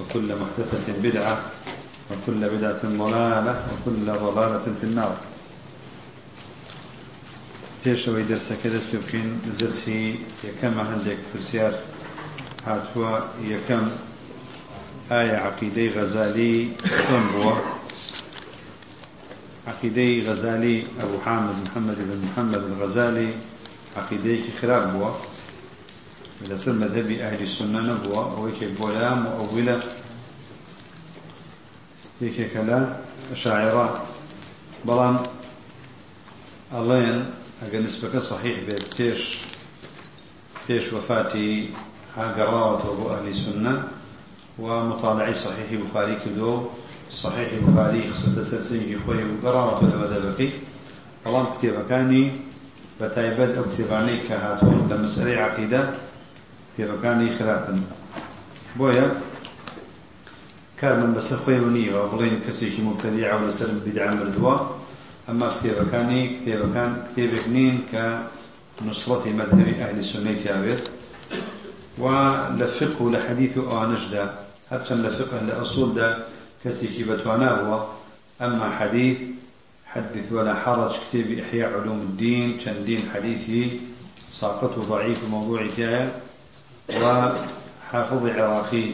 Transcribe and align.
وكل 0.00 0.28
محدثة 0.42 0.86
بدعة 1.02 1.40
وكل 2.10 2.40
بدعة 2.54 2.82
ضلالة 2.82 3.54
وكل 3.72 4.04
ضلالة 4.04 4.66
في 4.80 4.86
النار. 4.86 5.16
پێشەوەی 7.84 8.24
دەرسەکە 8.30 8.68
دەست 8.74 8.88
پێ 8.90 8.98
بکەین 9.02 9.30
دەرسی 9.60 10.02
یەکەمە 10.46 10.82
هەندێک 10.90 11.20
پرسیار 11.30 11.74
هاتووە 12.66 13.12
یەکەم 13.52 13.86
ئایا 15.10 15.38
عقیدەی 15.48 15.90
غەزالی 15.96 16.56
چۆن 17.04 17.24
بووە 17.32 17.54
عقیدەی 19.72 20.22
غەزالی 20.26 20.76
ئەبوو 20.98 21.22
حامد 21.24 21.56
محەممەد 21.64 21.98
بن 22.08 22.20
محەممەد 22.26 22.62
الغەزالی 22.70 23.30
عقیدەیەکی 24.00 24.52
خراپ 24.60 24.84
بووە 24.92 25.10
لەسەر 26.50 26.74
مەذهبی 26.82 27.16
ئاهلی 27.22 27.48
سنە 27.56 27.80
نەبووە 27.88 28.22
ئەوەیەکێک 28.32 28.72
بۆ 28.78 28.88
لام 28.96 29.20
و 29.26 29.30
ئەویلە 29.38 29.76
یەکێکە 32.24 32.62
لە 32.68 32.78
شاعرە 33.42 33.86
بەڵام 34.86 35.16
ئەڵێن 36.74 37.18
ئەگە 37.62 37.78
نسبەکە 37.86 38.20
صحیح 38.30 38.56
بێت 38.66 38.84
پێش 38.96 39.22
پێش 40.64 40.84
وفاتی 40.94 41.50
هاگەڕاوەتەوە 42.16 42.94
بۆ 42.98 43.04
ئەهلی 43.12 43.34
سنە 43.44 43.74
و 44.62 44.66
مطالعی 44.90 45.34
صحیحی 45.44 45.76
بخاری 45.84 46.16
کردو 46.22 46.52
صحیحی 47.22 47.58
بخاری 47.66 48.02
خستە 48.16 48.42
سەرسنگی 48.50 48.98
خۆی 49.04 49.24
و 49.30 49.34
گەڕاوەتەوە 49.44 49.88
لە 49.92 49.96
بەدەبەکەی 50.02 50.52
بەڵام 51.22 51.46
کتێبەکانی 51.52 52.24
کتێبەکانی 56.72 57.28
خراپن. 57.36 57.78
بۆیە 58.78 59.06
کارمان 60.80 61.12
بەسەر 61.16 61.38
خۆی 61.44 61.60
نییەوە 61.76 62.02
بڵێن 62.12 62.36
کەسێکی 62.46 62.82
مبتدی 62.88 63.28
ئەو 63.30 63.40
لەسەر 63.48 63.70
بدعا 63.86 64.10
مردووە. 64.18 64.54
ئەمە 65.28 65.48
کتێبەکانی 65.54 66.22
کتێبەکان 66.36 66.90
کتێبێک 67.06 67.46
نین 67.54 67.76
کە 67.90 68.04
نصرەتی 68.86 69.32
مەذهبی 69.38 69.78
ئەهلی 69.80 70.04
سنەی 70.10 70.36
تیاوێت 70.42 70.82
و 72.02 72.04
لە 72.58 72.66
فقه 72.76 72.98
و 73.04 73.12
لە 73.14 73.20
حەدیث 73.26 73.52
و 73.56 73.62
ئەوانشدا 73.70 74.24
هەرچەند 74.70 75.00
لە 75.06 75.10
فقه 75.18 75.36
لە 75.48 75.54
ئەسوولدا 75.60 76.08
کەسێکی 76.62 77.04
حدث 79.94 80.32
ولا 80.32 80.54
حرج 80.54 80.92
كتاب 81.04 81.28
إحياء 81.42 81.70
علوم 81.80 82.00
الدين 82.08 82.58
چندين 82.58 83.02
حديثي 83.14 83.80
ساقط 84.32 84.78
ضعيف 84.78 85.20
موضوع 85.30 85.66
تاعي 85.76 86.08
وحافظ 86.88 88.26
عراقي 88.26 88.84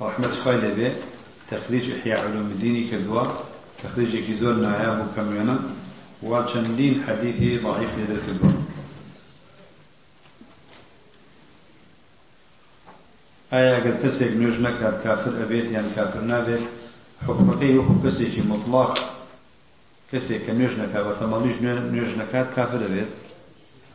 رحمة 0.00 0.30
خيل 0.44 0.74
به 0.74 0.92
تخريج 1.50 1.90
إحياء 1.90 2.20
علوم 2.28 2.46
الدين 2.46 2.90
كدوا 2.90 3.22
تخريج 3.84 4.24
كيزور 4.26 4.54
نايا 4.54 4.90
مكمنا 5.04 5.58
وچندين 6.22 6.94
حديثي 7.08 7.58
ضعيف 7.58 7.90
لذلك 7.98 8.28
الدوا 8.28 8.50
آية 13.52 13.74
قد 13.74 14.06
كسيك 14.06 14.36
نوش 14.36 14.54
نكاد 14.54 15.00
كافر 15.04 15.42
أبيت 15.42 15.70
يعني 15.70 15.86
كافر 15.96 16.20
نابت 16.20 16.60
حكمتي 17.28 17.78
وحكم 17.78 18.00
كسيك 18.04 18.46
مطلق 18.46 18.98
كسيك 20.12 20.50
نوش 20.50 20.72
نكاد 20.72 21.06
وثمانيش 21.06 21.56
نوش 21.62 22.08
نكاد 22.08 22.46
كافر 22.56 22.76
أبيت. 22.86 23.06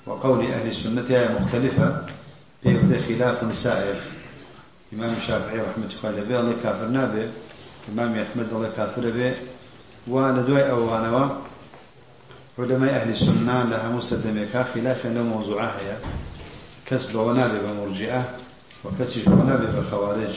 وقول 0.08 0.46
أهل 0.52 0.70
السنة 0.70 1.38
مختلفة 1.42 2.06
في 2.66 3.02
خلاف 3.08 3.56
سائر 3.56 3.96
إمام 4.94 5.14
الشافعي 5.18 5.60
رحمة 5.60 5.86
الله 5.86 6.22
عليه 6.22 6.40
الله 6.40 6.56
كافر 6.64 6.88
نابه 6.88 7.28
إمام 7.94 8.20
أحمد 8.20 8.48
الله 8.54 8.70
كافر 8.78 9.10
به. 9.10 9.34
ولدواء 10.08 10.70
أوانوا 10.72 11.30
علماء 12.60 12.96
أهل 12.96 13.10
السنة 13.10 13.64
لها 13.64 13.90
مسلمة 13.90 14.64
خلافا 14.74 15.08
له 15.08 15.24
موضوعها 15.24 15.98
كسب 16.86 17.16
ونابه 17.16 17.60
بمرجئة 17.62 18.36
وكسب 18.84 19.32
ونابه 19.32 19.80
بخوارج 19.80 20.34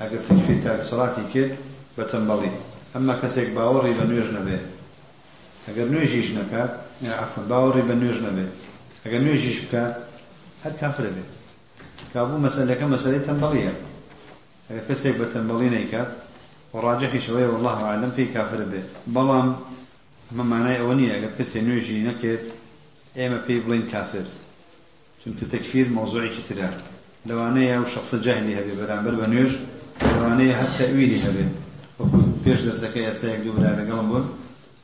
أقل 0.00 0.18
تكفي 0.28 0.60
تاك 0.64 0.82
صلاتي 0.82 1.22
كد 1.34 1.56
بتنبلي 1.98 2.50
أما 2.96 3.18
كسيك 3.22 3.50
باوري 3.50 3.92
بنويج 3.92 4.34
نبه. 4.34 4.58
أقل 5.68 5.92
نويجيش 5.92 6.30
نكات 6.30 6.70
عفوا 7.04 7.44
باوري 7.48 7.82
بنويج 7.82 8.16
نبه. 8.16 8.48
أقل 9.06 9.24
نويجيش 9.24 9.64
بكات 9.64 9.96
هاد 10.64 10.76
كافر 10.80 11.04
به 11.04 11.39
کابوو 12.12 12.42
مەسلەکە 12.46 12.86
مەسلەی 12.94 13.24
تەنبەڵیە. 13.28 13.74
کەسێک 14.88 15.14
بە 15.20 15.26
تەنبەڵی 15.34 15.70
نەیکات 15.76 16.10
ڕاجحیشەوەی 16.84 17.46
والله 17.52 17.78
عالم 17.90 18.12
پێی 18.16 18.28
کافر 18.34 18.60
بێت 18.70 18.88
بەڵام 19.14 19.48
مەمانای 20.38 20.78
ئەوە 20.80 20.94
نییە 20.98 21.12
ئەگەر 21.14 21.32
کەسێ 21.38 21.60
نوێژی 21.66 22.04
نەکرد 22.08 22.44
ئێمە 23.18 23.38
پێی 23.46 23.60
بڵین 23.64 23.84
کافر. 23.92 24.26
چونکە 25.20 25.44
تەکفیر 25.52 25.86
مۆزوعێکی 25.96 26.42
ترە 26.48 26.68
لەوانەیە 27.28 27.76
و 27.82 27.90
شخصە 27.94 28.16
جاهلی 28.24 28.54
هەبێ 28.58 28.74
بەرامبەر 28.80 29.14
بە 29.20 29.26
نوێژ 29.32 29.52
لەوانەیە 30.14 30.54
هەر 30.60 30.70
تەویلی 30.78 31.20
هەبێ. 31.26 31.46
پێش 32.44 32.60
دەستەکە 32.66 33.00
ئێستا 33.06 33.26
یەک 33.34 33.40
دوو 33.44 33.54
برا 33.56 33.72
لەگەڵم 33.80 34.06
بوون 34.10 34.26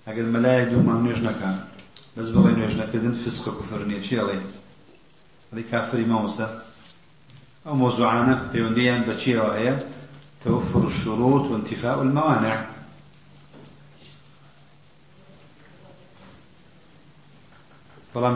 ئەگەر 0.07 0.27
مەلایەک 0.35 0.67
دوومان 0.73 0.99
نوێژ 1.05 1.21
نەکان 1.29 1.57
بەس 2.17 2.29
بڵێ 2.35 2.53
نوێژ 2.59 2.75
نەکردن 2.81 3.15
فسق 3.23 3.45
و 3.49 3.57
کوفر 3.59 3.81
نیە. 3.89 4.01
چی 4.07 4.15
ئەڵێ؟ 4.21 4.39
ئەڵی 5.49 5.65
کافری 5.71 6.07
مامۆستا. 6.11 6.47
أو 7.67 7.75
موضوعانا 7.75 8.51
بيونديان 8.53 9.03
بتشير 9.09 9.43
وهي 9.43 9.79
توفر 10.45 10.87
الشروط 10.87 11.51
وانتفاء 11.51 12.03
الموانع. 12.03 12.65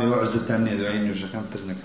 وعزة 0.06 0.48
تانية 0.48 0.74
دعين 0.74 1.10
وشكام 1.10 1.42
ترنك 1.54 1.76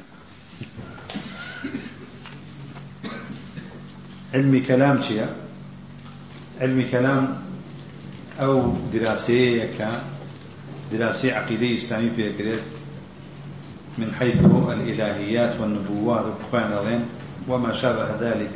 علمي 4.33 4.59
كلام 4.59 5.01
شيء 5.01 5.27
علمي 6.61 6.83
كلام 6.83 7.41
أو 8.39 8.73
دراسية 8.93 9.71
كان 9.77 10.01
دراسية 10.91 11.33
عقيدية 11.33 11.77
إسلامية 11.77 12.09
بيكريت 12.09 12.63
من 13.97 14.13
حيث 14.19 14.45
الإلهيات 14.45 15.59
والنبوات 15.59 16.25
وبخوان 16.25 16.63
الله 16.63 17.05
وما 17.47 17.73
شابه 17.73 18.09
ذلك. 18.21 18.49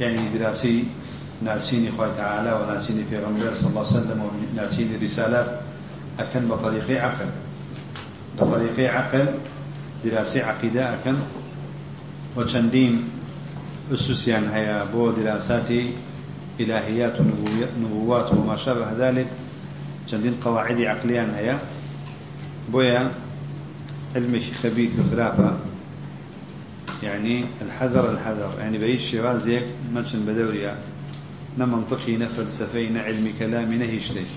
يعني 0.00 0.38
دراسي 0.38 0.84
ناسيني 1.42 1.92
خوي 1.92 2.08
تعالى 2.16 2.52
وناسيني 2.52 3.04
في 3.04 3.18
غنبير 3.18 3.54
صلى 3.56 3.68
الله 3.68 3.86
عليه 3.86 3.90
وسلم 3.90 4.20
وناسيني 4.54 4.96
رسالات 4.96 5.60
أكن 6.18 6.48
بطريقي 6.48 6.98
عقل. 6.98 7.26
بطريقي 8.40 8.86
عقل 8.86 9.26
دراسي 10.04 10.42
عقيدة 10.42 10.94
أكن 10.94 11.14
وشندين 12.36 13.08
أسسيان 13.94 14.48
هيا 14.48 14.84
بو 14.84 15.10
دراساتي 15.10 15.92
إلهيات 16.60 17.16
ونبوات 17.20 18.32
وما 18.32 18.56
شابه 18.56 18.92
ذلك. 18.98 19.26
شندين 20.10 20.34
قواعد 20.44 20.80
عقليا 20.80 21.32
هيا 21.36 21.58
بويا 22.72 23.10
علمي 24.16 24.40
خبيث 24.62 24.90
وخلافة 24.98 25.69
يعني 27.02 27.44
الحذر 27.62 28.10
الحذر. 28.10 28.54
يعني 28.58 28.78
بيش 28.78 29.10
شوازيك 29.10 29.64
ماتشن 29.94 30.20
بدوريا. 30.20 30.76
نا 31.58 31.66
منطقي 31.66 32.16
نا 32.16 32.28
فلسفي 32.28 32.88
كلامي 33.38 33.76
نا 33.78 33.84
هيش 33.84 34.10
ليش. 34.10 34.28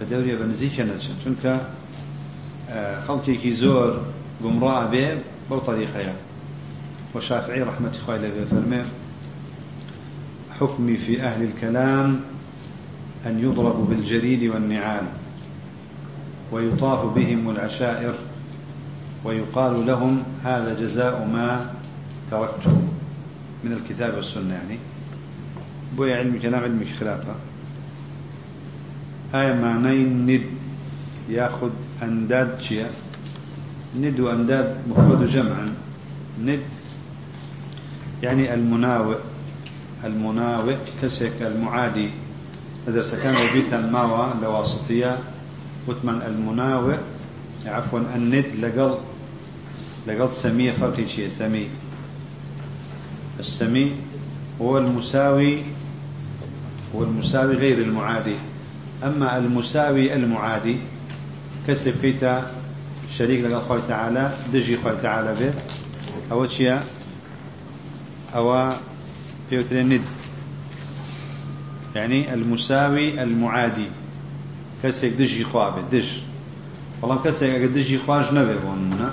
بدوريا 0.00 0.34
بنزيك 0.34 0.80
نتشن 0.80 1.14
چونك 1.24 1.60
خلقي 3.08 3.36
كي 3.36 3.54
زور 3.54 4.02
قمراء 4.44 4.90
به 4.90 5.18
بو 5.50 5.58
طريقة 5.58 5.98
يا 5.98 6.14
وشافعي 7.14 7.62
رحمة 7.62 7.92
الله 8.02 8.14
عليه 8.14 8.44
فرمي 8.50 8.82
حكمي 10.60 10.96
في 10.96 11.22
أهل 11.22 11.42
الكلام 11.42 12.20
أن 13.26 13.38
يضرب 13.38 13.90
بالجريد 13.90 14.44
والنعال 14.44 15.04
ويطاف 16.52 17.14
بهم 17.14 17.50
العشائر 17.50 18.14
ويقال 19.24 19.86
لهم 19.86 20.22
هذا 20.44 20.80
جزاء 20.80 21.28
ما 21.32 21.70
تركتم 22.30 22.82
من 23.64 23.72
الكتاب 23.72 24.14
والسنة 24.14 24.54
يعني. 24.54 24.78
بويا 25.96 26.16
علمي 26.16 26.38
كلام 26.38 26.62
علمي 26.62 26.86
خلافة. 27.00 27.34
آية 29.34 29.54
معنى 29.54 30.04
ند 30.04 30.42
ياخذ 31.28 31.70
أنداد 32.02 32.60
شيء 32.60 32.86
ند 34.00 34.20
وأنداد 34.20 34.76
مفرد 34.88 35.26
جمعا. 35.26 35.74
ند 36.44 36.60
يعني 38.22 38.54
المناوئ. 38.54 39.16
المناوئ 40.04 40.76
كسك 41.02 41.42
المعادي. 41.42 42.10
إذا 42.88 43.02
سكان 43.02 43.34
بيت 43.54 43.74
الماوى 43.74 44.34
لواسطية 44.42 45.18
وثمن 45.88 46.22
المناوئ 46.22 46.96
عفوا 47.66 48.00
الند 48.16 48.46
لقل 48.60 48.98
لقل 50.06 50.30
سمية 50.30 50.72
فرق 50.72 51.06
شيء 51.06 51.28
سمي. 51.28 51.68
السمي 53.40 53.92
هو 54.60 54.78
المساوي 54.78 55.62
هو 56.94 57.02
المساوي 57.02 57.54
غير 57.56 57.78
المعادي. 57.78 58.36
أما 59.04 59.38
المساوي 59.38 60.14
المعادي 60.14 60.76
كسب 61.68 61.92
فيتا 62.00 62.50
شريك 63.12 63.44
لقى 63.44 63.60
خوي 63.60 63.80
تعالى 63.88 64.34
دجي 64.52 64.76
خوي 64.76 64.96
تعالى 65.02 65.34
به. 65.34 65.54
أو 66.32 66.48
شيء 66.48 66.80
أو 68.34 68.72
بيوترين 69.50 69.88
ند. 69.88 70.02
يعني 71.94 72.34
المساوي 72.34 73.22
المعادي. 73.22 73.86
كسك 74.82 75.08
دجي 75.08 75.44
خوابه 75.44 75.82
دج 75.92 76.08
ئەگە 77.02 77.68
دژی 77.76 77.98
خوۆش 78.04 78.26
نەبێ 78.36 78.56
بۆ 78.62 78.72
نمونە 78.80 79.10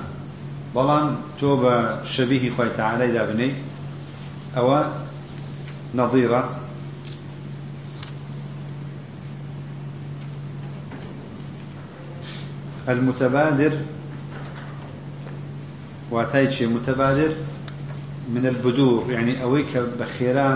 بەڵام 0.80 1.10
تۆ 1.40 1.52
بە 1.62 1.76
شەبیهی 2.14 2.54
خۆی 2.56 2.72
تەعالای 2.78 3.12
دابنەی 3.18 3.54
ئەوە 4.56 4.80
نەظیرە. 5.98 6.44
المتبادر 12.92 13.74
واتايتشي 16.12 16.66
متبادر؟ 16.76 17.32
من 18.36 18.46
البدور 18.46 19.12
يعني 19.12 19.44
أويك 19.44 19.78
بخيرا 20.00 20.50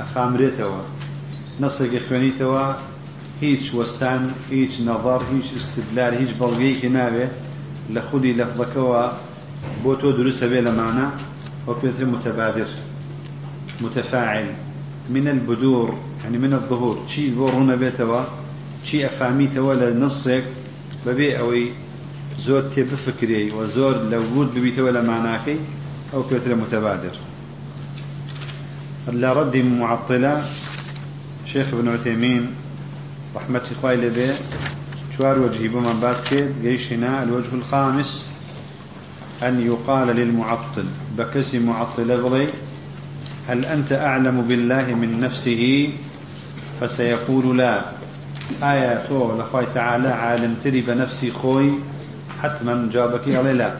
أخامريتوا 0.00 0.80
نصك 1.60 1.94
إخوانيتوا 1.94 2.66
هیچ 3.40 3.64
وەستان 3.74 4.22
هیچ 4.50 4.72
نەظار 4.88 5.22
هیچ 5.32 5.48
استدلال 5.58 6.12
هیچ 6.20 6.30
بەڵگەیەکی 6.40 6.90
ناوێ. 6.96 7.26
لە 7.94 8.00
خودی 8.08 8.36
لەفظەکەەوە 8.40 9.29
دروستە 10.18 10.46
بێ 10.52 10.60
لەمانە 10.66 11.06
ئەو 11.66 11.74
پێتر 11.80 12.04
متبادر 12.14 12.68
متفاعل 13.80 14.46
من 15.14 15.28
البدور 15.28 15.88
يعني 16.24 16.38
من 16.38 16.52
الظهور. 16.52 16.96
چی 17.06 17.22
بۆ 17.36 17.46
ڕوونە 17.54 17.76
بێتەوە 17.82 18.22
چی 18.84 18.96
ئەفامیتەوە 19.06 19.72
لە 19.80 19.88
نسێک 20.02 20.44
بەبێ 21.04 21.28
ئەوەی 21.38 21.68
زۆر 22.46 22.62
تێ 22.72 22.82
بفکرێ 22.90 23.42
و 23.56 23.66
زۆر 23.76 23.94
لە 24.10 24.18
ورود 24.26 24.50
ببیتەوە 24.54 24.90
لە 24.96 25.02
ماناکەی 25.10 25.58
ئەو 26.12 26.22
پێترە 26.30 26.54
متبادر. 26.62 27.14
لە 29.20 29.30
ڕەدی 29.36 29.62
معطلة. 29.80 30.34
شيخ 31.52 31.74
ابن 31.74 31.88
عثيمين 31.88 32.42
رحمة 33.36 33.62
إخوائي 33.72 33.96
لبي 33.96 34.30
شوار 35.16 35.38
وجهي 35.38 35.68
بما 35.68 35.92
باسكت 35.92 36.48
جيشنا 36.62 37.22
الوجه 37.22 37.54
الخامس. 37.54 38.26
أن 39.42 39.60
يقال 39.60 40.08
للمعطل 40.08 40.84
بكسي 41.18 41.58
معطل 41.58 42.22
بلي 42.22 42.48
هل 43.48 43.64
أنت 43.64 43.92
أعلم 43.92 44.40
بالله 44.48 44.94
من 44.94 45.20
نفسه؟ 45.20 45.90
فسيقول 46.80 47.58
لا. 47.58 47.80
آية 48.62 49.06
تو 49.08 49.38
لخوي 49.38 49.66
تعالى 49.74 50.08
عالم 50.08 50.54
تري 50.64 50.80
بنفسي 50.80 51.30
خوي 51.30 51.72
حتما 52.42 52.88
جابك 52.92 53.36
علي 53.36 53.52
لا. 53.52 53.74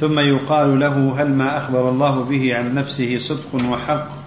ثم 0.00 0.18
يقال 0.18 0.80
له 0.80 1.22
هل 1.22 1.28
ما 1.34 1.58
أخبر 1.58 1.88
الله 1.88 2.24
به 2.24 2.56
عن 2.56 2.74
نفسه 2.74 3.18
صدق 3.18 3.54
وحق؟ 3.54 4.24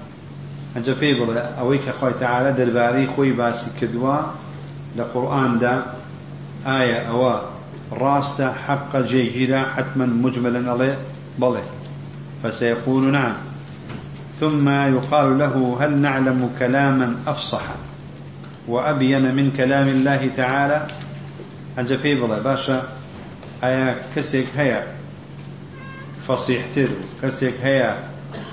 ئەنج 0.78 0.90
پێی 1.02 1.14
بڵێ 1.20 1.44
ئەوەی 1.58 1.80
کە 1.86 1.92
خۆی 2.00 2.16
تەعاالە 2.22 2.52
دەربارەی 2.60 3.08
خۆی 3.14 3.34
باسی 3.40 3.70
کردووە 3.80 4.18
لە 4.98 5.04
قورآاندا 5.14 5.76
ڕاستە 7.92 8.48
حەقە 8.66 9.00
جێگیرە 9.10 9.62
حتما 9.76 10.06
مجملا 10.06 10.62
ئەڵێ 10.72 10.92
بڵێ 11.42 11.66
فسيقول 12.44 13.12
نعم. 13.12 13.36
ثم 14.40 14.70
يقال 14.70 15.38
له 15.38 15.78
هل 15.82 15.98
نعلم 15.98 16.50
كلاما 16.60 17.16
أفصح؟ 17.28 17.62
وأبين 18.68 19.36
من 19.36 19.52
كلام 19.58 19.88
الله 19.88 20.28
تعالى. 20.28 20.88
أنجا 21.80 21.98
في 21.98 22.16
بلا 22.16 22.40
باشا. 22.40 22.84
أيا 23.64 23.96
كسيك 24.16 24.48
هيا. 24.58 24.88
فصيحتر 26.28 26.88
كسيك 27.24 27.56
هيا. 27.64 27.98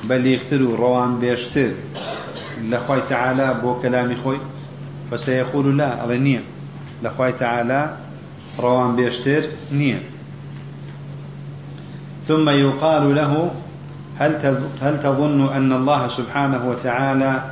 بليغتر 0.04 0.60
روان 0.60 1.18
بيشتر 1.18 1.70
لخوي 2.62 3.00
تعالى 3.00 3.54
بو 3.62 3.80
كلامي 3.82 4.16
خوي 4.16 4.38
فسيقول 5.10 5.78
لا 5.78 6.16
نية. 6.16 6.42
لخوي 7.02 7.32
تعالى 7.32 7.96
روان 8.60 8.96
بيشتر 8.96 9.42
نية. 9.72 10.02
ثم 12.28 12.48
يقال 12.48 13.14
له 13.14 13.50
هل 14.18 14.32
هل 14.80 15.02
تظن 15.02 15.52
أن 15.52 15.72
الله 15.72 16.08
سبحانه 16.08 16.68
وتعالى 16.68 17.42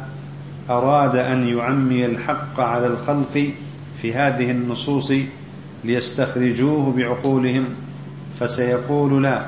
أراد 0.70 1.16
أن 1.16 1.48
يعمي 1.48 2.06
الحق 2.06 2.60
على 2.60 2.86
الخلق 2.86 3.50
في 4.02 4.14
هذه 4.14 4.50
النصوص 4.50 5.12
ليستخرجوه 5.84 6.92
بعقولهم؟ 6.92 7.64
فسيقول 8.40 9.22
لا. 9.22 9.46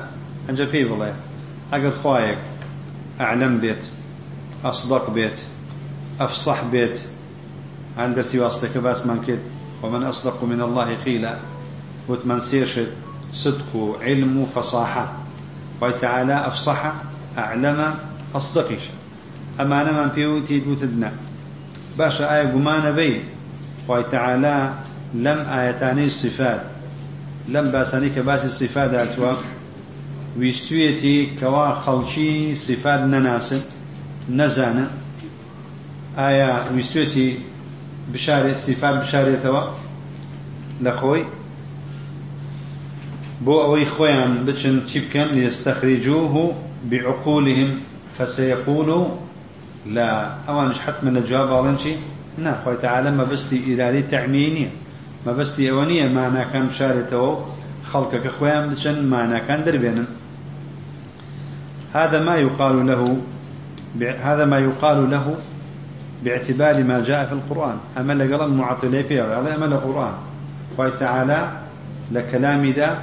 أنجا 0.49 0.65
في 0.65 0.83
بالله 0.83 1.13
أقل 1.73 1.91
خوايك. 1.91 2.37
أعلم 3.21 3.57
بيت. 3.57 3.85
أصدق 4.65 5.09
بيت. 5.09 5.39
أفصح 6.19 6.63
بيت. 6.63 6.99
عند 7.97 8.21
سواستك 8.21 8.77
باس 8.77 9.05
من 9.05 9.23
كد 9.27 9.39
ومن 9.83 10.03
أصدق 10.03 10.43
من 10.43 10.61
الله 10.61 10.95
قيلا. 11.05 11.35
وتمن 12.07 12.39
سيرش 12.39 12.79
صدق 13.33 13.97
علم 14.01 14.45
فصاحة. 14.55 15.13
وتعالى 15.81 16.47
أفصح 16.47 16.93
أعلم 17.37 17.95
أصدقش 18.35 18.89
أما 19.61 19.81
أنا 19.81 20.03
من 20.03 20.09
بيوتي 20.15 20.59
بوتدنا 20.59 21.11
باشا 21.97 22.35
آية 22.35 22.47
قمان 22.51 22.95
بي. 22.95 23.21
وتعالى 23.87 24.73
لم 25.13 25.39
آيتاني 25.49 26.05
الصفات. 26.05 26.61
لم 27.47 27.71
باسانيك 27.71 28.19
باس 28.19 28.45
الصفات 28.45 28.93
أتوا. 28.93 29.33
ويستويتي 30.39 31.35
كوا 31.39 31.73
خلشي 31.73 32.55
صفات 32.55 32.99
نناسب. 32.99 33.61
نزانة. 34.29 34.87
ئایا 36.17 36.71
ویستێتی 36.75 37.27
سیفات 38.13 38.95
بشارێتەوە 39.03 39.63
لە 40.83 40.91
خۆی 40.99 41.23
بۆ 43.45 43.55
ئەوەی 43.63 43.85
خۆیان 43.85 44.31
بچن 44.47 44.85
چی 44.89 44.99
بکەن 45.05 45.27
ليستخرجوه 45.35 46.55
بعقولهم 46.91 47.71
فسيقولوا 48.17 49.05
لا. 49.85 50.11
ئەوانش 50.47 50.79
حتما 50.85 51.09
لە 51.19 51.21
جواب 51.29 51.49
باڵێن 51.49 51.77
چی؟ 51.83 51.93
نا 52.37 52.53
خۆی 52.63 52.77
تعالە 52.83 53.11
مەبستی 53.19 53.57
ئیرادی 53.67 54.03
تەعمیە 54.11 54.49
نییە. 54.55 54.71
مەبستی 55.27 55.67
ئەوە 55.69 55.85
نییە 55.89 56.07
ماناکان 56.17 56.65
بشارێتەوە 56.71 57.31
خەڵکەکە 57.89 58.31
خۆیان 58.37 58.65
بچن 58.71 58.97
ماناکان 59.13 59.59
دەربێنن. 59.65 60.07
هذا 61.93 62.19
ما 62.27 62.35
يقال 62.37 62.75
له 62.89 63.01
هذا 64.27 64.45
ما 64.45 64.59
يقال 64.59 65.09
له 65.09 65.25
باعتبار 66.25 66.83
ما 66.83 67.03
جاء 67.03 67.25
في 67.25 67.33
القرآن. 67.33 67.77
أما 67.97 68.13
لقل 68.13 68.51
معطلي 68.51 69.03
فيها 69.03 69.37
ولا 69.39 69.55
أما 69.55 69.65
القرآن. 69.65 70.13
خوي 70.77 70.91
تعالى 70.91 71.51
لكلام 72.11 72.65
ذا 72.65 72.97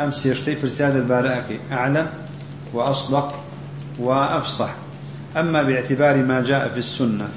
أمس 0.00 0.26
يشتي 0.26 0.56
فرساد 0.56 0.96
البارئك 0.96 1.60
أعلم 1.72 2.06
وأصدق 2.72 3.34
وأفصح. 3.98 4.74
أما 5.36 5.62
باعتبار 5.62 6.16
ما 6.16 6.42
جاء 6.42 6.68
في 6.68 6.78
السنة 6.78 7.28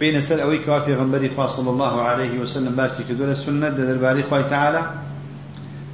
بين 0.00 0.20
سل 0.20 0.40
أويك 0.40 0.68
وفي 0.68 0.94
غنبري 0.94 1.46
صلى 1.46 1.70
الله 1.70 2.02
عليه 2.02 2.38
وسلم 2.38 2.74
باسي 2.74 3.04
كدول 3.08 3.30
السنة 3.30 3.68
الباري 3.68 4.22
خوي 4.22 4.42
تعالى 4.42 4.90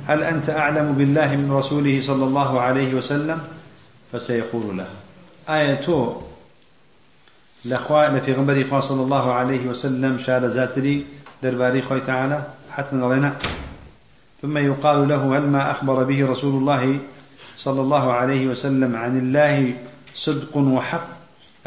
هل 0.06 0.22
أنت 0.22 0.50
أعلم 0.50 0.92
بالله 0.92 1.36
من 1.36 1.52
رسوله 1.52 2.00
صلى 2.00 2.24
الله 2.24 2.60
عليه 2.60 2.94
وسلم؟ 2.94 3.38
فسيقول 4.12 4.78
له. 4.78 4.86
آية 5.48 5.80
لخوا 7.64 8.08
لفي 8.08 8.32
غنبري 8.32 8.64
خوا 8.64 8.80
صلى 8.80 9.02
الله 9.02 9.32
عليه 9.32 9.66
وسلم 9.66 10.18
شال 10.18 10.50
زاتري 10.50 11.06
درباري 11.42 11.82
خوي 11.82 12.00
تعالى 12.00 12.42
حتما 12.70 13.06
رأينا 13.06 13.36
ثم 14.42 14.58
يقال 14.58 15.08
له 15.08 15.38
هل 15.38 15.46
ما 15.46 15.70
أخبر 15.70 16.04
به 16.04 16.26
رسول 16.26 16.54
الله 16.54 16.98
صلى 17.56 17.80
الله 17.80 18.12
عليه 18.12 18.46
وسلم 18.46 18.96
عن 18.96 19.18
الله 19.18 19.74
صدق 20.14 20.56
وحق؟ 20.56 21.06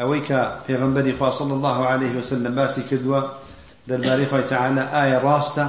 أويك 0.00 0.26
في 0.66 0.76
غنبري 0.76 1.30
صلى 1.30 1.54
الله 1.54 1.86
عليه 1.86 2.16
وسلم 2.18 2.54
باسي 2.54 2.82
كدوة 2.90 3.32
درباري 3.88 4.26
خوي 4.26 4.42
تعالى 4.42 4.80
آية 5.04 5.18
راسته 5.18 5.68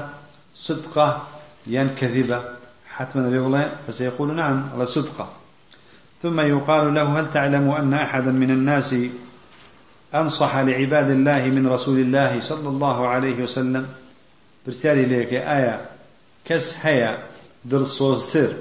صدقة 0.56 1.24
ين 1.68 1.90
كذبة 1.90 2.42
حتما 2.96 3.30
بيقول 3.30 3.62
فسيقول 3.88 4.36
نعم 4.36 4.64
على 4.74 4.86
صدقة. 4.86 5.28
ثم 6.24 6.40
يقال 6.40 6.94
له 6.94 7.20
هل 7.20 7.32
تعلم 7.32 7.70
أن 7.72 7.94
أحدا 7.94 8.32
من 8.32 8.52
الناس 8.52 8.96
أنصح 10.16 10.56
لعباد 10.58 11.10
الله 11.10 11.46
من 11.46 11.68
رسول 11.68 12.00
الله 12.00 12.42
صلى 12.42 12.70
الله 12.70 13.08
عليه 13.08 13.44
وسلم. 13.44 13.88
برسالي 14.66 15.06
لك 15.06 15.34
آية. 15.34 15.82
كس 16.46 16.76
هيا 16.82 17.18
درس 17.66 18.04
سر 18.18 18.54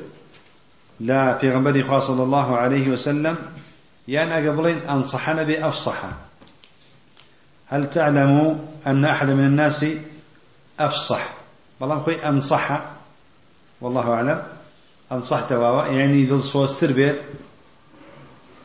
لا 1.01 1.39
في 1.39 1.51
غنبري 1.51 2.01
صلى 2.01 2.23
الله 2.23 2.57
عليه 2.57 2.89
وسلم. 2.89 3.37
يعني 4.09 4.49
قبلين 4.49 4.79
أنصحنا 4.79 5.43
بأفصح. 5.43 6.05
هل 7.67 7.91
تعلم 7.91 8.61
أن 8.87 9.05
أحد 9.05 9.29
من 9.29 9.47
الناس 9.47 9.87
أفصح؟ 10.81 11.35
والله 11.81 12.03
خوي 12.03 12.29
أنصح. 12.29 12.81
والله 13.81 14.13
أعلم. 14.13 14.43
أنصحت 15.13 15.53
واوا. 15.53 15.85
يعني 15.87 16.25
ذو 16.25 16.65
السر 16.65 17.15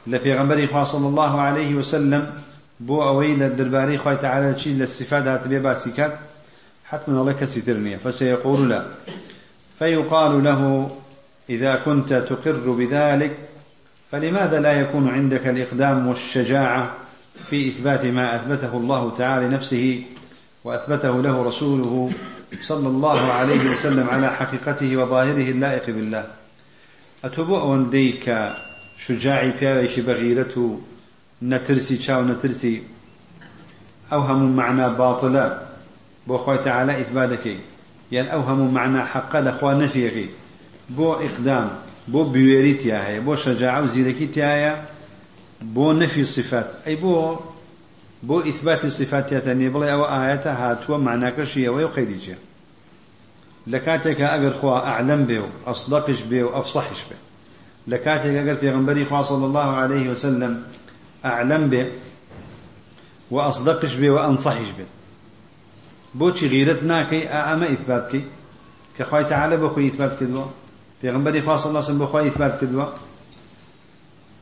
لفي 0.07 0.33
غنبري 0.37 0.85
صلى 0.85 1.07
الله 1.07 1.41
عليه 1.41 1.75
وسلم. 1.75 2.33
بو 2.79 3.03
أوي 3.03 3.35
للدرباري 3.35 3.97
خوي 3.97 4.15
تعالى 4.15 4.59
شيء 4.59 4.73
للصفات 4.73 5.27
هاتبه 5.27 5.59
باسكات 5.59 6.19
حتما 6.85 7.21
الله 7.21 7.31
كسيترني 7.31 7.97
فسيقول 7.97 8.69
لا. 8.69 8.85
فيقال 9.79 10.43
له 10.43 10.91
إذا 11.49 11.75
كنت 11.75 12.13
تقر 12.13 12.71
بذلك 12.71 13.37
فلماذا 14.11 14.59
لا 14.59 14.71
يكون 14.71 15.09
عندك 15.09 15.47
الإقدام 15.47 16.07
والشجاعة 16.07 16.95
في 17.49 17.69
إثبات 17.69 18.05
ما 18.05 18.35
أثبته 18.35 18.77
الله 18.77 19.15
تعالى 19.17 19.49
نفسه 19.49 20.03
وأثبته 20.63 21.21
له 21.21 21.43
رسوله 21.43 22.11
صلى 22.61 22.87
الله 22.87 23.31
عليه 23.31 23.69
وسلم 23.69 24.09
على 24.09 24.29
حقيقته 24.29 24.97
وظاهره 24.97 25.51
اللائق 25.51 25.85
بالله. 25.85 26.25
أتبوء 27.25 27.83
ديك 27.83 28.37
شجاعي 28.97 29.51
بياويش 29.59 29.99
بغيرته 29.99 30.81
نترسي 31.43 31.97
تشاو 31.97 32.21
نترسي. 32.21 32.83
أوهم 34.13 34.55
معنى 34.55 34.89
باطلا 34.89 35.61
بو 36.27 36.55
تعالى 36.55 37.01
إثباتك 37.01 37.57
يعني 38.11 38.33
أوهم 38.33 38.73
معنى 38.73 39.05
حقا 39.05 39.41
لأخوة 39.41 39.77
نفيك 39.77 40.29
بو 40.89 41.13
إقدام 41.13 41.69
بو 42.07 42.23
بيويري 42.23 42.73
تياهي 42.73 43.19
بو 43.19 43.35
شجاعة 43.35 43.81
وزيركي 43.81 44.27
تياهي 44.27 44.81
بو 45.61 45.93
نفي 45.93 46.21
الصفات 46.21 46.67
أي 46.87 46.95
بو 46.95 47.35
بو 48.23 48.39
إثبات 48.39 48.85
الصفات 48.85 49.31
يتني 49.31 49.69
بلا 49.69 49.93
أو 49.93 50.05
آياتها 50.05 50.71
هاتوا 50.71 50.97
معناك 50.97 51.43
شيء 51.43 51.69
ويقيد 51.69 52.19
جي 52.19 52.35
لكاتك 53.67 54.21
أجر 54.21 54.53
خوا 54.53 54.77
أعلم 54.77 55.23
به 55.23 55.43
أصدقش 55.67 56.21
به 56.21 56.59
أفصحش 56.59 57.03
به 57.03 57.15
لكاتك 57.87 58.29
أجر 58.29 58.53
بيغنبري 58.53 59.05
خوا 59.05 59.21
صلى 59.21 59.45
الله 59.45 59.75
عليه 59.75 60.09
وسلم 60.09 60.63
أعلم 61.25 61.69
به 61.69 61.87
وأصدقش 63.31 63.93
به 63.93 64.09
وأنصحش 64.09 64.71
به. 64.77 64.85
بوشي 66.15 66.47
غيرتنا 66.47 67.03
كي 67.03 67.27
أما 67.27 67.71
إثباتك 67.71 68.23
كخواي 68.99 69.23
تعالى 69.23 69.57
بخوي 69.57 69.87
إثبات 69.87 70.19
كدوا 70.19 70.45
بيغنبري 71.03 71.41
خوا 71.41 71.57
صلى 71.57 71.69
الله 71.69 71.79
وسلم 71.79 71.99
بخوي 71.99 72.27
إثبات 72.27 72.61
كدوا 72.61 72.85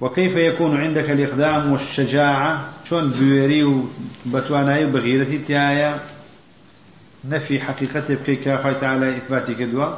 وكيف 0.01 0.35
يكون 0.35 0.77
عندك 0.77 1.09
الإقدام 1.09 1.71
والشجاعة؟ 1.71 2.69
شون 2.85 3.09
بويري 3.09 3.63
وبتواناي 3.63 4.85
وبغيرتي 4.85 5.37
تيايا 5.37 5.99
نفي 7.25 7.59
حقيقته 7.59 8.15
بكيك 8.15 8.47
الله 8.47 8.73
تعالى 8.73 9.17
إثبات 9.17 9.51
كدوا 9.51 9.93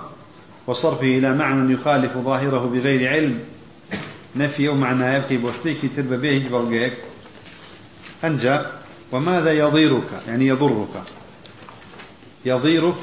وصرفه 0.68 1.08
إلى 1.08 1.34
معنى 1.34 1.74
يخالف 1.74 2.18
ظاهره 2.18 2.72
بغير 2.74 3.10
علم. 3.10 3.40
نفي 4.36 4.68
أو 4.68 4.76
معنى 4.76 5.16
يبقي 5.16 5.38
بوشتيك 5.38 5.96
تربى 5.96 6.18
به 6.18 6.50
بلقيك 6.50 6.98
أنجا 8.24 8.72
وماذا 9.12 9.52
يضيرك؟ 9.54 10.10
يعني 10.28 10.48
يضرك. 10.48 11.04
يضيرك 12.46 12.96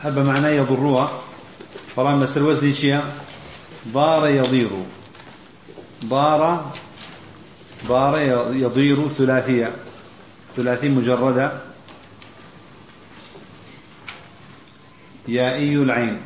هذا 0.00 0.22
معناه 0.22 0.48
يضرها. 0.48 1.22
طبعا 1.96 2.20
بس 2.20 2.36
الوزن 2.36 2.72
شيء. 2.72 3.02
ضار 3.88 4.26
يضير. 4.26 4.70
ضار 6.04 6.72
ضار 7.86 8.18
يضير 8.54 9.08
ثلاثية. 9.08 9.72
ثلاثي 10.56 10.88
مجردة. 10.88 11.52
يائي 15.28 15.74
العين. 15.74 16.20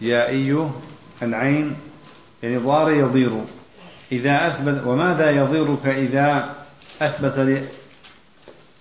يائي 0.00 0.70
العين. 1.22 1.76
يعني 2.42 2.56
ضار 2.56 2.90
يضير. 2.90 3.30
إذا 4.12 4.46
أثبت 4.46 4.86
وماذا 4.86 5.30
يضيرك 5.30 5.86
إذا 5.86 6.54
أثبت 7.02 7.62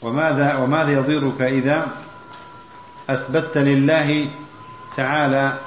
وماذا 0.01 0.55
وماذا 0.55 0.91
يضيرك 0.91 1.41
إذا 1.41 1.88
أثبت 3.09 3.57
لله 3.57 4.29
تعالى 4.97 5.57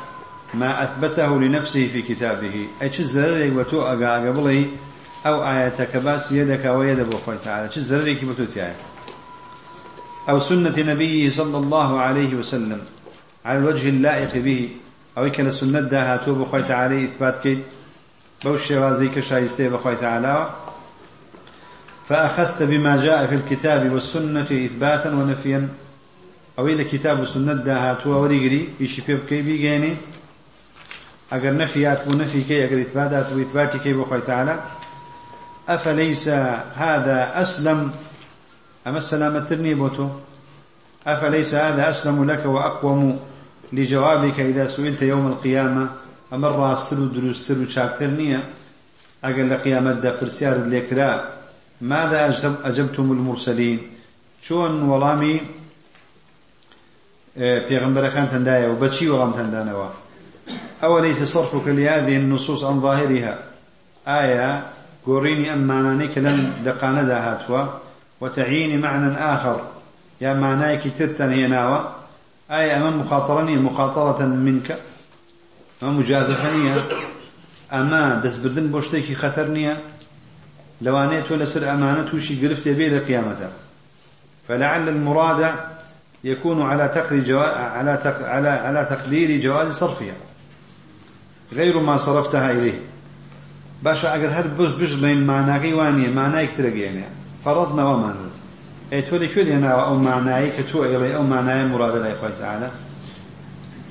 ما 0.54 0.85
أثبته 0.85 1.40
لنفسه 1.40 1.88
في 1.92 2.02
كتابه. 2.02 2.66
أي 2.83 2.88
تشزر 2.88 3.50
وتو 3.57 3.80
أقا 3.83 4.28
قبله 4.28 4.66
أو 5.26 5.49
آياتك 5.50 5.97
باس 5.97 6.33
يدك 6.33 6.64
ويد 6.64 7.00
بوخوي 7.00 7.37
تعالى. 7.45 7.68
تشزر 7.68 7.99
لك 7.99 8.25
بتوتي 8.25 8.73
أو 10.28 10.38
سنة 10.38 10.75
نبيه 10.78 11.30
صلى 11.30 11.59
الله 11.59 12.00
عليه 12.00 12.35
وسلم 12.35 12.80
على 13.45 13.59
الوجه 13.59 13.88
اللائق 13.88 14.37
به. 14.37 14.68
أو 15.18 15.30
كان 15.30 15.47
السنة 15.47 15.80
داها 15.80 16.16
تو 16.16 16.35
بخوي 16.35 16.62
تعالى 16.62 17.04
إثبات 17.04 17.42
كي 17.42 17.62
بوش 18.45 18.68
شوازيك 18.68 19.21
شايستي 19.21 19.68
بخوي 19.68 19.97
تعالى 19.97 20.50
فأخذت 22.09 22.62
بما 22.62 23.04
جاء 23.04 23.26
في 23.26 23.35
الكتاب 23.35 23.92
والسنة 23.92 24.42
إثباتا 24.42 25.11
ونفيا. 25.11 25.68
أو 26.59 26.66
إلى 26.66 26.85
كتاب 26.85 27.21
والسنة 27.21 27.52
داها 27.52 27.95
تو 27.95 28.11
وريقري 28.11 28.68
يشي 28.80 29.02
بيبكي 29.07 29.42
بيجيني 29.42 29.97
أجر 31.33 31.57
نفيات 31.57 32.14
ونفي 32.14 32.42
كي 32.42 32.64
أجر 32.64 32.80
إثباتات 32.80 33.33
وإثبات 33.33 33.76
كي 33.76 33.92
بخوي 33.92 34.21
تعالى 34.21 34.62
أفليس 35.68 36.28
هذا 36.75 37.42
أسلم؟ 37.42 37.90
أما 38.87 38.99
السلامة 38.99 39.40
ترني 39.40 39.75
بوتو 39.75 40.09
أفليس 41.07 41.54
هذا 41.54 41.88
أسلم 41.88 42.30
لك 42.30 42.47
وأقوم 42.47 43.21
لجوابك 43.73 44.40
إذا 44.40 44.66
سئلت 44.66 45.02
يوم 45.02 45.26
القيامة. 45.26 45.88
أمر 46.33 46.53
راستر 46.53 46.97
دروستر 46.97 47.59
وشاكتر 47.59 48.07
نية 48.07 48.45
أقل 49.25 49.55
قيامة 49.55 49.93
دا 49.93 50.17
فرسيار 50.17 50.57
اليكرا 50.57 51.25
ماذا 51.81 52.35
أجبتم 52.65 53.13
المرسلين 53.13 53.79
شون 54.43 54.83
ولامي 54.83 55.41
پیغمبر 57.39 58.11
خان 58.11 58.29
تندايا 58.31 58.69
وبتشي 58.69 59.09
ولام 59.09 59.33
تندانوا 59.33 59.89
أوليس 60.85 61.23
صرفك 61.23 61.69
لهذه 61.69 62.17
النصوص 62.17 62.65
عن 62.65 62.81
ظاهرها. 62.81 63.39
آية 64.09 64.63
قوريني 65.07 65.53
أم 65.53 65.59
معنانيك 65.59 66.19
لن 66.19 66.53
دقانا 66.65 67.03
هاتوا 67.03 67.65
وتعيني 68.21 68.77
معنى 68.77 69.15
آخر. 69.17 69.61
يا 70.21 70.35
معناك 70.35 70.83
ترتن 70.99 71.31
هي 71.31 71.47
ناوى 71.47 71.95
آية 72.51 72.77
أمام 72.77 73.01
مخاطرني 73.01 73.57
مخاطرة 73.57 74.27
منك 74.27 74.79
أمام 75.83 75.99
مجازفنية 75.99 76.75
أما 77.73 78.21
دس 78.25 78.37
بردن 78.37 78.69
بوشتيكي 78.69 79.15
خطرنية 79.15 79.81
لوانيت 80.83 81.33
ولا 81.33 81.45
سر 81.45 81.71
أمانة 81.73 82.07
وشي 82.15 82.49
قرفت 82.49 82.69
بيه 82.69 82.89
لقيامته 82.89 83.49
فلعل 84.49 84.89
المراد 84.89 85.53
يكون 86.25 86.63
على 86.63 86.89
تقدير 86.89 87.25
جو... 87.25 87.41
على 87.41 88.01
تق... 88.05 88.27
على 88.27 88.49
على 88.49 88.85
تقدير 88.91 89.41
جواز 89.41 89.73
صرفها. 89.73 90.15
غير 91.53 91.81
ما 91.81 91.97
صرفتها 91.97 92.51
إليه. 92.51 92.81
باشا 93.83 94.15
أجر 94.15 94.29
هر 94.29 94.47
بز 94.47 94.95
بين 94.95 95.27
معناك 95.27 95.75
وانية 95.75 96.09
معناك 96.09 96.49
ترقيني 96.59 97.05
فرضنا 97.45 97.89
وما 97.89 98.07
نزل 98.07 98.41
أي 98.93 99.03
تولي 99.03 99.29
شو 99.29 99.41
لنا 99.41 99.71
أو 99.71 99.95
معناي 99.95 100.51
كتو 100.51 100.85
إلي 100.85 101.17
أو 101.17 101.23
معناي 101.23 101.67
مراد 101.67 101.95
الله 101.95 102.31
تعالى 102.41 102.71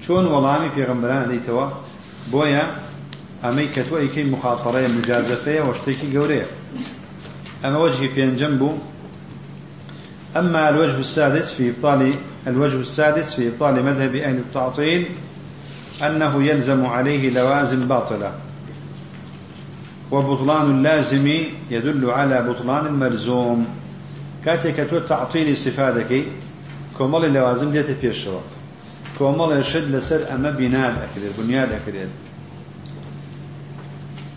شون 0.08 0.26
والله 0.26 0.70
في 0.70 0.84
غنبران 0.84 1.30
لي 1.30 1.40
توا 1.40 1.70
بويا 2.32 2.76
أمي 3.46 3.68
كتو 3.76 3.98
إيكي 3.98 4.24
مخاطرة 4.24 4.88
مجازفة 4.88 5.62
واشتكي 5.68 6.18
قورية 6.18 6.48
أما 7.66 7.78
وجهي 7.78 8.10
في 8.10 8.36
جنبه 8.36 8.78
أما 10.38 10.70
الوجه 10.70 11.00
السادس 11.00 11.52
في 11.52 11.70
إبطال 11.70 12.14
الوجه 12.48 12.80
السادس 12.80 13.34
في 13.34 13.48
إبطال 13.48 13.86
مذهب 13.86 14.16
أهل 14.16 14.36
التعطيل 14.36 15.08
أنه 16.04 16.44
يلزم 16.44 16.86
عليه 16.86 17.30
لوازم 17.30 17.88
باطلة. 17.88 18.32
وبطلان 20.12 20.72
اللازم 20.72 21.28
يدل 21.72 22.10
على 22.10 22.42
بطلان 22.42 22.86
الملزوم. 22.86 23.68
كاتك 24.46 25.06
تعطيل 25.10 25.58
صفاتك 25.58 26.24
كمال 27.00 27.26
اللوازم 27.26 27.72
ديت 27.72 27.92
بيشوا 28.02 28.40
كمال 29.20 29.52
الشد 29.52 29.96
لسر 29.96 30.22
أما 30.36 30.50
بناء 30.50 30.92
أكريد 30.92 31.32
بنياد 31.38 31.72
أكريد 31.72 32.10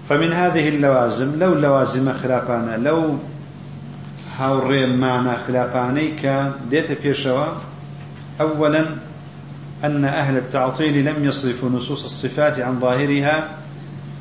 فمن 0.09 0.33
هذه 0.33 0.69
اللوازم 0.69 1.39
لو 1.39 1.55
لوازم 1.55 2.13
خلافانا 2.13 2.77
لو 2.77 3.19
هاوري 4.39 4.87
معنى 4.87 5.37
خلافاني 5.47 6.11
كديت 6.23 7.03
بيشوا 7.03 7.47
أولا 8.41 8.85
أن 9.85 10.05
أهل 10.05 10.37
التعطيل 10.37 11.05
لم 11.05 11.25
يصرفوا 11.25 11.71
نصوص 11.71 12.05
الصفات 12.05 12.61
عن 12.61 12.81
ظاهرها 12.81 13.49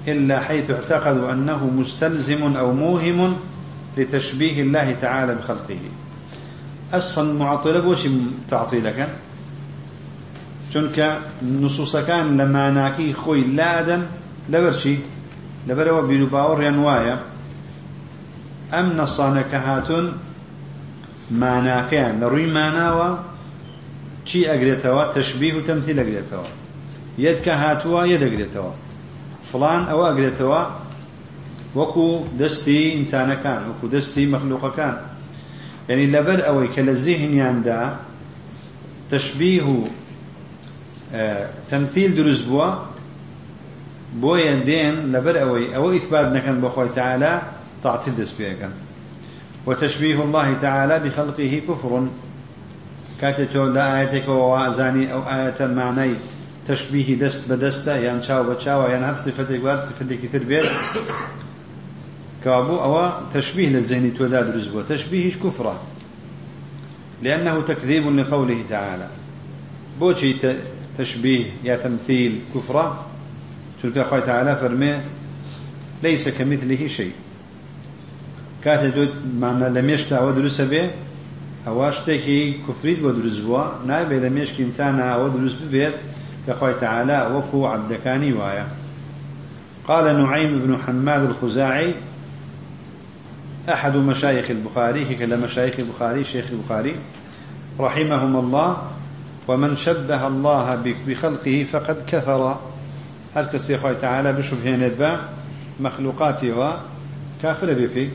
إلا 0.08 0.40
حيث 0.40 0.72
اعتقدوا 0.72 1.32
أنه 1.32 1.66
مستلزم 1.66 2.58
أو 2.58 2.74
موهم 2.74 3.36
لتشبيه 3.98 4.62
الله 4.62 4.92
تعالى 5.02 5.36
بخلقه. 5.36 5.80
أصلا 6.94 7.34
معطلة 7.34 7.80
بوش 7.80 8.08
تعطيلك. 8.50 9.10
چونکە 10.72 11.08
نوسوسەکان 11.62 12.26
لە 12.40 12.46
ماناکەی 12.56 13.14
خۆی 13.22 13.44
لادەن 13.58 14.04
لەبەرچی 14.52 14.96
لەبەرەوە 15.68 16.02
بیرروباوەڕێن 16.10 16.78
وایە. 16.86 17.18
ئەم 18.74 18.88
نەسانە 19.00 19.44
کە 19.52 19.60
هاتون 19.68 20.06
ماناکەیان. 21.42 22.16
لە 22.22 22.28
ڕووی 22.32 22.50
ماناوە 22.58 23.10
چی 24.28 24.40
ئەگرێتەوە؟ 24.50 25.04
تەشببی 25.16 25.52
و 25.58 25.62
تەمتی 25.68 25.94
لەگرێتەوە 26.00 26.50
یەکە 27.26 27.54
هاتووە 27.64 28.02
یەدەگرێتەوە 28.14 28.74
فلان 29.50 29.82
ئەوە 29.90 30.06
ئەگرێتەوە 30.10 30.62
وەکو 31.78 32.08
دەستی 32.40 32.82
ئینسانەکان 32.96 33.62
وەکو 33.70 33.86
دەستی 33.96 34.26
مەخلوقەکان. 34.34 34.96
یعنی 35.90 36.06
لەبەر 36.16 36.40
ئەوەی 36.48 36.70
کە 36.76 36.82
لە 36.88 36.94
زیهنیاندا 37.04 37.82
تەشببی 39.12 39.60
و 39.60 39.76
دروست 42.18 42.46
بووە 42.46 42.70
بۆیە 44.22 44.56
دێن 44.68 44.96
لەبەر 45.14 45.36
ئەوەی 45.42 45.68
ئەوە 45.74 45.90
ئیثبات 45.96 46.28
نەکەن 46.36 46.58
بە 46.64 46.70
خۆی 46.76 46.90
تعالى 46.96 47.34
تعطيل 47.84 48.14
دەست 48.20 48.34
پێەکەن 48.38 48.74
وتشبيه 49.68 50.20
الله 50.26 50.54
تعالى 50.54 51.00
بخلقه 51.00 51.62
كفر 51.68 52.08
كاتتو 53.22 53.66
لا 53.66 53.98
آياتك 53.98 54.28
ووازاني 54.28 55.14
أو 55.14 55.22
آية 55.30 55.68
معني 55.68 56.14
تشبيه 56.68 57.16
دست 57.16 57.52
بدستا 57.52 57.98
يعني 57.98 58.24
شاو 58.24 58.44
بتشاو 58.44 58.82
يعني 58.82 59.06
هر 59.06 59.14
صفتك 59.14 59.64
وهر 59.64 59.78
صفتك 59.78 60.20
كتير 60.24 60.44
بيت 60.44 60.66
كابو 62.44 62.76
أو 62.78 63.12
تشبيه 63.34 63.70
للذهن 63.70 64.14
توداد 64.18 64.56
رزبو 64.56 64.82
تشبيهش 64.82 65.38
كفرة 65.38 65.80
لأنه 67.22 67.62
تكذيب 67.62 68.08
لقوله 68.20 68.64
تعالى. 68.70 69.08
بوشي 70.00 70.34
تشبيه 71.00 71.46
يا 71.64 71.76
تمثيل 71.76 72.40
كفرة. 72.56 73.06
تلك 73.84 73.98
أخوة 73.98 74.20
تعالى 74.20 74.56
فرمي 74.56 75.02
ليس 76.04 76.30
كمثله 76.30 76.88
شيء. 76.88 77.16
كاتتو 78.64 79.06
معنى 79.40 79.70
لم 79.70 79.90
يشتع 79.90 80.22
ودرس 80.22 80.62
به 80.62 80.92
بۆ 81.66 83.12
دروست 83.12 83.42
بووە 83.46 83.88
نابێ 83.88 84.18
لە 84.24 84.30
مێشکی 84.36 84.62
ئینسانە 84.66 85.04
ئەوە 85.12 85.28
دروست 85.36 85.56
ببێت 85.62 85.96
کە 86.46 86.54
خۆی 86.60 86.80
تعالا 86.80 87.20
وەکو 87.34 87.68
عبدەکانی 87.74 88.34
وایە 88.40 88.66
قال 89.88 90.06
نعيم 90.22 90.60
بن 90.60 90.78
حماد 90.78 91.24
الخزاعي 91.24 91.94
أحد 93.70 93.96
مشايخ 93.96 94.52
البخاري 94.52 95.16
كلا 95.16 95.36
مشايخ 95.36 95.80
البخاري 95.80 96.24
شيخ 96.24 96.46
البخاري 96.52 96.96
رحمهم 97.80 98.36
الله. 98.36 98.78
ومن 99.50 99.76
شبه 99.76 100.28
الله 100.28 100.94
بخلقه 101.08 101.66
فقد 101.72 102.06
كفر. 102.08 102.60
هل 103.36 103.46
كسي 103.46 103.78
تعالى 103.78 104.34
بشبهين 104.34 104.90
با 104.90 105.20
مخلوقاته 105.80 106.54
وكافر 106.54 107.74
بفي 107.74 108.10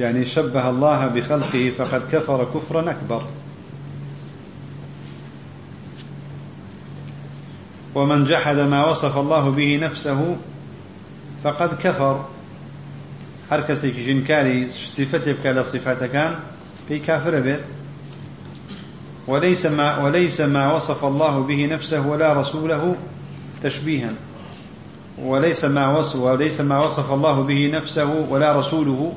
يعني 0.00 0.24
شبه 0.24 0.70
الله 0.70 1.06
بخلقه 1.06 1.70
فقد 1.70 2.02
كفر 2.12 2.44
كفرا 2.54 2.90
أكبر. 2.90 3.22
ومن 7.94 8.24
جحد 8.24 8.56
ما 8.56 8.86
وصف 8.86 9.18
الله 9.18 9.50
به 9.50 9.78
نفسه 9.82 10.36
فقد 11.44 11.74
كفر. 11.74 12.37
هر 13.50 13.60
کسی 13.60 13.92
که 13.92 14.02
جنکاری 14.04 14.68
صفت 14.68 15.28
بکال 15.28 15.62
صفات 15.62 16.04
كان 16.04 16.34
في 16.88 16.98
كافر 16.98 17.40
به 17.40 17.58
وليس 19.28 19.66
ما 19.66 19.98
وليس 19.98 20.40
ما 20.40 20.74
وصف 20.74 21.04
الله 21.04 21.40
به 21.42 21.66
نفسه 21.66 22.06
ولا 22.06 22.32
رسوله 22.32 22.96
تشبيها. 23.62 24.10
وليس 25.18 25.64
ما 25.64 25.98
وصف 25.98 26.16
وليس 26.16 26.60
ما 26.60 26.84
وصف 26.84 27.12
الله 27.12 27.42
به 27.42 27.70
نفسه 27.74 28.26
ولا 28.30 28.58
رسوله 28.58 29.12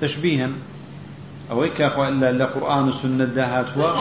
تشبيها. 0.00 0.48
أويك 1.50 1.80
إلا 1.80 2.32
لقرآن 2.32 2.88
السنة 2.88 3.24
دهات 3.24 3.78
هو 3.78 3.94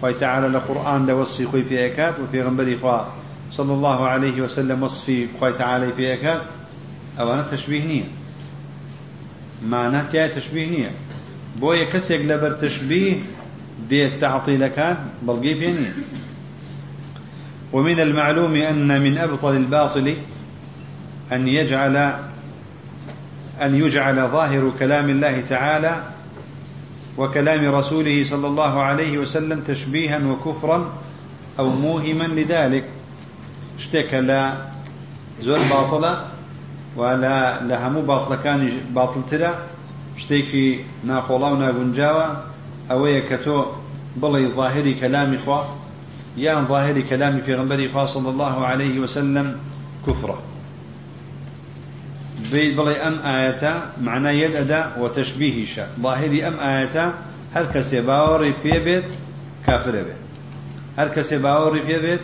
خوي 0.00 0.14
تعالى 0.14 0.48
لقرآن 0.48 1.06
ده 1.06 1.16
وصفي 1.16 1.46
خوي 1.46 1.62
في 1.62 1.86
أكاد 1.86 2.14
وفي 2.20 2.42
غنبري 2.42 2.78
صلى 3.52 3.72
الله 3.72 4.06
عليه 4.06 4.42
وسلم 4.42 4.82
وصفي 4.82 5.26
خوي 5.40 5.52
تعالى 5.52 5.92
في 5.92 6.12
أكاد. 6.12 6.40
أو 7.20 7.32
أنا 7.32 7.42
تشبيه 7.42 8.04
نية 9.62 9.68
معناه 9.70 10.02
تيا 10.02 10.26
تشبيه 10.26 10.66
نية 10.66 10.90
بويا 11.60 11.84
كسيك 11.84 12.20
لبر 12.20 12.52
تشبيه 12.52 13.16
دي 13.88 14.06
التعطيلكات 14.06 14.96
بلقي 15.22 15.54
بينية 15.54 15.94
ومن 17.72 18.00
المعلوم 18.00 18.54
أن 18.56 19.00
من 19.00 19.18
أبطل 19.18 19.56
الباطل 19.56 20.16
أن 21.32 21.48
يجعل 21.48 21.96
أن 23.62 23.74
يجعل 23.74 24.28
ظاهر 24.28 24.72
كلام 24.78 25.10
الله 25.10 25.40
تعالى 25.40 26.02
وكلام 27.18 27.74
رسوله 27.74 28.24
صلى 28.24 28.46
الله 28.46 28.82
عليه 28.82 29.18
وسلم 29.18 29.60
تشبيها 29.60 30.18
وكفرا 30.26 30.92
أو 31.58 31.70
موهما 31.70 32.24
لذلك. 32.24 32.84
اشتكى 33.78 34.20
لا 34.20 34.54
زور 35.40 35.58
باطلة 35.58 36.24
و 36.96 37.02
لە 37.68 37.76
هەموو 37.82 38.06
باڵەکانی 38.08 38.70
باڵترە 38.96 39.52
شتێکی 40.22 40.66
ناخۆڵا 41.08 41.48
و 41.52 41.60
ناگونجاوە 41.62 42.26
ئەوەیە 42.90 43.22
کە 43.28 43.38
تۆ 43.44 43.58
بڵی 44.20 44.44
ظاهری 44.56 44.94
کەلامی 45.00 45.38
خوا 45.44 45.60
یان 46.36 46.66
ظاهری 46.66 47.02
کەلامی 47.10 47.42
پێغمبەری 47.48 47.88
خواصل 47.92 48.26
الله 48.26 48.56
عليه 48.70 49.00
وسلم 49.00 49.46
کوفرە. 50.04 50.38
بيت 52.50 52.72
بڵێ 52.78 52.96
ئەم 53.04 53.16
ئاەتە 53.26 53.72
معنا 54.06 54.32
یەد 54.32 54.54
ئەدا 54.58 54.82
و 55.00 55.02
تەشببیهیشە 55.16 55.84
ظاهری 56.02 56.40
ئەم 56.46 56.56
ئاەتە 56.64 57.04
هەر 57.54 57.66
کەسێ 57.74 58.00
باوەڕی 58.08 58.54
پێبێت 58.64 59.08
کافرە 59.66 60.02
بێت. 60.06 60.22
هەر 60.98 61.08
کەسێ 61.14 61.36
باوەڕی 61.44 61.82
پێبێت 61.88 62.22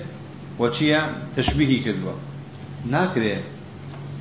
وەچیە 0.61 1.01
تەشببیهی 1.37 1.79
کردووە. 1.85 2.15
ناکرێت 2.95 3.54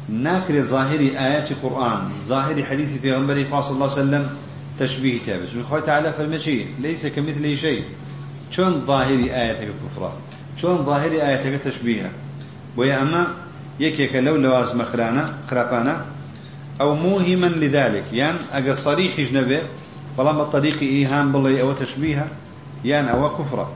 ناكري 0.09 0.61
ظاهري 0.61 1.19
آيات 1.19 1.51
القرآن 1.51 1.99
ظاهري 2.27 2.63
حديث 2.65 2.97
في 2.97 3.13
غنبري 3.13 3.45
صلى 3.61 3.75
الله 3.75 3.91
عليه 3.91 4.01
وسلم 4.01 4.29
تشبيه 4.79 5.19
تابس 5.25 5.53
من 5.55 5.63
خوي 5.63 5.81
تعالى 5.81 6.13
فالمشي 6.13 6.65
ليس 6.79 7.07
كمثله 7.07 7.55
شيء. 7.55 7.83
شون 8.51 8.85
ظاهري 8.85 9.33
آياتك 9.33 9.67
الكفرة؟ 9.67 10.13
شون 10.57 10.85
ظاهري 10.85 11.23
آياتك 11.23 11.63
تشبيها 11.63 12.09
ويا 12.77 13.01
أما 13.01 13.27
يكيك 13.79 14.15
لو 14.15 14.35
لواز 14.35 14.75
مخرانا 14.75 15.25
خرافانا 15.49 16.05
أو 16.81 16.95
موهما 16.95 17.45
لذلك. 17.45 18.03
يعني 18.13 18.37
أجا 18.51 18.73
صريح 18.73 19.21
جنبه 19.21 19.61
فلما 20.17 20.41
الطريق 20.41 20.79
إيهام 20.81 21.31
بالله 21.31 21.61
أو 21.61 21.71
تشبيها 21.71 22.27
يعني 22.85 23.11
أو 23.11 23.37
كفرة. 23.37 23.71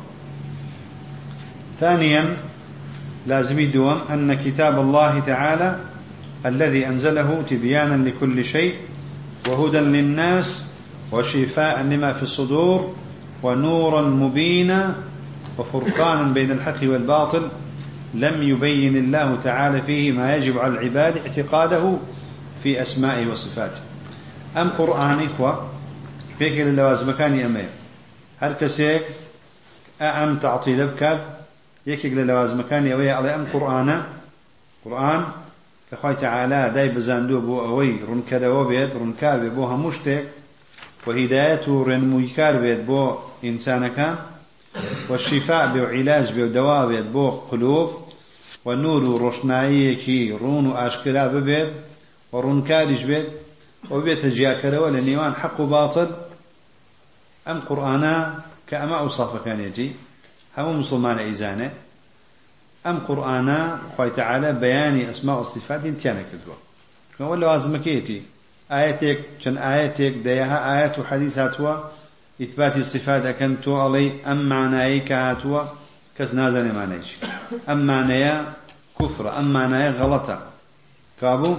ثانيا 1.79 2.37
لازم 3.27 3.59
يدوم 3.59 3.99
أن 4.09 4.33
كتاب 4.33 4.79
الله 4.79 5.19
تعالى 5.19 5.79
الذي 6.47 6.87
أنزله 6.87 7.43
تبيانا 7.49 8.09
لكل 8.09 8.45
شيء 8.45 8.75
وهدى 9.47 9.77
للناس 9.77 10.63
وشفاء 11.11 11.81
لما 11.81 12.13
في 12.13 12.23
الصدور 12.23 12.95
ونورا 13.43 14.01
مبينا 14.01 14.95
وفرقانا 15.57 16.33
بين 16.33 16.51
الحق 16.51 16.83
والباطل. 16.83 17.49
لم 18.13 18.43
يبين 18.43 18.97
الله 18.97 19.37
تعالى 19.43 19.81
فيه 19.81 20.11
ما 20.11 20.35
يجب 20.35 20.59
على 20.59 20.73
العباد 20.73 21.17
اعتقاده 21.17 21.97
في 22.63 22.81
أسمائه 22.81 23.27
وصفاته. 23.27 23.81
أم 24.57 24.69
قرآن 24.69 25.23
إخوة؟ 25.25 25.69
فيك 26.39 26.61
اللوازم 26.61 27.11
كان 27.11 27.39
أمير 27.39 27.69
هل 28.39 28.53
كسيك 28.53 29.01
أعم 30.01 30.37
تعطي 30.37 30.75
لبك 30.75 31.21
يكيك 31.87 32.13
للوازمكان 32.13 32.87
يوي 32.87 33.11
على 33.11 33.35
أم 33.35 33.45
قرآن؟ 33.53 34.03
قرآن 34.85 35.23
کەخوای 35.89 36.15
تعالا 36.15 36.69
دای 36.75 36.89
بزاندووە 36.97 37.41
بۆ 37.47 37.57
ئەوەی 37.65 37.93
ڕوونکەرەوە 38.07 38.63
بێت 38.69 38.91
ڕوونکار 38.99 39.37
بێت 39.41 39.53
بۆ 39.57 39.63
هەموو 39.71 39.95
شتێک 39.97 40.25
وهدایەت 41.07 41.63
و 41.67 41.85
ڕێنمووی 41.87 42.29
کار 42.37 42.55
بێت 42.63 42.81
بۆ 42.89 43.03
ئینسانەکان 43.45 44.15
وەشیفا 45.09 45.59
بێ 45.73 45.79
و 45.83 45.91
عیلاج 45.95 46.27
بێ 46.35 46.43
و 46.45 46.53
دەوا 46.57 46.81
بێت 46.89 47.07
بۆ 47.15 47.27
قلوب 47.49 47.89
و 48.65 48.69
نور 48.83 49.01
و 49.03 49.19
ڕۆشناییەکی 49.23 50.21
ڕوون 50.41 50.65
و 50.67 50.77
ئاشکرا 50.79 51.25
ببێت 51.33 51.69
و 52.33 52.35
ڕوونکاریش 52.45 53.03
بێت 53.09 53.27
ئەو 53.89 53.99
بێتە 54.05 54.29
جیاکەرەوە 54.37 54.89
لە 54.95 55.01
نێوان 55.07 55.33
حەق 55.41 55.57
و 55.59 55.69
باڵتر 55.73 56.07
ئەم 57.47 57.59
قورآانە 57.67 58.15
کە 58.67 58.75
ئەمە 58.81 58.97
ئەو 59.01 59.09
سافەکانێتی 59.17 59.89
هەموو 60.57 60.79
مسلمانە 60.81 61.23
ئیزانێت 61.27 61.75
أم 62.85 62.99
قرآنا 62.99 63.79
خوي 63.97 64.09
تعالى 64.09 64.53
بيان 64.53 65.09
أسماء 65.09 65.37
والصفات 65.37 65.85
انتيانا 65.85 66.21
كدوا 66.21 67.29
ولا 67.29 67.45
لازمك 67.45 67.87
يتي 67.87 68.21
آياتك 68.71 69.19
كان 69.43 69.57
آياتك 69.57 70.13
ديها 70.23 70.79
آيات 70.79 70.99
وحديث 70.99 71.37
هاتوا 71.37 71.75
إثبات 72.41 72.75
الصفات 72.77 73.25
أكنتو 73.25 73.81
علي 73.81 74.11
أم 74.27 74.49
معنايك 74.49 75.11
هاتوا 75.11 75.63
كز 76.17 76.35
نازل 76.35 76.73
معنايش 76.75 77.15
أم 77.69 77.87
معنايا 77.87 78.53
كفر 78.99 79.39
أم 79.39 79.53
معنايا 79.53 79.91
غلطة. 79.91 80.39
كابو؟ 81.21 81.55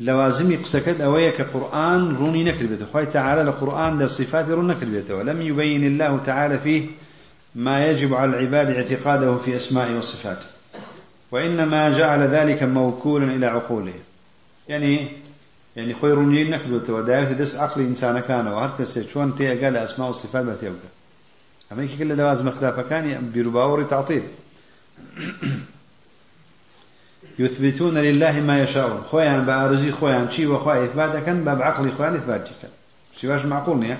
لوازم 0.00 0.62
قسكت 0.62 1.00
أويا 1.00 1.30
كقرآن 1.30 2.16
روني 2.16 2.44
نكربته. 2.44 2.86
خوي 2.92 3.06
تعالى 3.06 3.42
القرآن 3.42 3.98
ده 3.98 4.06
صفات 4.06 4.48
رون 4.48 4.66
نكربته. 4.66 5.14
ولم 5.14 5.42
يبين 5.42 5.86
الله 5.86 6.20
تعالى 6.26 6.58
فيه 6.58 6.88
ما 7.54 7.86
يجب 7.86 8.14
على 8.14 8.30
العباد 8.30 8.70
اعتقاده 8.70 9.36
في 9.36 9.56
أسماء 9.56 9.92
وصفاته 9.92 10.46
وإنما 11.30 11.90
جعل 11.90 12.20
ذلك 12.20 12.62
موكولا 12.62 13.24
إلى 13.32 13.46
عقوله 13.46 13.94
يعني 14.68 15.08
يعني 15.76 15.94
خوي 15.94 16.12
روني 16.12 16.44
نكربته 16.44 16.92
ودائما 16.92 17.32
دس 17.32 17.56
عقل 17.56 17.80
إنسان 17.80 18.20
كان 18.20 18.46
وهركس 18.46 18.98
شون 18.98 19.36
تي 19.36 19.64
قال 19.64 19.76
أسماء 19.76 20.08
وصفات 20.08 20.44
بتيوكا 20.44 20.88
أما 21.72 21.88
كل 21.98 22.08
لوازم 22.08 22.50
خلافة 22.50 22.82
كان 22.82 23.30
بيرباوري 23.34 23.84
تعطيل. 23.84 24.22
يثبتون 27.38 27.98
لله 27.98 28.40
ما 28.40 28.62
يشاءون. 28.62 29.02
خويا 29.02 29.38
بأرزي 29.38 29.90
خويا 29.92 30.30
شي 30.30 30.46
وخويا 30.46 30.84
إثباتا 30.84 31.20
كان 31.20 31.44
باب 31.44 31.62
عقلي 31.62 31.92
خويا 31.92 32.14
إثباتك 32.14 32.52
شي 33.16 33.28
واش 33.28 33.44
معقول 33.44 33.78
نيا؟ 33.78 33.98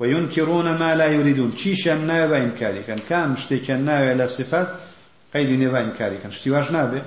وينكرون 0.00 0.78
ما 0.78 0.94
لا 0.94 1.06
يريدون. 1.06 1.52
شي 1.56 1.76
شان 1.76 2.06
نابا 2.06 2.38
إنكاري 2.38 2.82
كان 2.82 2.98
كان 3.08 3.30
مشتي 3.30 3.58
كان 3.58 3.84
نابا 3.84 4.12
إلى 4.12 4.24
الصفات 4.24 4.68
قيد 5.34 5.50
نبا 5.50 5.80
إنكاري 5.80 6.18
كان 6.18 6.32
شتي 6.32 6.50
واش 6.50 6.70
نابا 6.70 7.02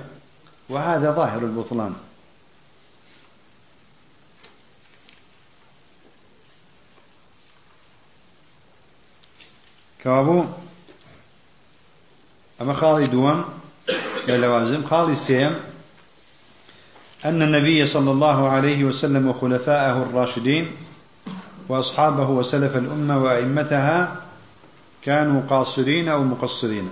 وهذا 0.68 1.10
ظاهر 1.10 1.42
البطلان. 1.42 1.94
كابو 10.04 10.44
أما 12.60 12.72
خالي 12.72 13.06
دوام 13.06 13.44
للوازم 14.28 14.84
خالي 14.84 15.16
سيم 15.16 15.54
أن 17.24 17.42
النبي 17.42 17.86
صلى 17.86 18.10
الله 18.10 18.48
عليه 18.50 18.84
وسلم 18.84 19.28
وخلفاءه 19.28 20.02
الراشدين 20.02 20.70
وأصحابه 21.68 22.30
وسلف 22.30 22.76
الأمة 22.76 23.22
وأئمتها 23.22 24.16
كانوا 25.04 25.42
قاصرين 25.50 26.08
أو 26.08 26.24
مقصرين. 26.24 26.90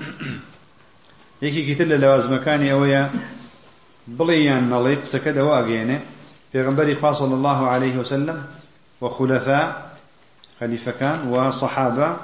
يكي 1.42 1.74
كتل 1.74 2.00
لوازم 2.00 2.36
كان 2.36 2.68
أويا 2.68 3.10
بليان 4.08 4.70
نليق 4.70 5.04
سكد 5.04 5.38
واقينه 5.38 6.00
في 6.52 6.94
خاص 7.02 7.18
صلى 7.18 7.34
الله 7.34 7.68
عليه 7.68 7.98
وسلم 7.98 8.44
وخلفاء 9.00 9.96
خليفة 10.60 10.92
كان 11.00 11.28
وصحابة 11.28 12.16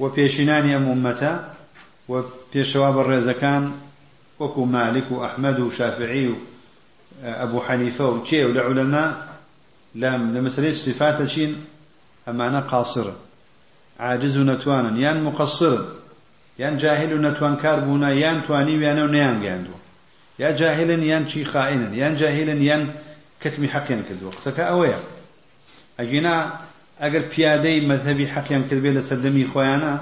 وبيشنان 0.00 0.70
أم 0.70 0.90
أمتا 0.90 1.54
وبيشواب 2.08 2.98
الرزكان 2.98 3.72
وكو 4.40 4.64
مالك 4.64 5.04
وأحمد 5.10 5.60
وشافعي 5.60 6.34
وأبو 7.24 7.60
حنيفة 7.60 8.06
وكي 8.06 8.44
ولعلماء 8.44 9.29
لم 9.94 10.36
لمسألة 10.36 10.70
الصفات 10.70 11.24
شين 11.24 11.64
أمانة 12.28 12.60
قاصرة 12.60 13.16
عاجز 14.00 14.38
نتوانا 14.38 14.98
يان 14.98 15.22
مقصر 15.22 15.78
يان 16.58 16.76
جاهل 16.76 17.22
نتوان 17.22 17.56
كاربونا 17.56 18.12
يان 18.12 18.42
تواني 18.46 18.78
ويانا 18.78 19.04
ونيان 19.04 19.46
قاندو 19.46 19.70
يا 20.38 20.50
جاهلا 20.50 21.04
يان 21.04 21.28
شي 21.28 21.44
خائنا 21.44 21.94
يان 21.94 22.16
جاهلا 22.16 22.52
يان 22.52 22.94
كتمي 23.40 23.68
حقيا 23.68 24.02
كدو 24.08 24.30
قسك 24.30 24.60
أويا 24.60 25.00
أجينا 26.00 26.60
أجر 27.00 27.22
بيادي 27.36 27.86
مذهبي 27.86 28.28
حقيا 28.28 28.64
كدبي 28.70 28.90
لسلمي 28.90 29.46
خويانا 29.46 30.00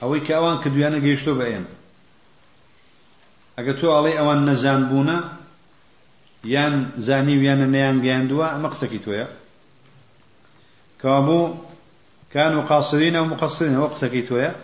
ئەوەی 0.00 0.20
کە 0.26 0.32
ئەوان 0.36 0.56
کردویانە 0.62 0.98
گەیشتۆ 1.04 1.32
بە 1.38 1.44
ئێن. 1.50 1.66
ئەگە 3.56 3.72
تۆ 3.80 3.86
ئەڵێ 3.96 4.12
ئەوان 4.18 4.40
نەزان 4.48 4.82
بوونە 4.88 5.16
یان 6.54 6.74
زانی 7.06 7.34
ویانە 7.40 7.66
نەیان 7.74 7.96
گەیاندووە 8.04 8.46
ئەمە 8.52 8.68
قسەکی 8.72 9.00
تۆیە. 9.04 9.26
كابو 11.02 11.54
كانوا 12.34 12.62
قاصرين 12.62 13.16
ومقصرين 13.16 13.76
وقسكي 13.76 14.22
تويا 14.22 14.54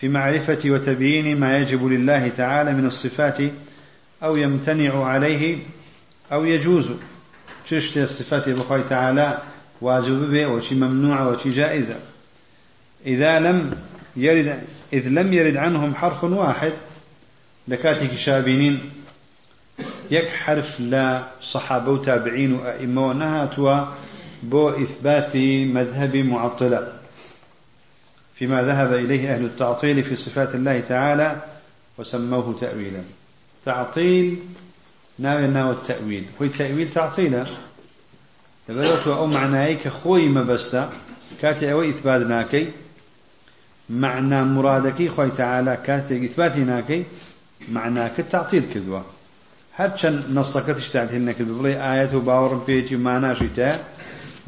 في 0.00 0.08
معرفة 0.08 0.58
وتبيين 0.66 1.40
ما 1.40 1.58
يجب 1.58 1.86
لله 1.86 2.28
تعالى 2.28 2.72
من 2.72 2.86
الصفات 2.86 3.38
أو 4.22 4.36
يمتنع 4.36 5.04
عليه 5.04 5.58
أو 6.32 6.44
يجوز 6.44 6.90
تشت 7.68 7.98
الصفات 7.98 8.48
بخوي 8.48 8.82
تعالى 8.82 9.38
واجب 9.80 10.30
به 10.30 10.46
وشي 10.46 10.74
ممنوع 10.74 11.22
وشي 11.22 11.50
جائزة. 11.50 11.94
إذا 13.06 13.40
لم 13.40 13.78
يرد 14.16 14.62
إذ 14.92 15.08
لم 15.08 15.32
يرد 15.32 15.56
عنهم 15.56 15.94
حرف 15.94 16.24
واحد 16.24 16.72
لكاتك 17.68 18.14
شابينين 18.14 18.80
يك 20.10 20.28
حرف 20.28 20.80
لا 20.80 21.22
صحابة 21.42 21.92
وتابعين 21.92 22.52
وأئمة 22.52 23.08
ونهاتوا 23.08 23.84
بو 24.42 24.68
إثبات 24.68 25.36
مذهب 25.76 26.16
معطلة. 26.16 26.92
فيما 28.34 28.62
ذهب 28.62 28.92
إليه 28.92 29.34
أهل 29.34 29.44
التعطيل 29.44 30.04
في 30.04 30.16
صفات 30.16 30.54
الله 30.54 30.80
تعالى 30.80 31.36
وسموه 31.98 32.58
تأويلا. 32.60 33.02
تعطيل 33.64 34.38
ناوي 35.18 35.46
ناوي 35.46 35.70
التأويل. 35.70 36.24
هو 36.40 36.44
التأويل 36.44 36.90
تعطيلا 36.90 37.46
لبلوت 38.68 39.08
أو 39.08 39.26
معنايك 39.26 39.88
خوي 39.88 40.28
مبستا 40.28 40.92
كاتي 41.42 41.72
أو 41.72 41.82
إثبات 41.82 42.26
ناكي. 42.26 42.68
معنى 43.90 44.44
مرادك 44.44 45.08
خوي 45.08 45.30
تعالى 45.30 45.78
كاتب 45.86 46.24
إثباتي 46.24 46.58
ناكي. 46.58 47.04
معناك 47.68 48.20
التعطيل 48.20 48.62
هرچن 49.80 50.22
نصك 50.34 50.66
تشتعد 50.66 51.14
هنك 51.14 51.42
بلي 51.42 51.72
آية 51.92 52.12
باور 52.18 52.54
بيتي 52.66 52.96
معنى 52.96 53.34
شتاء 53.34 53.84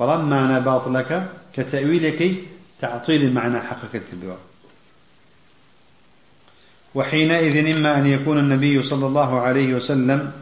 بلان 0.00 0.20
معنى 0.20 0.60
باطلك 0.60 1.28
كتأويلك 1.56 2.34
تعطيل 2.80 3.22
المعنى 3.22 3.58
حقك 3.60 4.02
كذوا 4.10 4.36
وحينئذ 6.94 7.76
إما 7.76 7.98
أن 7.98 8.06
يكون 8.06 8.38
النبي 8.38 8.82
صلى 8.82 9.06
الله 9.06 9.40
عليه 9.40 9.74
وسلم 9.74 10.32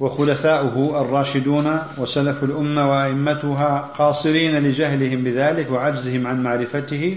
وخلفاؤه 0.00 1.00
الراشدون 1.02 1.78
وسلف 1.98 2.44
الأمة 2.44 2.90
وأئمتها 2.90 3.90
قاصرين 3.98 4.58
لجهلهم 4.58 5.24
بذلك 5.24 5.70
وعجزهم 5.70 6.26
عن 6.26 6.42
معرفته 6.42 7.16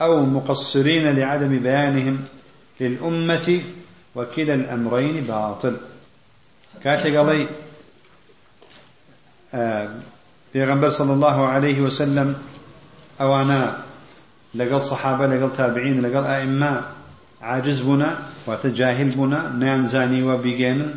أو 0.00 0.26
مقصرين 0.26 1.16
لعدم 1.16 1.58
بيانهم 1.58 2.18
للأمة 2.80 3.60
وكلا 4.16 4.54
الأمرين 4.54 5.24
باطل. 5.24 5.76
كاتق 6.84 7.14
في 10.52 10.64
غنبر 10.64 10.88
صلى 10.88 11.12
الله 11.12 11.48
عليه 11.48 11.80
وسلم 11.80 12.36
أوانا 13.20 13.78
لقل 14.54 14.80
صحابة 14.80 15.26
لقل 15.26 15.52
تابعين 15.56 16.00
لقل 16.02 16.24
أئمة 16.24 16.80
عاجز 17.42 17.80
بنا 17.80 18.18
وتجاهل 18.46 19.10
بنا 19.10 19.48
نانزاني 19.48 20.22
وبيجين 20.22 20.94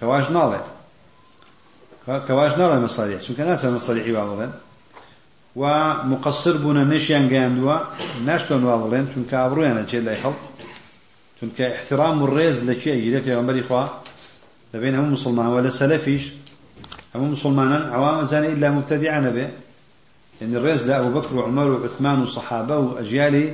كواش 0.00 0.26
ناڵێ 0.28 0.60
كواش 2.28 2.52
ناڵێ 2.52 2.78
مەسالیح 2.86 3.20
چونکە 3.26 3.40
ناتوان 3.40 3.78
مەسالیحی 3.78 4.12
وا 4.16 4.24
بڵێن 4.30 4.52
و 5.56 5.64
مقصر 6.04 6.54
بوونە 6.62 6.82
نشیان 6.92 7.28
گەیاندووە 7.32 7.76
ناشتوان 8.26 8.64
وا 8.64 8.76
بڵێن 8.82 9.04
چونکە 9.12 9.34
ئابڕویانە 9.42 9.90
چێت 9.90 10.04
لای 10.04 10.18
خەڵک. 10.22 10.40
چونکە 11.38 11.64
احترام 11.76 12.22
و 12.22 12.26
ڕێز 12.36 12.58
لەکوێ 12.68 12.94
گیرە 13.02 13.20
پێغەمبەری 13.26 13.62
خوا؟ 13.68 13.84
دەبێن 14.72 14.94
هەموو 14.98 15.14
مسلمان 15.16 15.48
وە 15.54 15.60
لە 15.66 15.72
سەلەفیش 15.80 16.24
هەموو 17.14 17.32
عوام 17.96 18.24
زانێ 18.30 18.48
ئیلا 18.52 18.68
مبتەدیعە 18.76 19.20
نەبێ 19.26 19.46
يعني 20.40 20.56
الرئيس 20.56 20.86
لا 20.86 21.00
أبو 21.00 21.20
بكر 21.20 21.34
وعمر 21.36 21.70
وعثمان 21.70 22.22
وصحابة 22.22 22.78
وأجيالي 22.78 23.52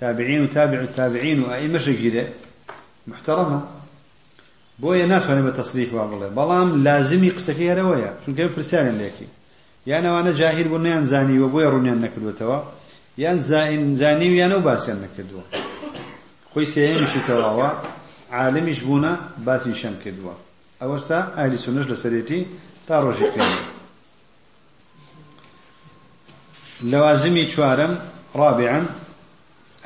تابعين 0.00 0.44
وتابع 0.44 0.80
التابعين 0.80 1.42
وأئمة 1.42 1.78
شكيلة 1.78 2.28
محترمة 3.06 3.60
بۆیە 4.82 5.06
ناتوانێت 5.06 5.44
بە 5.46 5.52
تەسریح 5.60 5.90
وا 5.92 6.04
بڵێ. 6.10 6.28
بەڵام 6.38 6.68
لازمی 6.86 7.30
قسەکەی 7.36 7.70
هەرەوەیە. 7.72 8.10
چونکە 8.22 8.42
پرسیارن 8.54 8.96
لێکی. 8.98 9.26
یان 9.86 10.04
ئەوانە 10.04 10.32
جاهیر 10.40 10.68
بوو 10.68 10.78
نیان 10.78 11.04
زانیوە 11.12 11.48
بۆیە 11.54 11.68
ڕوونیان 11.72 11.98
و 14.60 14.68
و 15.38 15.63
خۆی 16.54 16.66
سێمیشی 16.74 17.20
تەواوە 17.28 17.70
عالمیش 18.32 18.78
بوونە 18.86 19.12
باسی 19.46 19.74
شەم 19.74 19.94
کردووە. 20.04 20.34
ئەوەستا 20.80 21.20
ئالی 21.36 21.58
سونش 21.64 21.86
لە 21.92 21.96
سەرێتی 22.02 22.40
تا 22.86 22.94
ڕۆژی 23.04 23.28
پێ 23.34 23.44
لوازمي 26.82 27.44
چوارم 27.52 27.92
رابعا 28.34 28.86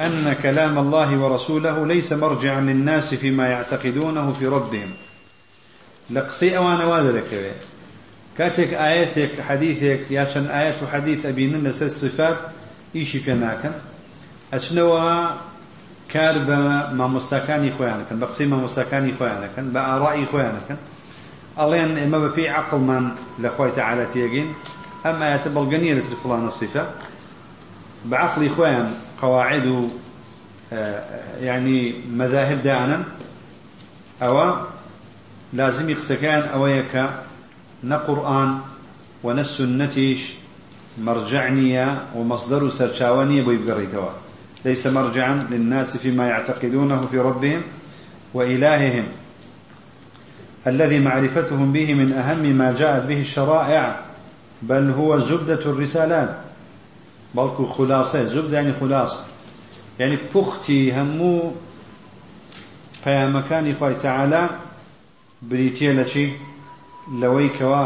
أن 0.00 0.32
كلام 0.42 0.78
الله 0.78 1.18
ورسوله 1.18 1.86
ليس 1.86 2.12
مرجعا 2.12 2.60
للناس 2.60 3.14
فيما 3.14 3.48
يعتقدونه 3.48 4.32
في 4.32 4.46
ربهم. 4.46 4.90
لقصي 6.10 6.56
أوان 6.56 6.80
وادرك 6.80 7.54
كاتك 8.38 8.74
آياتك 8.74 9.40
حديثك 9.40 10.10
ياشن 10.10 10.46
آيات 10.46 10.82
وحديث 10.82 11.26
أبينن 11.26 11.68
لسر 11.68 11.86
الصفات 11.86 12.36
إيشي 12.96 13.20
كناكن. 13.20 13.70
أشنوا 14.54 15.28
كار 16.10 16.38
بما 16.38 17.06
مستكاني 17.06 17.72
خوانكن 17.78 18.18
بقصي 18.18 18.46
ما 18.46 18.56
مستكاني 18.56 19.14
خوانكن 19.14 19.72
بآرائي 19.72 20.26
خوانكن 20.26 20.76
ألين 21.58 21.98
إما 21.98 22.18
بفي 22.18 22.48
عقل 22.48 22.78
من 22.78 23.10
لخوي 23.38 23.70
تعالى 23.70 24.06
تيجين 24.06 24.52
أما 25.06 25.34
يتبلغني 25.34 25.94
لسر 25.94 26.14
فلان 26.24 26.46
الصفة 26.46 26.86
بعقل 28.04 28.50
خوان 28.50 28.94
قواعد 29.22 29.90
يعني 31.40 31.94
مذاهب 32.12 32.62
داعنا 32.62 33.02
أو 34.22 34.56
لازم 35.52 35.90
يقسكان 35.90 36.40
أو 36.40 36.66
يكا 36.66 37.22
نقرآن 37.84 38.58
ونس 39.22 39.60
النتيش 39.60 40.32
مرجعنية 40.98 42.02
ومصدر 42.14 42.68
سرشاوانية 42.68 43.42
بيبقريتوا 43.42 44.08
ليس 44.64 44.86
مرجعا 44.86 45.46
للناس 45.50 45.96
فيما 45.96 46.28
يعتقدونه 46.28 47.06
في 47.10 47.18
ربهم 47.18 47.62
وإلههم 48.34 49.04
الذي 50.66 50.98
معرفتهم 50.98 51.72
به 51.72 51.94
من 51.94 52.12
أهم 52.12 52.42
ما 52.42 52.72
جاءت 52.72 53.06
به 53.06 53.20
الشرائع 53.20 54.00
بل 54.62 54.90
هو 54.90 55.18
زبدة 55.20 55.60
الرسالات. 55.60 56.36
بلكو 57.34 57.66
خلاصة 57.66 58.24
زبدة 58.24 58.56
يعني 58.56 58.72
خلاصة 58.80 59.24
يعني 60.00 60.18
پختي 60.34 60.92
همو 60.92 61.52
خی 63.04 63.94
تەعالا 64.02 64.48
بریتە 65.50 65.92
لە 65.98 66.04
چی 66.10 66.34
لەوەی 67.20 67.50
کەوا 67.58 67.84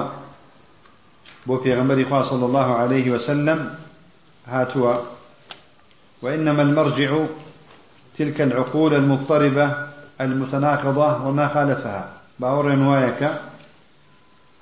بۆ 1.46 1.56
پێغمبەری 1.64 2.04
خوا 2.08 2.22
صلى 2.22 2.44
الله 2.44 2.76
عليه 2.76 3.10
وسلم 3.10 3.70
هاتوا 4.46 4.94
وإنما 6.22 6.62
المرجع 6.62 7.18
تلك 8.18 8.40
العقول 8.40 8.94
المضطربة 8.94 9.76
المتناقضة 10.20 11.26
وما 11.26 11.48
خالفها. 11.48 12.12
باور 12.38 12.66
وايك 12.66 13.30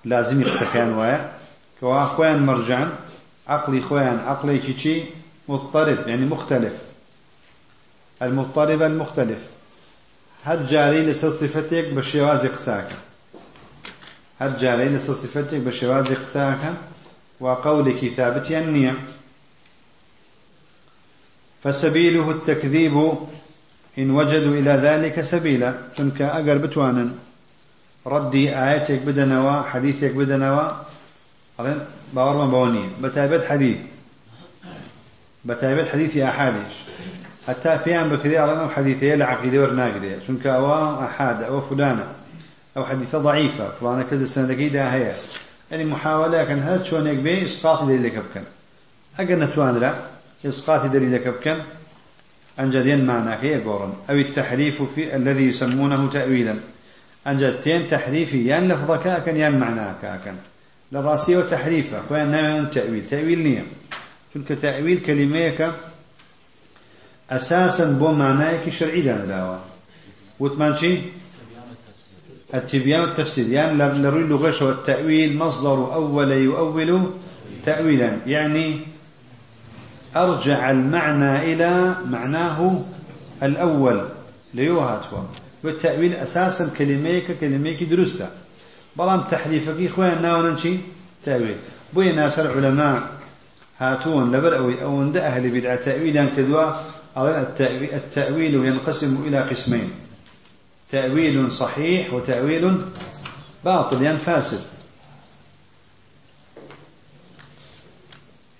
لازم 0.04 0.40
يقسكان 0.40 0.92
وايا. 0.92 1.32
كوا 1.80 2.04
خوان 2.04 2.46
مرجعا 2.46 2.92
عقلي 3.48 3.80
خوان 3.80 4.18
عقلي 4.26 4.58
كيشي 4.58 5.02
مضطرب 5.48 6.08
يعني 6.08 6.26
مختلف. 6.26 6.72
المضطرب 8.22 8.82
المختلف. 8.82 9.38
هر 10.44 10.56
جاري 10.56 11.06
لسر 11.06 11.28
صفتك 11.30 11.84
بشواز 11.92 12.46
قساك 12.46 12.88
هر 14.40 14.48
جاري 14.48 14.84
لسر 14.88 15.12
صفتك 15.12 15.54
بشواز 15.54 16.12
قساك 16.12 16.58
وقولك 17.40 18.08
ثابت 18.08 18.50
النية 18.50 18.94
فسبيله 21.64 22.30
التكذيب 22.30 23.14
إن 23.98 24.10
وجدوا 24.10 24.54
إلى 24.54 24.70
ذلك 24.70 25.20
سبيلا. 25.20 25.74
چونك 25.96 26.22
أقر 26.22 26.56
بتوانا 26.56 27.10
ردي 28.06 28.56
آياتك 28.56 29.00
بدنوا 29.02 29.62
حديثك 29.62 30.10
بدنوا. 30.10 30.68
باور 32.14 32.36
ما 32.36 32.46
بوني. 32.46 32.88
بتابت 33.02 33.44
حديث. 33.44 33.76
بتابت 35.44 35.88
حديث 35.88 36.16
أحاديث 36.16 36.72
حتى 37.48 37.78
فيان 37.84 38.08
بكري 38.08 38.38
على 38.38 38.68
حديثية 38.68 39.14
لعقيدة 39.14 39.62
ورناقدة. 39.62 40.18
شنك 40.26 40.46
أو 40.46 41.04
أحد 41.04 41.42
أو 41.42 41.60
فلانة. 41.60 42.06
أو 42.76 42.84
حديثة 42.84 43.18
ضعيفة. 43.18 43.68
فلانة 43.80 44.02
كذا 44.02 44.22
السنة 44.22 44.54
كيدا 44.54 44.94
هي. 44.94 45.12
يعني 45.70 45.84
محاولة 45.84 46.44
كان 46.44 46.58
هذا 46.58 46.82
شو 46.82 46.98
نقبي 46.98 47.44
إسقاط 47.44 47.82
دليل 47.82 48.08
كبكن 48.08 48.42
أجر 49.18 49.38
نتوان 49.38 49.78
لا 49.78 49.94
إسقاط 50.46 50.86
دليل 50.86 51.16
كبكن 51.16 51.56
أنجدين 52.60 53.10
هي 53.10 53.62
قورن. 53.62 53.92
أو 54.10 54.14
التحريف 54.14 54.82
في 54.94 55.16
الذي 55.16 55.42
يسمونه 55.42 56.10
تأويلا. 56.10 56.54
أنجدتين 57.26 57.88
تحريفي. 57.88 58.46
يان 58.46 58.68
لفظ 58.68 58.90
كاكن 59.04 59.36
يان 59.36 59.58
معنى 59.58 59.94
كاكن. 60.02 60.34
لراسية 60.92 61.38
وتحريفة. 61.38 62.02
وين 62.10 62.30
نوع 62.30 62.64
تأويل. 62.64 63.06
تأويل 63.06 63.38
نية. 63.38 63.64
شنك 64.34 64.48
تأويل 64.48 65.00
كلميك 65.00 65.70
أساسا 67.30 67.92
بو 67.92 68.12
معناك 68.12 68.68
شرعي 68.68 69.00
دانا 69.00 69.24
داوا 69.24 69.58
وتمان 70.40 70.76
شي؟ 70.76 70.98
التبيان 72.54 73.00
والتفسير. 73.00 73.52
يعني 73.52 73.78
لروي 73.78 74.22
اللغة 74.22 74.64
والتأويل 74.64 75.38
مصدر 75.38 75.94
أول 75.94 76.32
يؤول 76.32 77.10
تأويلا. 77.64 78.16
يعني 78.26 78.80
أرجع 80.16 80.70
المعنى 80.70 81.52
إلى 81.52 81.94
معناه 82.06 82.80
الأول. 83.42 84.04
ليوهاتوا 84.54 85.18
والتأويل 85.64 86.14
أساسا 86.14 86.70
كلميك 86.78 87.38
كلميك 87.40 87.82
درسته. 87.82 88.28
بلام 88.96 89.20
تحريفك 89.20 89.74
إخوان 89.80 90.22
ناونا 90.22 90.56
شي 90.56 90.76
تأويل. 91.24 91.56
بوينا 91.92 92.30
شرع 92.30 92.50
علماء 92.56 93.02
هاتون 93.78 94.36
لبر 94.36 94.56
أو 94.82 95.02
أن 95.02 95.16
أهل 95.16 95.50
بدعة 95.50 95.76
تأويلا 95.76 96.26
كدوا. 96.36 96.72
التأويل, 97.16 98.54
ينقسم 98.54 99.24
إلى 99.26 99.40
قسمين. 99.40 99.90
تأويل 100.92 101.52
صحيح 101.52 102.14
وتأويل 102.14 102.78
باطل 103.64 104.02
يعني 104.02 104.18
فاسد. 104.18 104.60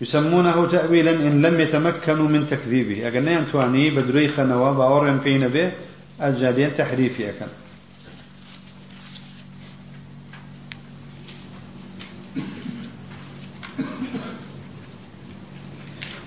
يسمونه 0.01 0.69
تأويلا 0.69 1.11
إن 1.11 1.43
لم 1.43 1.61
يتمكنوا 1.61 2.29
من 2.29 2.47
تكذيبه. 2.47 3.09
أقلنا 3.09 3.33
ينتواني 3.33 3.91
بدري 3.91 4.29
خنوا 4.29 4.73
باورن 4.73 5.21
فينا 5.21 5.49
به 5.49 5.73
الجادين 6.23 6.75
تحريفي 6.75 7.31
أكن 7.31 7.47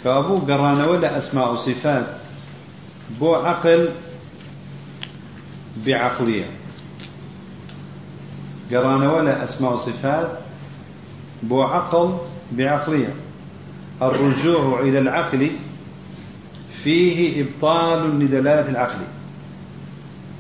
كأبو 0.04 0.38
قرانا 0.38 0.88
ولا 0.88 1.18
أسماء 1.18 1.54
وصفات 1.54 2.06
بو 3.20 3.36
عقل 3.36 3.90
بعقلية. 5.86 6.46
قرانا 8.72 9.14
ولا 9.14 9.44
أسماء 9.44 9.74
وصفات 9.74 10.40
بو 11.44 11.62
عقل 11.62 12.18
بعقلية. 12.52 13.23
الرجوع 14.02 14.80
إلى 14.80 15.00
العقل 15.00 15.52
فيه 16.84 17.44
إبطال 17.44 18.20
لدلالة 18.20 18.70
العقل. 18.70 19.00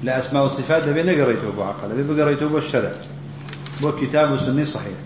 لا 0.03 0.19
أسماء 0.19 0.43
وصفات 0.43 0.87
بين 0.87 1.09
قريته 1.09 1.51
بو 1.51 1.63
عقل 1.63 2.03
بين 2.03 2.21
قريته 2.21 2.57
الشرع 2.57 2.91
بو 3.81 3.91
كتاب 3.91 4.31
وسنة 4.31 4.63
صحيح. 4.63 4.97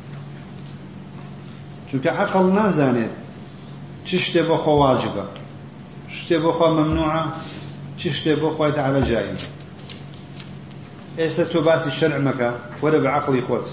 شو 1.92 2.02
كعقل 2.02 2.44
ما 2.44 2.72
زانيت 2.72 3.12
چ 4.08 4.16
شتێ 4.16 4.42
بۆ 4.48 4.58
خۆ 4.64 4.74
واجبە 4.82 5.26
شتێ 6.18 6.38
بۆ 6.44 6.52
خۆ 6.58 6.68
ممنوعە 6.78 7.24
چ 8.00 8.02
شتێ 8.18 8.34
بۆ 8.42 8.50
خۆی 8.56 8.72
تعالە 8.78 9.02
جایز 9.10 9.42
ئێستا 11.20 11.44
تۆ 11.52 11.60
باسی 11.68 11.92
شەرع 12.00 12.20
مەکە 12.28 12.50
وەرە 12.82 13.00
بە 13.04 13.10
عقلی 13.18 13.44
خۆت. 13.48 13.68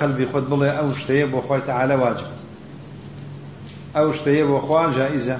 قەلبی 0.00 0.26
خۆت 0.32 0.46
بڵێ 0.50 0.70
ئەو 0.78 0.88
شتەیە 1.00 1.26
بۆ 1.32 1.40
خۆی 1.46 1.62
تعالە 1.68 1.96
واجب. 2.02 2.30
ئەو 3.96 4.08
شتەیە 4.16 4.44
بۆ 4.50 4.58
خوا 4.66 4.92
جائزە 4.96 5.38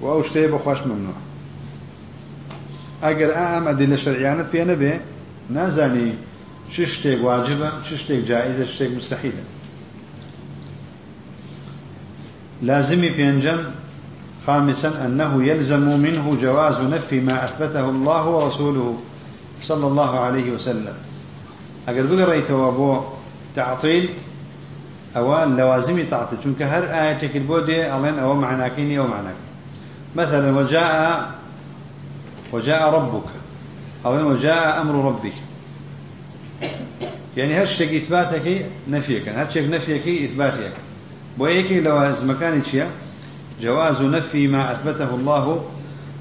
و 0.00 0.04
ئەو 0.06 0.22
ممنوع. 0.86 1.18
ئەگەر 3.04 3.30
ئام 3.38 3.64
ئەدی 3.68 3.86
لە 3.92 3.98
شەرعیانت 4.04 4.48
پێ 4.52 4.62
نەبێ 4.70 4.94
نازانی 5.56 6.12
چ 6.72 6.76
شتێک 6.92 7.20
واجبە 7.28 7.68
چ 7.86 7.88
شتێک 8.00 8.20
جائزە 8.30 8.64
شتێک 8.72 8.90
مستحیلە 8.98 9.44
لازم 12.62 13.00
بينجم 13.00 13.60
خامسا 14.46 14.88
أنه 15.06 15.44
يلزم 15.44 15.98
منه 15.98 16.36
جواز 16.42 16.80
نفي 16.80 17.20
ما 17.20 17.44
أثبته 17.44 17.88
الله 17.88 18.24
ورسوله 18.26 18.98
صلى 19.62 19.86
الله 19.86 20.18
عليه 20.18 20.50
وسلم. 20.52 20.96
أقول 21.88 22.06
بقى 22.06 22.52
وابو 22.52 23.00
تعطيل 23.54 24.08
أو 25.16 25.44
لوازم 25.44 26.04
تعطيل 26.04 26.38
چونك 26.44 26.62
هر 26.62 26.84
آية 26.84 27.30
البودي 27.34 27.96
ألين 27.96 28.18
أو 28.18 28.34
معناكيني 28.34 28.98
أو 28.98 29.06
معناك 29.06 29.34
مثلا 30.16 30.58
وجاء 30.58 31.30
وجاء 32.52 32.94
ربك. 32.94 33.28
أو 34.06 34.30
وجاء 34.30 34.80
أمر 34.80 35.04
ربك. 35.06 35.32
يعني 37.36 37.54
هالشيء 37.54 37.96
إثباتك 37.96 38.66
نفيك 38.88 39.28
هالشيء 39.28 39.70
نفيك 39.70 40.30
إثباتك 40.30 40.72
بويكي 41.38 41.80
لوازم 41.80 42.30
مكان 42.30 42.62
شيء 42.64 42.86
جواز 43.60 44.02
نفي 44.02 44.46
ما 44.46 44.72
أثبته 44.72 45.14
الله 45.14 45.64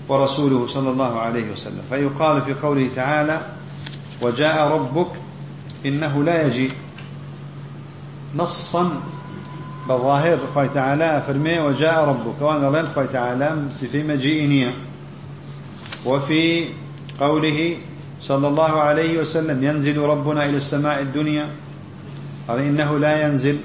ورسوله 0.09 0.67
صلى 0.67 0.89
الله 0.89 1.19
عليه 1.19 1.51
وسلم. 1.51 1.81
فيقال 1.89 2.41
في 2.41 2.53
قوله 2.53 2.89
تعالى 2.95 3.41
وجاء 4.21 4.67
ربك 4.67 5.07
إنه 5.85 6.23
لا 6.23 6.47
يجي 6.47 6.71
نصا 8.35 9.01
بالظاهر 9.87 10.39
خوي 10.53 10.67
تعالى 10.67 11.23
فرمي 11.27 11.59
وجاء 11.59 12.05
ربك 12.05 12.41
وأنا 12.41 12.77
لين 12.77 12.87
خوي 12.95 13.07
تعالى 13.07 13.57
سفي 13.69 14.03
مجيئنيا 14.03 14.73
وفي 16.05 16.65
قوله 17.19 17.77
صلى 18.21 18.47
الله 18.47 18.81
عليه 18.81 19.19
وسلم 19.19 19.63
ينزل 19.63 19.97
ربنا 19.97 20.45
إلى 20.45 20.57
السماء 20.57 21.01
الدنيا 21.01 21.47
قال 22.47 22.59
إنه 22.59 22.99
لا 22.99 23.27
ينزل 23.27 23.57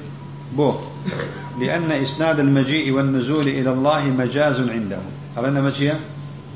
بو 0.56 0.74
لأن 1.60 1.92
إسناد 1.92 2.40
المجيء 2.40 2.92
والنزول 2.92 3.48
إلى 3.48 3.70
الله 3.70 4.04
مجاز 4.04 4.60
عنده 4.60 4.98
قال 5.36 5.44
إن 5.44 5.62
مجيء 5.62 5.94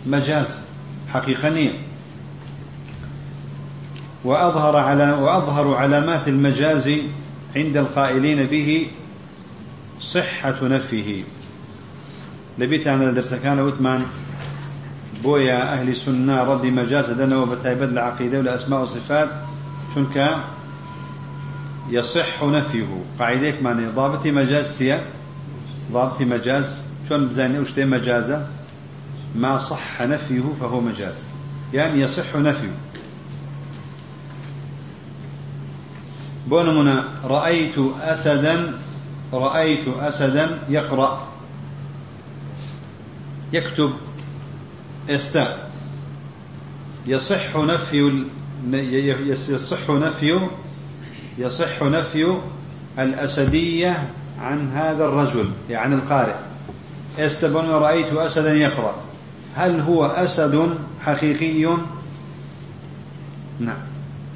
مجاز 0.07 0.59
حقيقة 1.13 1.71
وأظهر 4.25 4.77
على 4.77 5.13
وأظهر 5.13 5.75
علامات 5.75 6.29
المجاز 6.29 6.93
عند 7.57 7.77
القائلين 7.77 8.47
به 8.47 8.87
صحة 10.01 10.59
نفيه 10.63 11.25
لبيت 12.59 12.89
عن 12.89 13.03
الدرس 13.03 13.35
كان 13.35 13.61
وثمان 13.61 14.03
بويا 15.23 15.73
أهل 15.73 15.97
سنة 15.97 16.45
رد 16.45 16.67
مجاز 16.67 17.11
دنا 17.11 17.37
وبتايبد 17.37 17.89
العقيدة 17.89 18.39
والأسماء 18.39 18.81
والصفات 18.81 19.29
شنك؟ 19.95 20.37
يصح 21.91 22.43
نفيه. 22.43 22.87
قاعدة 23.19 23.55
معنى 23.63 23.87
ضابط 23.87 24.27
مجاز 24.27 24.67
سيا. 24.67 25.03
ضابط 25.93 26.23
مجاز. 26.23 26.83
شون 27.09 27.29
بزاني 27.29 27.59
وشتي 27.59 27.85
مجازة؟ 27.85 28.47
ما 29.35 29.59
صح 29.59 30.03
نفيه 30.03 30.43
فهو 30.61 30.81
مجاز. 30.81 31.25
يعني 31.75 32.01
يصح 32.01 32.37
نفيه. 32.37 32.71
بونمنا 36.47 37.05
رأيت 37.25 37.75
أسدا 38.03 38.79
رأيت 39.33 39.89
أسدا 39.89 40.59
يقرأ. 40.69 41.29
يكتب 43.53 43.93
استاء 45.11 45.71
يصح 47.07 47.57
نفي 47.57 48.25
يصح 49.29 49.91
نفي 49.91 50.41
يصح 51.39 51.83
نفي 51.83 52.37
الأسدية 52.99 54.09
عن 54.41 54.73
هذا 54.73 55.05
الرجل 55.05 55.51
يعني 55.71 55.95
القارئ. 55.95 56.35
استبن 57.19 57.67
رأيت 57.67 58.13
أسدا 58.13 58.55
يقرأ. 58.55 58.95
هل 59.57 59.81
هو 59.81 60.07
أسد 60.07 60.75
حقيقي؟ 61.05 61.77
نعم. 63.61 63.77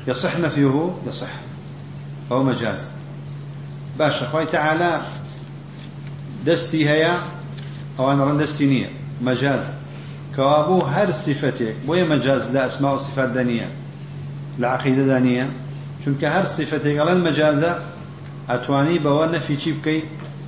يصح 0.07 0.39
نفيه؟ 0.39 0.95
يصح. 1.07 1.46
أو 2.33 2.43
مجاز. 2.43 2.89
باش 3.99 4.25
خوي 4.25 4.45
تعالى 4.45 5.01
دستي 6.47 6.89
هيا 6.89 7.19
أو 7.99 8.13
أنا 8.13 8.25
رندستي 8.25 8.67
نية. 8.67 8.91
مجاز. 9.23 9.61
كوابو 10.37 10.79
هر 10.79 11.11
صفتك 11.11 11.75
بويا 11.87 12.05
مجاز 12.05 12.57
لا 12.57 12.67
أسماء 12.67 12.95
وصفات 12.95 13.29
دانية. 13.29 13.69
لعقيدة 14.59 15.07
دانية. 15.07 15.51
چونك 16.05 16.25
هر 16.25 16.45
صفتك 16.45 16.99
على 16.99 17.13
المجازة 17.13 17.79
أتواني 18.49 18.99
بوا 18.99 19.27
نفي 19.27 19.73
بكي 19.73 20.03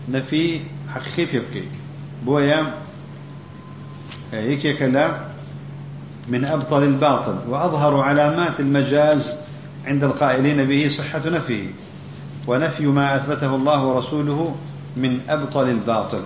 نفي 0.09 0.61
حقيقي 0.95 1.39
بكي 1.39 1.69
بويا 2.25 2.75
هيك 4.33 4.79
كلا 4.79 5.11
من 6.29 6.45
أبطل 6.45 6.83
الباطل 6.83 7.39
وأظهر 7.49 8.01
علامات 8.01 8.61
المجاز. 8.61 9.48
عند 9.87 10.05
القائلين 10.05 10.65
به 10.65 10.89
صحة 10.89 11.23
نفيه 11.31 11.67
ونفي 12.47 12.87
ما 12.87 13.17
أثبته 13.17 13.55
الله 13.55 13.85
ورسوله 13.85 14.57
من 14.97 15.21
أبطل 15.29 15.69
الباطل. 15.69 16.23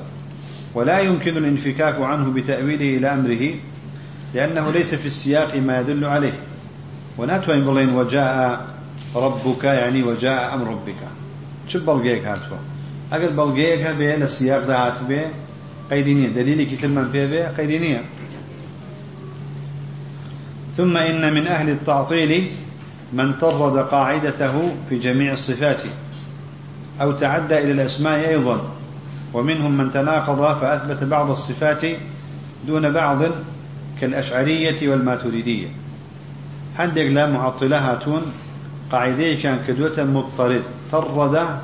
ولا 0.75 0.99
يمكن 0.99 1.37
الانفكاك 1.37 2.01
عنه 2.01 2.33
بتأويله 2.33 2.97
إلى 2.97 3.15
أمره 3.15 3.55
لأنه 4.35 4.71
ليس 4.71 4.95
في 4.95 5.07
السياق 5.07 5.57
ما 5.57 5.81
يدل 5.81 6.05
عليه. 6.05 6.39
وناتوين 7.19 7.65
بلين 7.65 7.95
وجاء 7.95 8.67
ربك 9.15 9.65
يعني 9.65 10.03
وجاء 10.03 10.55
أمر 10.55 10.67
ربك. 10.67 11.01
شو 11.69 11.79
بلغيك 11.85 12.25
هاتوا؟ 12.25 12.57
أقل 13.13 13.33
بلغيك 13.33 13.87
هبه 13.87 14.17
للسياق 14.17 14.67
ده 14.67 14.87
هاتبه 14.87 15.23
قيدينية 15.91 16.29
دليلي 16.29 16.65
كتل 16.67 16.89
من 16.89 17.13
فيه 17.13 17.53
قيدينية. 17.59 18.03
ثم 20.77 20.97
إن 20.97 21.35
من 21.35 21.47
أهل 21.47 21.71
التعطيل 21.71 22.47
من 23.13 23.33
طرد 23.41 23.79
قاعدته 23.79 24.75
في 24.89 24.99
جميع 24.99 25.33
الصفات 25.33 25.83
أو 27.01 27.13
تعدى 27.13 27.59
إلى 27.59 27.73
الأسماء 27.73 28.29
أيضا 28.29 28.61
ومنهم 29.35 29.77
من 29.77 29.93
تناقض 29.93 30.61
فأثبت 30.61 31.05
بعض 31.05 31.31
الصفات 31.31 31.85
دون 32.67 32.93
بعض 32.93 33.19
كالأشعرية 34.01 34.89
والماتريدية. 34.89 35.69
عندك 36.79 37.03
لا 37.03 37.27
معطلة 37.27 37.93
هاتون 37.93 38.23
قاعدة 38.93 39.35
كان 39.35 39.59
كدوة 39.69 40.05
مضطرد 40.05 40.63
طرد 40.93 41.59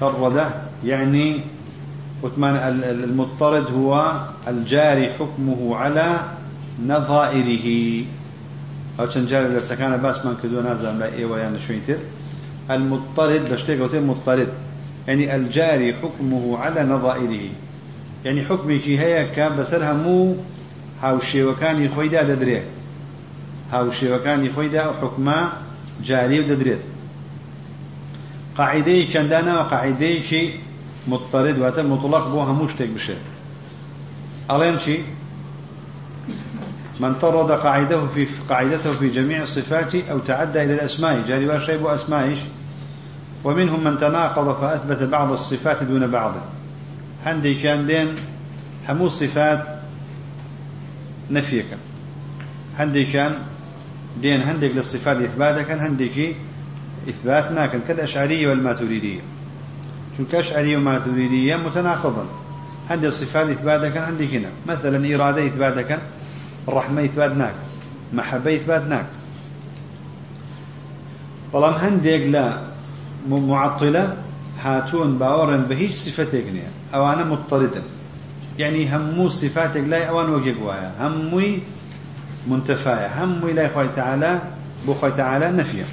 طرد 0.00 0.50
يعني 0.84 1.40
وثمان 2.22 2.56
المضطرد 2.84 3.66
هو 3.74 4.20
الجاري 4.48 5.12
حكمه 5.12 5.76
على 5.76 6.16
نظائره. 6.86 8.04
ئەو 9.00 9.08
چەند 9.12 9.26
جار 9.30 9.42
دەرسەکانە 9.54 9.98
باسمان 10.04 10.36
کردووە 10.40 10.62
نازانام 10.68 10.96
لە 11.02 11.08
ئێوە 11.16 11.36
یان 11.44 11.56
شوێن 11.64 11.82
تر 11.86 11.98
المضطرد 12.74 13.44
لە 13.50 13.56
شتێک 13.60 13.78
وتێ 13.84 14.00
مضطرد. 14.10 14.52
يعني 15.08 15.34
الجاري 15.36 15.94
حكمه 16.00 16.58
على 16.58 16.82
نظائره. 16.82 17.44
يعني 18.24 18.40
حكمي 18.44 18.76
هەیە 19.02 19.22
کە 19.36 19.46
بەسەر 19.56 19.82
هەموو 19.90 20.36
هاوشێوەکانی 21.02 21.88
خۆیدا 21.94 22.22
دەدرێت. 22.30 22.66
هاوشێوەکانی 23.72 24.50
خۆیدا 24.56 24.82
حکما 25.00 25.40
جاری 26.02 26.40
و 26.40 26.44
دەدرێت. 26.50 26.82
قاعدەی 28.58 29.08
چەندانەوە 29.12 29.64
قاعدەیەکی 29.72 30.44
متپەرت 31.10 31.56
واتە 31.62 31.82
مطلق 31.92 32.24
بۆ 32.32 32.40
هەموو 32.48 32.70
شتێک 32.72 32.90
بشێت. 32.96 33.24
ئەڵێن 34.50 34.76
چی؟ 34.84 34.96
من 37.00 37.14
طرد 37.14 37.50
قاعدته 37.50 38.06
في 38.06 38.26
قاعدته 38.48 38.90
في 38.90 39.08
جميع 39.08 39.42
الصفات 39.42 39.94
أو 39.94 40.18
تعدى 40.18 40.62
إلى 40.62 40.74
الأسماء. 40.74 41.22
جاري 41.28 41.48
واشيب 41.48 41.86
أسمائش 41.86 42.38
ومنهم 43.44 43.84
من 43.84 43.98
تناقض 43.98 44.60
فأثبت 44.60 45.02
بعض 45.02 45.32
الصفات 45.32 45.82
دون 45.82 46.06
بعض. 46.06 46.34
عندي 47.26 47.54
كان 47.54 47.86
دين 47.86 48.08
همو 48.88 49.08
صفات 49.08 49.64
نفيك. 51.30 51.66
عندي 52.78 53.04
كان 53.04 53.34
دين 54.22 54.42
عندك 54.42 54.70
للصفات 54.74 55.16
إثباتك 55.16 55.70
عندك 55.70 56.34
إثبات 57.08 57.52
ناكن 57.52 57.80
كالأشعرية 57.88 58.48
والماتريدية. 58.48 59.20
شو 60.16 60.24
كأشعرية 60.32 60.76
وماتريدية 60.76 61.56
متناقضا. 61.56 62.26
عندي 62.90 63.06
الصفات 63.06 63.48
إثباتك 63.48 63.96
عندك 63.96 64.34
هنا. 64.34 64.48
مثلا 64.66 65.14
إرادة 65.14 65.46
إثباتك. 65.46 65.98
الرحمة 66.68 67.04
إثباتناك 67.04 67.54
محبة 68.12 68.54
إثباتناك 68.54 69.06
بەڵام 71.52 71.76
هەندێک 71.84 72.22
لە 72.34 72.44
معطلة 73.30 74.04
هاتون 74.64 75.18
باوەڕێن 75.20 75.62
بە 75.68 75.74
هیچ 75.82 75.94
صفتێک 76.06 76.46
نییە 76.54 76.70
ئەوانە 76.94 77.24
مضطردن. 77.32 77.86
يعني 78.58 78.84
همو 78.86 79.28
صفاتك 79.28 79.84
لا 79.88 80.08
أوان 80.08 80.28
وجه 80.30 80.54
وایە 80.66 80.90
هەمووی 81.02 81.52
منتفاية 82.46 83.08
هموي 83.24 83.52
لا 83.52 83.68
خوي 83.68 83.88
تعالى 83.96 84.38
بو 84.86 84.94
خوي 84.94 85.10
تعالى 85.10 85.52
نفيه 85.52 85.86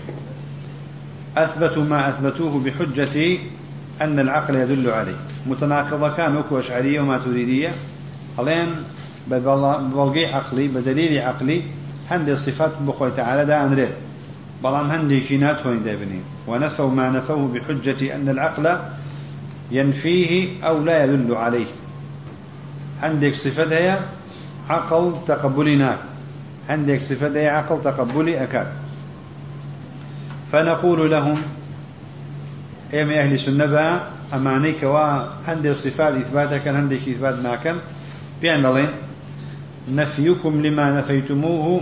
أثبتوا 1.37 1.83
ما 1.83 2.09
أثبتوه 2.09 2.59
بحجة 2.59 3.37
أن 4.01 4.19
العقل 4.19 4.55
يدل 4.55 4.89
عليه. 4.89 5.19
متناقضة 5.47 6.09
كان 6.09 6.37
وكو 6.37 6.59
أشعرية 6.59 7.01
وما 7.01 7.17
تريدية 7.17 7.71
ألين 8.39 8.69
ببلغي 9.31 10.25
عقلي 10.25 10.67
بدليل 10.67 11.19
عقلي 11.21 11.61
هندي 12.11 12.31
الصفات 12.31 12.71
بخوي 12.81 13.11
تعالى 13.11 13.45
دا 13.45 13.63
أنريد 13.65 13.89
بلام 14.63 14.91
هندي 14.91 15.19
كينات 15.19 15.65
وين 15.65 15.83
دابني 15.83 16.19
ونفوا 16.47 16.89
ما 16.89 17.09
نفوه 17.09 17.47
بحجة 17.47 18.15
أن 18.15 18.29
العقل 18.29 18.77
ينفيه 19.71 20.63
أو 20.63 20.83
لا 20.83 21.03
يدل 21.03 21.35
عليه. 21.35 21.65
عندك 23.03 23.35
صفتها 23.35 23.99
عقل 24.69 25.13
تقبلنا 25.27 25.97
عندك 26.69 27.01
صفتها 27.01 27.49
عقل 27.49 27.83
تقبلي 27.83 28.43
أكاد 28.43 28.67
فنقول 30.51 31.11
لهم 31.11 31.41
ايم 32.93 33.11
أهل 33.11 33.33
السنة 33.33 34.01
امانيك 34.33 34.83
وا 34.83 35.27
عندي 35.47 35.73
صفات 35.73 36.13
اثباتها 36.13 36.57
كان 36.57 36.75
عندك 36.75 37.07
اثبات 37.07 37.35
ما 37.35 37.55
كان 37.55 37.77
بيان 38.41 38.65
الله 38.65 38.87
نفيكم 39.91 40.65
لما 40.65 40.91
نفيتموه 40.91 41.81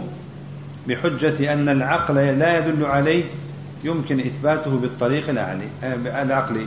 بحجة 0.87 1.53
أن 1.53 1.69
العقل 1.69 2.15
لا 2.15 2.57
يدل 2.57 2.85
عليه 2.85 3.23
يمكن 3.83 4.19
إثباته 4.19 4.77
بالطريق 4.77 5.29
العقلي. 5.83 6.65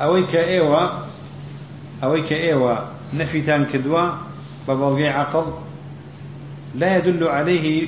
أويك 0.00 0.36
إيوا 0.36 0.88
أويك 2.02 2.32
إيوا 2.32 2.76
نفي 3.14 3.40
تان 3.40 3.64
كدوا 3.72 4.10
ببلغي 4.68 5.08
عقل 5.08 5.44
لا 6.74 6.96
يدل 6.96 7.28
عليه 7.28 7.86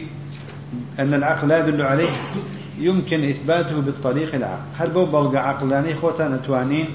أن 0.99 1.15
العقل 1.15 1.49
لا 1.49 1.59
يدل 1.59 1.83
عليه 1.83 2.09
يمكن 2.79 3.25
إثباته 3.25 3.81
بالطريق 3.81 4.35
العقل 4.35 4.63
هل 4.79 4.91
بو 4.91 5.37
عقلاني 5.37 5.95
خوتا 5.95 6.29
نتوانين 6.29 6.87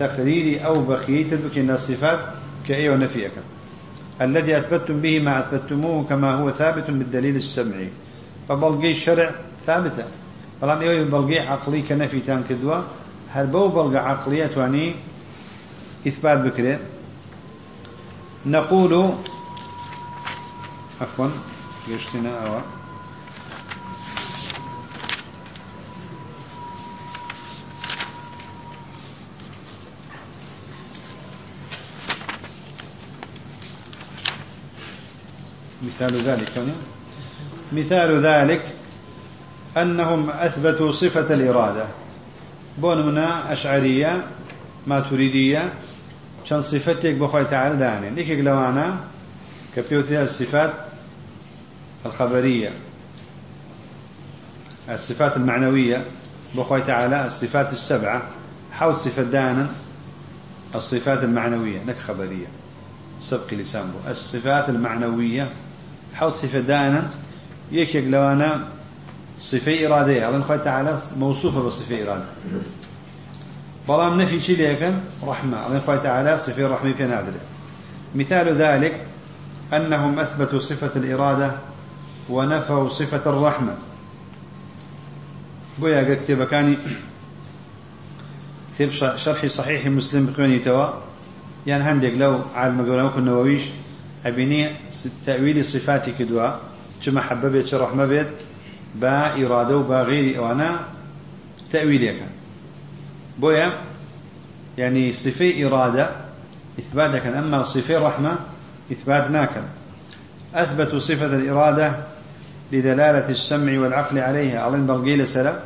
تقريري 0.00 0.58
أو 0.58 0.82
بقية 0.82 1.36
بكين 1.36 1.70
الصفات؟ 1.70 2.20
كأي 2.68 2.88
ونفيك 2.88 3.30
الذي 4.20 4.58
أثبتتم 4.58 5.00
به 5.00 5.20
ما 5.20 5.38
أثبتموه 5.40 6.04
كما 6.04 6.34
هو 6.34 6.50
ثابت 6.50 6.90
بالدليل 6.90 7.36
السمعي. 7.36 7.88
فبلغي 8.48 8.90
الشرع 8.90 9.30
ثابتة. 9.66 10.04
فلان 10.60 10.78
إيوه 10.78 11.10
بلغي 11.10 11.38
عقلي 11.38 11.82
كنفي 11.82 12.20
تان 12.20 12.44
كدوا. 12.48 12.80
هل 13.36 13.46
بو 13.46 13.68
بلغ 13.68 13.96
عقلية 13.96 14.46
تواني 14.46 14.94
إثبات 16.06 16.38
بكري 16.38 16.78
نقول 18.46 19.10
عفوا 21.00 21.28
يشتنا 21.88 22.46
أوه 22.46 22.62
مثال 35.86 36.14
ذلك 36.14 36.74
مثال 37.72 38.26
ذلك 38.26 38.62
أنهم 39.76 40.30
أثبتوا 40.30 40.90
صفة 40.90 41.34
الإرادة. 41.34 41.86
بون 42.78 43.06
منا 43.06 43.52
أشعرية 43.52 44.26
ما 44.86 45.00
تريدية 45.00 45.72
كان 46.48 46.62
صفتك 46.62 47.14
بخوي 47.14 47.44
تعالى 47.44 47.76
داني. 47.76 48.10
ليك 48.10 48.30
لوانا 48.30 48.96
كبيوتي 49.76 50.22
الصفات 50.22 50.72
الخبرية 52.06 52.70
الصفات 54.90 55.36
المعنوية 55.36 56.04
بخوي 56.54 56.80
تعالى 56.80 57.26
الصفات 57.26 57.72
السبعة. 57.72 58.22
حول 58.72 58.96
صفة 58.96 59.22
دانا 59.22 59.68
الصفات 60.74 61.24
المعنوية 61.24 61.78
لك 61.86 61.96
خبرية. 62.08 62.46
سبق 63.20 63.54
لسان 63.54 63.92
الصفات 64.10 64.68
المعنوية 64.68 65.48
حول 66.16 66.32
صفة 66.32 66.60
دانا 66.60 67.10
يكيك 67.72 68.04
لو 68.04 68.22
أنا 68.22 68.68
صفة 69.40 69.86
إرادية. 69.86 70.28
الله 70.28 70.42
خوي 70.42 70.58
تعالى 70.58 70.98
موصوفة 71.16 71.62
بصفة 71.62 72.02
إرادة. 72.02 72.24
بلام 73.88 74.20
نفي 74.20 74.40
شي 74.40 74.54
ليكن؟ 74.54 74.94
رحمة. 75.24 75.66
الله 75.66 75.80
خوي 75.86 75.98
تعالى 75.98 76.38
صفة 76.38 76.66
رحمة 76.66 76.92
في 76.92 77.04
نادرة 77.04 77.40
مثال 78.14 78.56
ذلك 78.56 79.06
أنهم 79.72 80.18
أثبتوا 80.18 80.58
صفة 80.58 80.90
الإرادة 80.96 81.52
ونفوا 82.30 82.88
صفة 82.88 83.30
الرحمة. 83.30 83.74
بويا 85.78 86.14
كتب 86.14 86.44
كاني 86.44 86.78
كتب 88.74 88.90
شرح 89.16 89.46
صحيح 89.46 89.86
مسلم 89.86 90.26
بقيوني 90.26 90.58
توا. 90.58 90.88
يعني 91.66 91.84
هندق 91.84 92.14
لو 92.14 92.40
عالم 92.54 92.78
قولنا 92.80 93.18
النوويش 93.18 93.62
أبيني 94.26 94.70
تأويل 95.26 95.64
صفاتي 95.64 96.12
كدوا 96.12 96.50
بيت 97.32 97.66
شو 97.66 97.76
رحمة 97.76 98.04
بيت 98.06 98.26
با 98.94 99.32
إرادة 99.32 99.76
وبا 99.76 100.02
غير 100.02 100.40
وأنا 100.40 100.80
تأويل 101.72 102.00
كان 102.00 102.28
بويا 103.38 103.72
يعني 104.78 105.12
صفة 105.12 105.66
إرادة 105.66 106.10
إثبات 106.78 107.22
كان 107.22 107.34
أما 107.34 107.62
صفة 107.62 108.06
رحمة 108.06 108.36
إثبات 108.92 109.30
ناكن 109.30 109.62
أثبتوا 110.54 110.98
صفة 110.98 111.26
الإرادة 111.26 111.96
لدلالة 112.72 113.28
السمع 113.28 113.80
والعقل 113.80 114.18
عليها. 114.18 114.60
على 114.60 114.76
البرقيل 114.76 115.26
سلا 115.26 115.56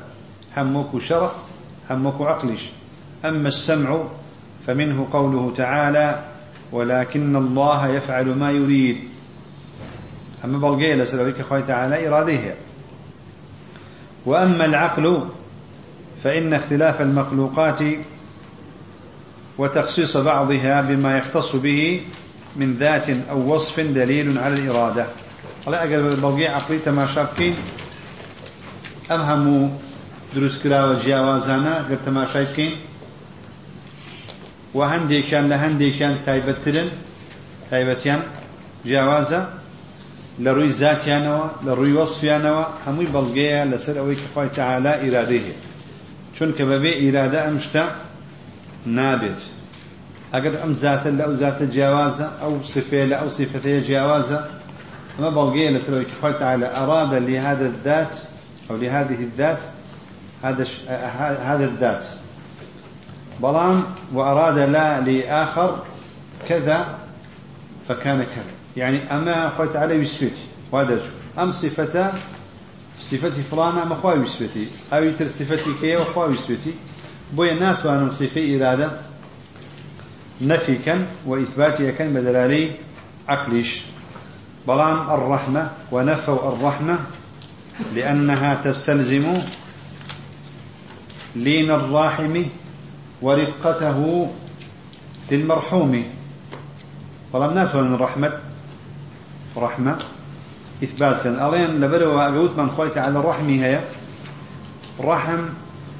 همك 0.57 0.99
شرع 0.99 1.31
همك 1.91 2.21
عقلش. 2.21 2.71
أما 3.25 3.49
السمع 3.49 4.05
فمنه 4.67 5.09
قوله 5.13 5.53
تعالى 5.57 6.25
ولكن 6.73 7.37
الله 7.37 7.89
يفعل 7.89 8.27
ما 8.27 8.51
يريد. 8.51 8.97
أما 10.45 10.59
بلغي 10.59 10.95
لسلوك 10.95 11.43
خوي 11.43 11.63
تعالى 11.63 12.09
إراديه 12.09 12.55
وأما 14.27 14.65
العقل 14.65 15.25
فإن 16.25 16.55
اختلاف 16.55 17.01
المخلوقات 17.01 17.79
وتخصيص 19.59 20.17
بعضها 20.17 20.81
بما 20.81 21.19
يختص 21.19 21.57
به 21.57 22.01
من 22.57 22.75
ذات 22.75 23.11
أو 23.31 23.55
وصف 23.55 23.81
دليل 23.81 24.39
على 24.39 24.55
الإرادة. 24.55 25.07
الله 25.67 25.79
أقل 25.79 26.17
بلغي 26.17 26.49
عقلي 26.49 26.79
تماشابكين 26.79 27.55
أمهم 29.11 29.73
دروس 30.35 30.63
كرا 30.63 30.85
وجاوازانا 30.85 31.77
قد 31.77 31.99
تماشابكين 32.07 32.77
و 34.75 34.81
هەندێکیان 34.93 35.45
لە 35.53 35.57
هەندێکیان 35.65 36.15
تایبەتترن 36.27 36.89
تایبەتیان 37.71 38.21
جیاوازە 38.89 39.41
لە 40.45 40.51
ڕووی 40.57 40.73
زاتیانەوە 40.81 41.47
لە 41.67 41.73
ڕووی 41.79 41.95
وەصفیانەوە 41.99 42.65
هەمووی 42.85 43.13
بەڵگەیە 43.15 43.63
لەسەر 43.73 43.97
ئەوەی 44.01 44.17
کە 44.21 44.29
خۆی 44.33 44.51
تەعالا 44.57 44.93
ئیرادەی 45.03 45.43
هەیە. 45.47 45.59
چونکە 46.37 46.63
بەبێ 46.71 46.93
ئیرادە 47.03 47.41
ئەم 47.47 47.57
شتە 47.65 47.85
نابێت. 48.97 49.41
ئەگەر 50.35 50.55
ئەم 50.63 50.73
زاتە 50.83 51.11
لە 51.19 51.23
ئەو 51.27 51.35
زاتە 51.43 51.65
جیاوازە 51.75 52.27
ئەو 52.43 52.53
صفێ 52.73 53.03
لە 53.11 53.17
ئەو 53.21 53.29
صفتەیە 53.39 53.81
جیاوازە 53.89 54.39
بلغية 55.19 55.71
لسر 55.71 56.05
قال 56.23 56.39
تعالى 56.39 56.67
أراد 56.67 57.15
لهذا 57.15 57.67
الذات 57.67 58.15
أو 58.71 58.77
لهذه 58.77 59.19
الذات 59.29 59.59
هذا 60.43 60.67
هذا 61.45 61.65
الذات. 61.65 62.05
بلان 63.43 63.83
وأراد 64.13 64.59
لا 64.59 65.01
لآخر 65.01 65.85
كذا 66.49 66.99
فكان 67.89 68.23
كذا. 68.23 68.45
يعني 68.77 69.15
أما 69.17 69.49
أخوة 69.49 69.79
على 69.79 69.95
يسفتي 69.95 70.45
وهذا 70.73 71.01
أم 71.39 71.53
صفة 71.53 72.13
صفتي 73.03 73.43
فلانة 73.43 73.83
أما 73.83 73.93
أخوة 73.95 74.15
يسفتي. 74.15 74.67
أو 74.93 75.03
يتر 75.03 75.27
صفتي 75.27 75.71
كي 75.81 75.97
وأخوة 75.97 76.33
يسفتي. 76.33 76.73
بويا 77.33 77.55
ناتو 77.55 77.89
أن 77.89 78.11
صفة 78.11 78.57
إرادة 78.57 78.91
نفي 80.41 80.77
كان 80.77 81.07
وإثباتي 81.27 81.93
كان 81.93 82.15
بدلالي 82.15 82.71
عقليش. 83.29 83.83
بلان 84.69 84.97
الرحمة 84.97 85.71
ونفوا 85.93 86.53
الرحمة 86.53 86.99
لأنها 87.95 88.55
تستلزم 88.65 89.39
لين 91.37 91.71
الراحم 91.71 92.45
ورقته 93.23 94.29
للمرحوم. 95.31 96.05
فلم 97.33 97.59
نفهم 97.59 97.85
من 97.85 97.97
رحمة 97.97 98.33
رحمة. 99.57 99.99
إثبات. 100.83 101.23
كان 101.23 101.35
ألين 101.35 101.81
لبروا 101.81 102.29
أقوت 102.29 102.59
من 102.59 102.71
خوي 102.71 102.89
تعالى 102.91 103.19
رحمي 103.21 103.65
هي. 103.65 103.81
رحم 105.01 105.41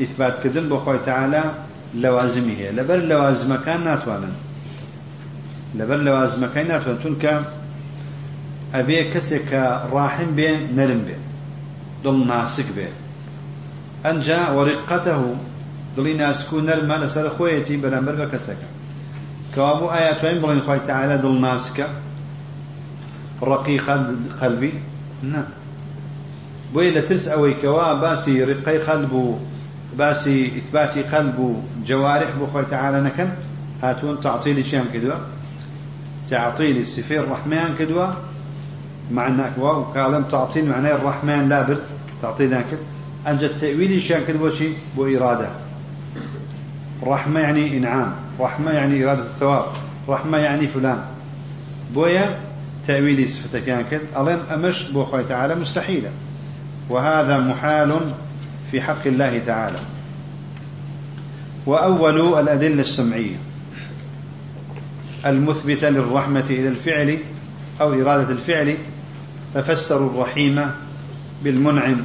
إثبات 0.03 0.43
كدن 0.45 0.69
بخوي 0.69 0.99
تعالى 0.99 1.43
لوازمه 1.95 2.53
هي. 2.53 2.73
لبر 2.73 2.97
لوازم 2.97 3.57
كان 3.57 3.85
ناتوانا. 3.85 4.33
لبر 5.75 5.97
لوازم 5.97 6.47
كان 6.47 6.69
ناتوانا. 6.69 6.99
چونك 7.03 7.45
أبي 8.75 9.11
كسك 9.11 9.53
راحم 9.93 10.35
بين 10.35 10.77
نرم 10.77 11.03
بين 11.05 11.19
ضل 12.05 12.27
ناسك 12.27 12.73
بين 12.73 12.95
أنجا 14.07 14.51
ورقته 14.51 15.37
دڵی 15.97 16.15
ناسک 16.23 16.53
و 16.53 16.61
نەرمە 16.69 16.97
لەسەر 17.03 17.27
خۆیەتی 17.37 17.81
بەرامبەر 17.83 18.17
بە 18.21 18.27
کەسەکە. 18.33 18.69
کەوابوو 19.55 19.93
ئایا 19.95 20.15
توانین 20.21 20.43
بڵێن 20.43 20.63
خۆی 20.67 20.81
تعالە 20.89 21.17
دڵ 21.25 21.35
ناسکە؟ 21.47 21.87
ڕقیق 23.51 23.87
قەلبی 24.41 24.73
نه. 25.33 25.43
بۆیە 26.73 26.91
لە 26.97 27.03
ترس 27.09 27.25
ئەوەی 27.33 27.55
کەوا 27.63 27.87
باسی 28.03 28.45
ڕقەی 28.49 28.79
قەلب 28.87 29.13
و 29.13 29.39
باسی 29.99 30.37
ئیثباتی 30.57 31.03
قەلب 31.13 31.39
و 31.39 31.49
جوارح 31.89 32.31
بۆ 32.39 32.47
خۆی 32.53 32.67
تعالە 32.75 33.01
نەکەن؟ 33.07 33.31
هاتوون 33.83 34.17
تعطیلی 34.27 34.63
چیان 34.63 34.89
کردووە؟ 34.93 35.19
تعطيل 36.31 36.87
صفة 36.87 37.17
الرحمن 37.19 37.75
كدوا 37.79 38.07
معنى 39.11 39.43
وقالم 39.59 40.23
تعطيل 40.23 40.69
معناه 40.69 40.95
الرحمن 40.95 41.49
لا 41.49 41.63
بد 41.63 41.79
تعطيل 42.23 42.51
ذاك 42.51 42.67
أنجد 43.27 43.57
تأويل 43.57 44.01
شان 44.01 44.25
كدوا 44.29 44.51
شيء 44.51 44.75
بو 44.97 45.07
إرادة 45.07 45.49
رحمة 47.03 47.41
يعني 47.41 47.79
إنعام 47.79 48.15
رحمة 48.41 48.71
يعني 48.71 49.05
إرادة 49.05 49.23
الثواب 49.23 49.65
رحمة 50.09 50.39
يعني 50.39 50.69
فلان. 50.69 51.05
بويا 51.95 52.39
تأويل 52.87 53.29
صفة 53.29 53.59
كان 53.59 53.85
كد 53.91 54.01
ألين 54.17 54.39
أمش 54.55 54.91
بو 54.91 55.05
خوي 55.05 55.25
تعالى 55.25 55.55
مستحيلة. 55.55 56.11
وهذا 56.89 57.39
محال 57.39 58.01
في 58.71 58.81
حق 58.81 59.07
الله 59.07 59.41
تعالى. 59.47 59.79
وأول 61.67 62.39
الأدلة 62.39 62.81
السمعية. 62.81 63.37
المثبتة 65.27 65.89
للرحمة 65.89 66.45
إلى 66.51 66.69
الفعل 66.69 67.19
أو 67.81 67.93
إرادة 67.93 68.33
الفعل. 68.33 68.77
ففسروا 69.55 70.11
الرحيم 70.11 70.71
بالمنعم. 71.45 71.97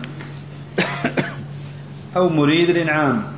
أو 2.17 2.29
مريد 2.29 2.69
الإنعام. 2.69 3.34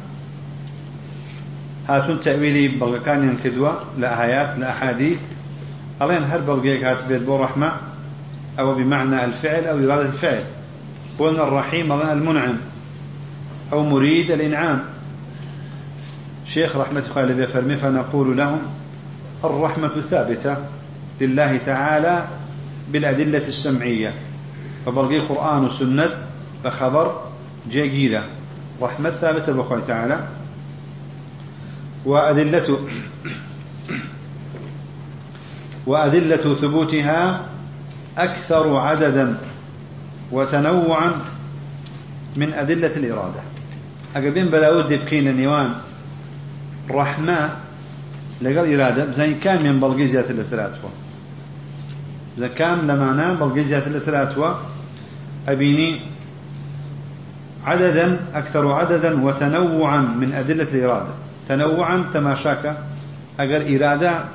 هاتون 1.90 2.20
تأويلي 2.20 2.68
بلغكان 2.68 3.30
ينكدوا 3.30 3.72
لآيات 3.98 4.58
لأحاديث 4.60 5.20
ألين 6.02 6.24
هل 6.24 6.42
بلغيك 6.42 6.84
هات 6.84 7.06
بيت 7.06 7.22
بو 7.22 7.36
رحمة 7.36 7.72
أو 8.60 8.74
بمعنى 8.74 9.26
الفعل 9.26 9.66
أو 9.66 9.78
إرادة 9.78 10.06
الفعل. 10.06 10.44
قلنا 11.20 11.44
الرحيم 11.44 11.92
المنعم 11.92 12.58
أو 13.74 13.84
مريد 13.84 14.32
الإنعام. 14.32 14.84
شيخ 16.46 16.78
رحمة 16.78 17.04
الله 17.18 17.34
بفرمي 17.34 17.76
فنقول 17.76 18.38
لهم 18.38 18.60
الرحمة 19.44 19.88
ثابتة 19.88 20.58
لله 21.22 21.58
تعالى 21.58 22.28
بالأدلة 22.90 23.48
السمعية. 23.48 24.14
فبرقي 24.86 25.20
قرآن 25.20 25.66
وسنة 25.66 26.10
فخبر 26.64 27.22
جيجيلة. 27.72 28.24
رحمة 28.82 29.10
ثابتة 29.10 29.54
بخوة 29.54 29.80
تعالى. 29.80 30.28
وأدلة 32.08 32.80
وأدلة 35.88 36.54
ثبوتها 36.54 37.46
أكثر 38.18 38.78
عددا 38.78 39.38
وتنوعا 40.32 41.12
من 42.36 42.54
أدلة 42.54 42.96
الإرادة. 42.96 43.42
أقبين 44.16 44.46
بلاود 44.46 44.94
بكين 44.94 45.28
النيوان 45.28 45.74
رحمة 46.92 47.50
لقال 48.42 48.82
إرادة. 48.82 49.06
بزين 49.06 49.40
كام 49.40 49.64
من 49.64 49.80
بلغي 49.80 50.08
زيادة 50.08 50.30
الأسراتوا 50.30 50.90
إذا 52.38 52.48
كان 52.48 52.88
لمعنى 52.88 53.36
بلغي 53.36 53.64
زيادة 53.64 53.88
الأسراتوا 53.88 54.54
أبيني 55.48 56.00
عددا 57.66 58.20
أكثر 58.34 58.72
عددا 58.72 59.24
وتنوعا 59.24 60.02
من 60.02 60.34
أدلة 60.34 60.68
الإرادة. 60.74 61.27
تنوعا 61.48 62.10
تماشاك 62.14 62.78
أجر 63.40 63.76
إرادة 63.76 64.26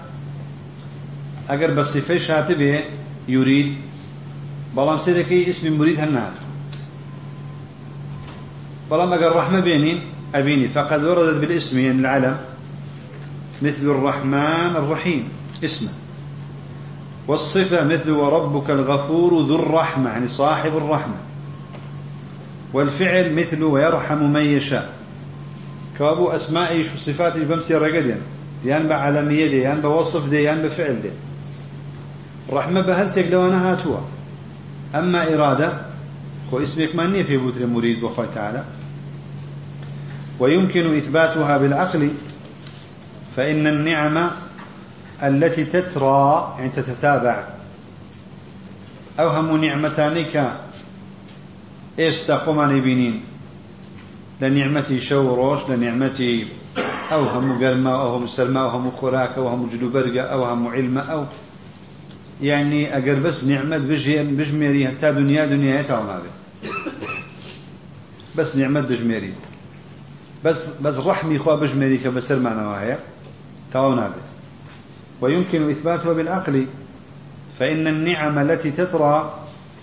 أجر 1.50 1.70
بالصفة 1.74 2.16
شاتبه 2.16 2.80
يريد 3.28 3.76
بلام 4.76 4.98
سيدكي 4.98 5.50
اسم 5.50 5.78
مريد 5.78 6.00
هالنار 6.00 6.30
بلام 8.90 9.12
أجر 9.12 9.36
رحمة 9.36 9.60
بيني 9.60 9.98
أبيني 10.34 10.68
فقد 10.68 11.04
وردت 11.04 11.36
بالاسم 11.36 11.78
يعني 11.78 12.00
العلم. 12.00 12.36
مثل 13.62 13.82
الرحمن 13.82 14.76
الرحيم 14.76 15.28
اسمه 15.64 15.90
والصفة 17.28 17.84
مثل 17.84 18.10
وربك 18.10 18.70
الغفور 18.70 19.42
ذو 19.42 19.56
الرحمة 19.56 20.10
يعني 20.10 20.28
صاحب 20.28 20.76
الرحمة. 20.76 21.14
والفعل 22.72 23.34
مثل 23.34 23.62
ويرحم 23.62 24.22
من 24.32 24.40
يشاء. 24.40 25.01
كابو 25.98 26.28
أسماء 26.28 26.70
إيش 26.70 26.86
وصفات 26.94 27.36
إيش 27.36 27.44
بمسي 27.44 27.74
رقدين 27.74 28.20
يان 28.64 28.88
بعالمية 28.88 29.46
دي 29.46 29.58
يان 29.58 29.80
بوصف 29.80 30.28
دي 30.28 30.42
يان 30.42 30.62
بفعل 30.62 31.02
دي. 31.02 31.10
رحمة 32.52 32.80
بهرسك 32.80 33.26
لو 33.30 33.46
أنا 33.46 33.72
هاتوا. 33.72 33.96
أما 34.94 35.34
إرادة 35.34 35.72
خو 36.50 36.62
اسمك 36.62 36.94
ماني 36.94 37.24
في 37.24 37.36
بوتر 37.36 37.66
مريد 37.66 38.00
بخوة 38.00 38.26
تعالى. 38.34 38.64
ويمكن 40.40 40.96
إثباتها 40.96 41.58
بالعقل 41.58 42.10
فإن 43.36 43.66
النعم 43.66 44.30
التي 45.22 45.64
تترى 45.64 46.54
يعني 46.58 46.70
تتتابع. 46.70 47.44
أوهم 49.20 49.64
نعمتانك 49.64 50.52
استقوم 51.98 52.80
بنين 52.80 53.31
لنعمتي 54.40 55.00
شو 55.00 55.34
روش 55.34 55.70
لنعمتي 55.70 56.46
أوهم 57.12 57.64
قرمة 57.64 58.02
أوهم 58.02 58.26
سلمة 58.26 58.60
أوهم 58.60 58.90
خراك 58.90 59.38
أوهم 59.38 59.68
جلوبرقة 59.72 60.20
أوهم 60.20 60.68
علمة 60.68 61.00
أو 61.00 61.24
يعني 62.42 62.96
أقر 62.96 63.14
بس 63.14 63.44
نعمة 63.44 63.78
بجميري 63.78 64.88
حتى 64.88 65.12
دنيا 65.12 65.46
دنيا 65.46 65.80
يتعلم 65.80 66.06
هذا 66.06 66.30
بس 68.36 68.56
نعمة 68.56 68.80
بجميري. 68.80 69.32
بس 70.44 70.68
بس 70.80 70.98
رحمي 70.98 71.38
خوا 71.38 71.54
بجميري 71.54 71.98
كبسر 71.98 72.38
معنا 72.38 72.68
وهي. 72.68 72.98
تواو 73.72 73.94
نابت 73.94 74.14
ويمكن 75.20 75.70
إثباتها 75.70 76.12
بالعقل. 76.12 76.66
فإن 77.58 77.88
النعم 77.88 78.38
التي 78.38 78.70
تطرى 78.70 79.38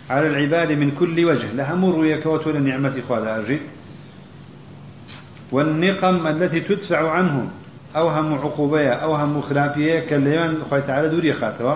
على 0.09 0.27
العباد 0.27 0.71
من 0.71 0.91
كل 0.91 1.25
وجه 1.25 1.53
لها 1.53 1.75
مر 1.75 2.05
يكوت 2.05 2.47
لنعمة 2.47 3.01
خوالا 3.07 3.39
أجي. 3.39 3.59
والنقم 5.51 6.27
التي 6.27 6.59
تدفع 6.59 7.11
عنهم 7.11 7.49
أوهم 7.95 8.33
عقوبية 8.33 8.93
أوهم 8.93 9.41
خلافية 9.41 9.99
كالليان 9.99 10.57
خوي 10.69 10.81
تعالى 10.81 11.09
دوري 11.09 11.33
خاتوا 11.33 11.75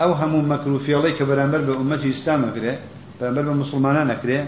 أوهم 0.00 0.52
مكروفية 0.52 0.96
الله 0.96 1.10
كبرامبر 1.10 1.58
بأمتي 1.58 2.10
إسلام 2.10 2.44
أكره 2.44 2.78
برامبر 3.20 3.42
بمسلمان 3.42 4.10
أكره 4.10 4.46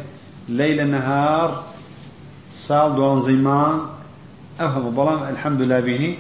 ليل 0.48 0.90
نهار 0.90 1.64
صال 2.50 2.94
دوان 2.94 3.18
زمان 3.20 3.80
أوهم 4.60 4.90
بلام 4.90 5.22
الحمد 5.22 5.62
لله 5.62 5.80
به 5.80 6.16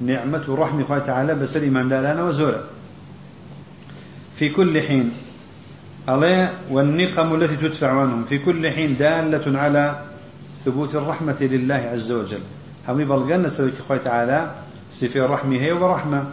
نعمة 0.00 0.42
ورحمة 0.48 0.84
الله 0.84 0.98
تعالى 0.98 1.34
بس 1.34 1.56
الإيمان 1.56 1.88
دالانا 1.88 2.24
وزورا. 2.24 2.60
في 4.38 4.48
كل 4.48 4.82
حين 4.82 5.12
عليه 6.08 6.52
والنقم 6.70 7.34
التي 7.34 7.56
تدفع 7.56 8.00
عنهم 8.00 8.24
في 8.24 8.38
كل 8.38 8.70
حين 8.70 8.96
دالة 8.96 9.58
على 9.58 10.00
ثبوت 10.66 10.94
الرحمة 10.94 11.36
لله 11.40 11.74
عز 11.74 12.12
وجل. 12.12 12.40
هم 12.88 13.00
يبلغن 13.00 13.48
سويك 13.48 13.74
الله 13.90 14.02
تعالى 14.02 14.54
صفة 14.90 15.24
الرحمة 15.24 15.56
هي 15.56 15.72
ورحمة. 15.72 16.24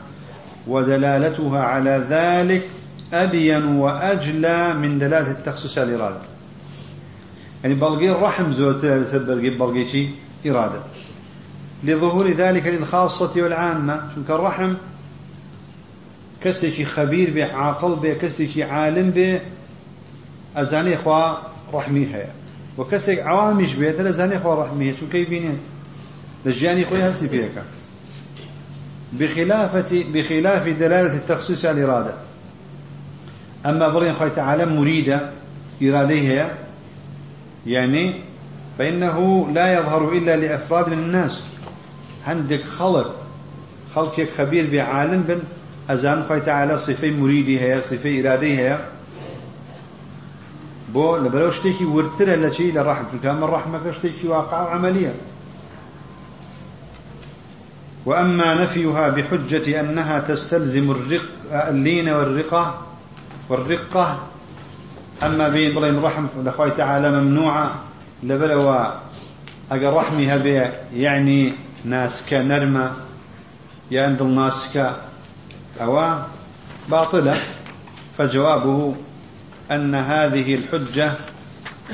ودلالتها 0.68 1.62
على 1.62 2.06
ذلك 2.10 2.70
أبين 3.14 3.66
وأجلى 3.66 4.74
من 4.74 4.98
دلالة 4.98 5.32
التخصص 5.32 5.78
الإرادة. 5.78 6.22
يعني 7.64 7.76
بلغي 7.76 8.12
الرحم 8.12 8.52
زوت 8.52 8.86
بلغي 8.86 9.50
بلغي 9.50 10.10
إرادة. 10.46 10.80
لظهور 11.84 12.32
ذلك 12.32 12.68
للخاصة 12.68 13.42
والعامة. 13.42 14.02
شنك 14.16 14.30
الرحم؟ 14.30 14.74
كسيكي 16.44 16.86
خبير 16.86 17.34
به 17.34 17.54
عاقل 17.54 17.96
به 17.96 18.14
عالم 18.64 19.10
به 19.10 19.42
أزاني 20.56 20.96
إخوة 20.96 21.38
رحمي 21.74 22.06
هيا. 22.06 22.43
وكسيك 22.78 23.20
عوامش 23.20 23.76
به 23.76 23.92
تلا 23.92 24.12
زاني 24.12 24.38
إخوة 24.38 24.66
رحمي 24.66 24.86
هيا 24.86 24.96
شنك 24.96 25.16
يبينين 25.16 25.58
لجاني 26.46 26.84
إخوة 26.84 27.08
هسي 27.08 27.50
بخلافة 29.14 30.04
بخلاف 30.14 30.68
دلالة 30.68 31.16
التخصيص 31.16 31.66
على 31.66 31.84
الإرادة 31.84 32.14
أما 33.66 33.88
برين 33.90 34.10
أخوة 34.10 34.28
تعالى 34.28 34.66
مريدة 34.66 35.30
إراديها 35.84 36.50
يعني 37.68 38.14
فإنه 38.78 39.48
لا 39.54 39.74
يظهر 39.74 40.14
إلا 40.14 40.38
لأفراد 40.38 40.90
من 40.90 41.00
الناس. 41.00 41.48
عندك 42.28 42.64
خلق 42.64 43.16
خلقك 43.96 44.30
خبير 44.38 44.72
بعالم 44.72 45.22
بن 45.22 45.40
أزان 45.90 46.24
خوي 46.24 46.40
تعالى 46.40 46.78
صفة 46.78 47.10
مريدي 47.10 47.60
هي 47.62 47.82
صفة 47.82 48.20
إرادي 48.20 48.60
هي 48.60 48.80
بو 50.94 51.18
لبلو 51.18 51.52
شتيكي 51.52 51.86
ورتر 51.86 52.30
لشي 52.36 52.72
لرحم 52.72 53.04
شو 53.12 53.18
كان 53.24 53.44
الرحمة 53.44 53.80
كشتيكي 53.86 54.28
واقع 54.28 54.70
عملية 54.70 55.14
وأما 58.06 58.54
نفيها 58.54 59.10
بحجة 59.10 59.80
أنها 59.80 60.20
تستلزم 60.20 60.92
الرق 60.92 61.22
اللين 61.52 62.10
والرقة 62.10 62.82
والرقة. 63.50 64.20
أما 65.24 65.48
بين 65.48 65.76
بلين 65.76 66.00
رحم 66.00 66.26
لخوي 66.46 66.72
تعالى 66.72 67.22
ممنوعة. 67.22 67.72
لبلوا 68.24 68.86
أجر 69.72 69.94
رحمها 69.94 70.38
بي 70.38 70.62
يعني 70.96 71.54
ناسك 71.86 72.34
نرمى. 72.34 72.92
يندل 73.92 74.28
ناسك. 74.28 74.96
أو 75.82 76.16
باطلة. 76.90 77.38
فجوابه 78.18 78.96
أن 79.72 79.96
هذه 79.96 80.56
الحجة 80.56 81.14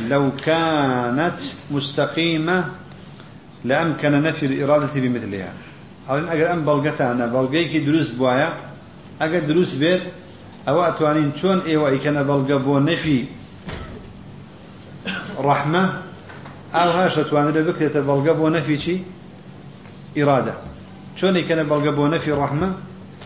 لو 0.07 0.31
كانت 0.45 1.39
مستقيمة 1.71 2.65
لأمكن 3.65 4.23
نفي 4.23 4.45
الإرادة 4.45 5.01
بمثلها. 5.01 5.53
هل 6.09 6.29
أجر 6.29 6.53
أم 6.53 6.65
بلغتانا 6.65 7.25
بلغيك 7.25 7.77
دروس 7.77 8.09
بوايا. 8.09 8.53
أجر 9.21 9.39
دروس 9.39 9.75
بيت 9.75 10.01
أو 10.67 10.83
أتوانين 10.83 11.31
شون 11.35 11.59
إيوا 11.59 11.89
إيكنا 11.89 12.21
بلغ 12.21 12.57
بو 12.57 12.79
نفي 12.79 13.25
رحمة 15.39 16.01
أو 16.75 16.89
هاش 16.89 17.19
أتوانين 17.19 17.63
بكرة 17.63 18.01
بلغ 18.01 18.33
بو 18.33 18.49
نفي 18.49 18.77
شي؟ 18.77 18.97
إرادة. 20.17 20.53
شون 21.15 21.35
إيكنا 21.35 21.63
بلغ 21.63 21.89
بو 21.91 22.07
نفي 22.07 22.31
رحمة 22.31 22.73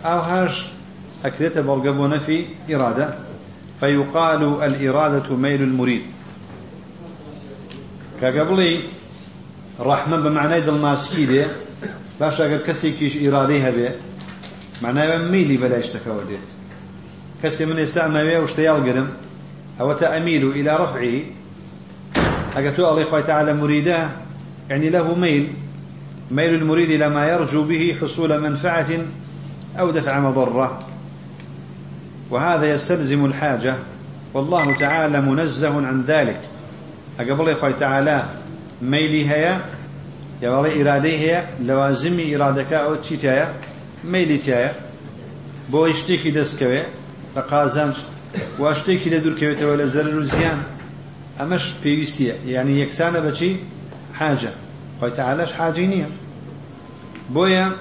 أو 0.05 0.19
هاش 0.19 0.65
أكريت 1.25 1.57
بلغ 1.57 1.91
بو 1.91 2.07
نفي 2.07 2.45
إرادة. 2.69 3.32
فيقال 3.83 4.63
الإرادة 4.63 5.35
ميل 5.35 5.61
المريد. 5.61 6.01
كقبلي 8.21 8.79
رحمة 9.79 10.17
بمعنى 10.17 10.61
دل 10.61 10.81
ناسكي 10.81 11.25
دي 11.25 11.45
باش 12.19 12.41
اگر 12.41 12.57
کسی 12.67 12.91
کیش 12.91 13.27
إرادي 13.27 13.69
هبه 13.69 13.91
معناه 14.81 15.17
ميلي 15.17 15.57
بلا 15.57 15.79
اشتكوا 15.79 16.23
ديت 16.23 16.47
كسي 17.43 17.65
من 17.65 17.79
يستعمل 17.79 18.37
واشتيال 18.37 18.85
قرم 18.85 19.09
أو 19.81 19.93
تأميل 19.93 20.51
إلى 20.51 20.75
رفعه 20.75 21.19
أقتو 22.55 22.89
الله 22.91 23.19
تعالى 23.19 23.53
مريده 23.53 24.09
يعني 24.69 24.89
له 24.89 25.15
ميل 25.15 25.47
ميل 26.31 26.53
المريد 26.53 26.89
إلى 26.91 27.09
ما 27.09 27.27
يرجو 27.27 27.63
به 27.63 27.95
حصول 28.01 28.39
منفعة 28.39 28.89
أو 29.79 29.91
دفع 29.91 30.19
مضرة. 30.19 30.92
وهذا 32.29 32.65
يستلزم 32.71 33.25
الحاجة. 33.25 33.75
والله 34.33 34.75
تعالى 34.75 35.21
منزه 35.21 35.87
عن 35.87 36.03
ذلك. 36.07 36.41
أقبل 37.19 37.49
الله 37.49 37.71
تعالى 37.71 38.25
ميلي 38.81 39.29
هيا 39.29 39.61
يا 40.41 40.49
والله 40.49 40.81
إرادي 40.81 41.17
هي 41.17 41.43
لوازم 41.61 42.33
إرادك 42.35 42.73
أو 42.73 42.95
تشيتايا 42.95 43.53
ميلي 44.03 44.37
تايا. 44.37 44.75
بو 45.69 45.85
اشتكي 45.85 46.31
دسكوي 46.31 46.83
لقازانش. 47.37 47.97
واشتكي 48.59 49.09
لدور 49.09 49.39
كويتوا 49.39 49.75
لزرر 49.75 50.19
وزيان. 50.19 50.63
أمش 51.41 51.71
بيوستيا 51.83 52.35
يعني 52.47 52.81
يكسانة 52.81 53.19
بشي 53.19 53.55
حاجة. 54.13 54.49
قال 55.01 55.15
تعالى 55.15 55.47
حاجينية 55.47 56.09
بويا 57.29 57.71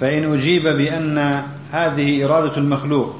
فإن 0.00 0.34
أجيب 0.34 0.62
بأن 0.62 1.42
هذه 1.72 2.24
إرادة 2.24 2.56
المخلوق. 2.56 3.14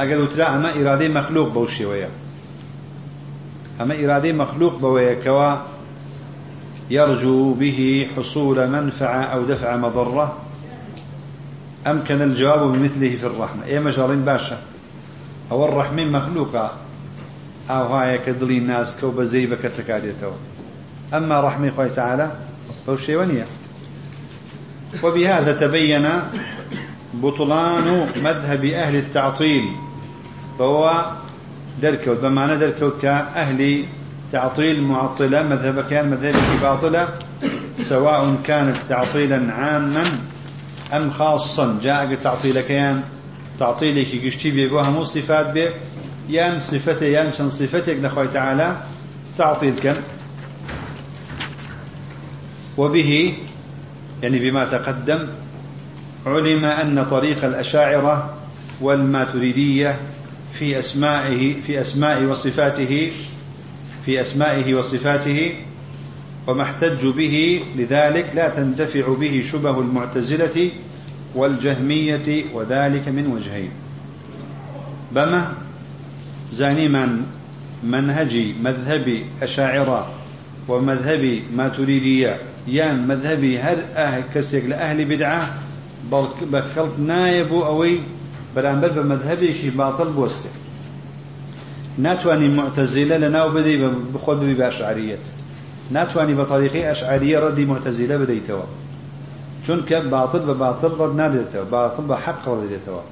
أقل 0.00 0.28
ترى 0.34 0.42
أما 0.42 0.82
إرادة 0.82 1.08
مخلوق 1.08 1.48
بوشي 1.48 1.84
ويا. 1.84 2.08
أما 3.80 3.94
إرادة 4.04 4.32
مخلوق 4.32 4.78
بويا 4.78 5.14
كوا 5.14 5.56
يرجو 6.90 7.54
به 7.54 8.08
حصول 8.16 8.68
منفعة 8.68 9.22
أو 9.22 9.42
دفع 9.42 9.76
مضرة. 9.76 10.38
أمكن 11.86 12.22
الجواب 12.22 12.72
بمثله 12.72 13.16
في 13.16 13.26
الرحمة. 13.26 13.64
إيه 13.64 13.80
مجالين 13.80 14.24
باشا. 14.24 14.58
أو 15.50 15.64
الرحمة 15.64 16.04
مخلوقة. 16.04 16.72
أو 17.70 17.94
هاي 17.94 18.18
كدلي 18.18 18.58
الناس 18.58 19.00
كوب 19.00 19.22
زي 19.22 19.46
بكسكاديتو. 19.46 20.30
أما 21.14 21.40
رحمة 21.40 21.68
الله 21.68 21.88
تعالى 21.88 22.30
فهو 22.86 22.94
الشيوانية 22.94 23.46
وبهذا 25.02 25.52
تبين 25.52 26.08
بطلان 27.14 28.08
مذهب 28.16 28.64
أهل 28.64 28.96
التعطيل 28.96 29.64
فهو 30.58 31.04
دركوت 31.82 32.18
بمعنى 32.18 32.56
دركوت 32.56 33.02
كأهل 33.02 33.84
تعطيل 34.32 34.82
معطلة 34.82 35.42
مذهب 35.42 35.80
كان 35.80 36.10
مذهب 36.10 36.60
باطلة 36.62 37.08
سواء 37.78 38.36
كانت 38.44 38.76
تعطيلا 38.88 39.52
عاما 39.52 40.04
أم 40.92 41.10
خاصا. 41.10 41.78
جاء 41.82 42.14
تعطيل 42.14 42.60
كيان 42.60 43.02
تعطيلك 43.58 44.24
قشتي 44.24 44.50
بيبوها 44.50 44.90
مو 44.90 45.04
صفات 45.04 45.50
بي 45.50 45.70
يان 46.28 46.60
صفته 46.60 47.06
يان 47.06 47.32
شن 47.32 47.48
صفتك 47.48 47.96
نخوي 47.96 48.28
تعالى 48.28 48.76
تعطيل 49.38 49.74
كان. 49.74 49.96
وبه 52.78 53.34
يعني 54.22 54.38
بما 54.38 54.64
تقدم 54.64 55.18
علم 56.26 56.64
أن 56.64 57.06
طريق 57.10 57.44
الأشاعرة 57.44 58.34
والماتريدية 58.80 59.96
في 60.52 60.78
أسمائه 60.78 61.60
في 61.60 61.80
أسماء 61.80 62.24
وصفاته 62.24 63.12
في 64.04 64.20
أسمائه 64.20 64.74
وصفاته 64.74 65.54
وما 66.46 66.62
احتجوا 66.62 67.12
به 67.12 67.62
لذلك 67.76 68.30
لا 68.34 68.48
تنتفع 68.48 69.14
به 69.14 69.44
شبه 69.52 69.80
المعتزلة 69.80 70.70
والجهمية 71.34 72.44
وذلك 72.52 73.08
من 73.08 73.26
وجهين. 73.26 73.70
بما 75.12 75.52
زاني 76.52 76.88
من 76.88 77.26
منهجي 77.82 78.54
مذهبي 78.62 79.26
أشاعرة 79.42 80.12
ومذهبي 80.68 81.42
ماتريدية 81.56 82.38
يان 82.68 83.08
مذهبي 83.08 83.58
هر 83.58 83.78
أهل 83.96 84.22
كسيك 84.34 84.64
لأهل 84.64 85.04
بدعة 85.04 85.54
بە 86.52 86.60
خەڵک 86.72 86.94
نایە 87.10 87.44
بۆ 87.50 87.58
ئەوەی 87.68 87.96
بەرامبەر 88.54 88.90
بە 88.96 89.02
مەذهبێکی 89.10 89.70
باتڵ 89.78 90.08
بۆستێ 90.18 90.52
ناتوانانی 92.04 92.48
معتەزیلە 92.58 93.16
لە 93.24 93.28
ناو 93.36 93.48
بدەی 93.56 93.78
بە 93.82 93.88
بخۆ 94.14 94.32
ببی 94.40 94.56
باشعریەت 94.62 95.24
ناتوانانی 95.96 96.34
بە 96.40 96.44
تاریخی 96.52 96.82
ئەشعریە 96.90 97.38
ڕەدی 97.44 97.64
معتەزیلە 97.72 98.16
بدەیتەوە. 98.22 98.66
چونکە 99.64 99.96
باتڵ 100.12 100.42
بە 100.48 100.54
باتڵ 100.62 100.92
ڕەت 101.00 101.12
نادێتەوە 101.20 101.66
باتڵ 101.74 102.04
بە 102.10 102.16
حەق 102.24 102.38
ڕەت 102.46 102.62
دێتەوە 102.72 103.02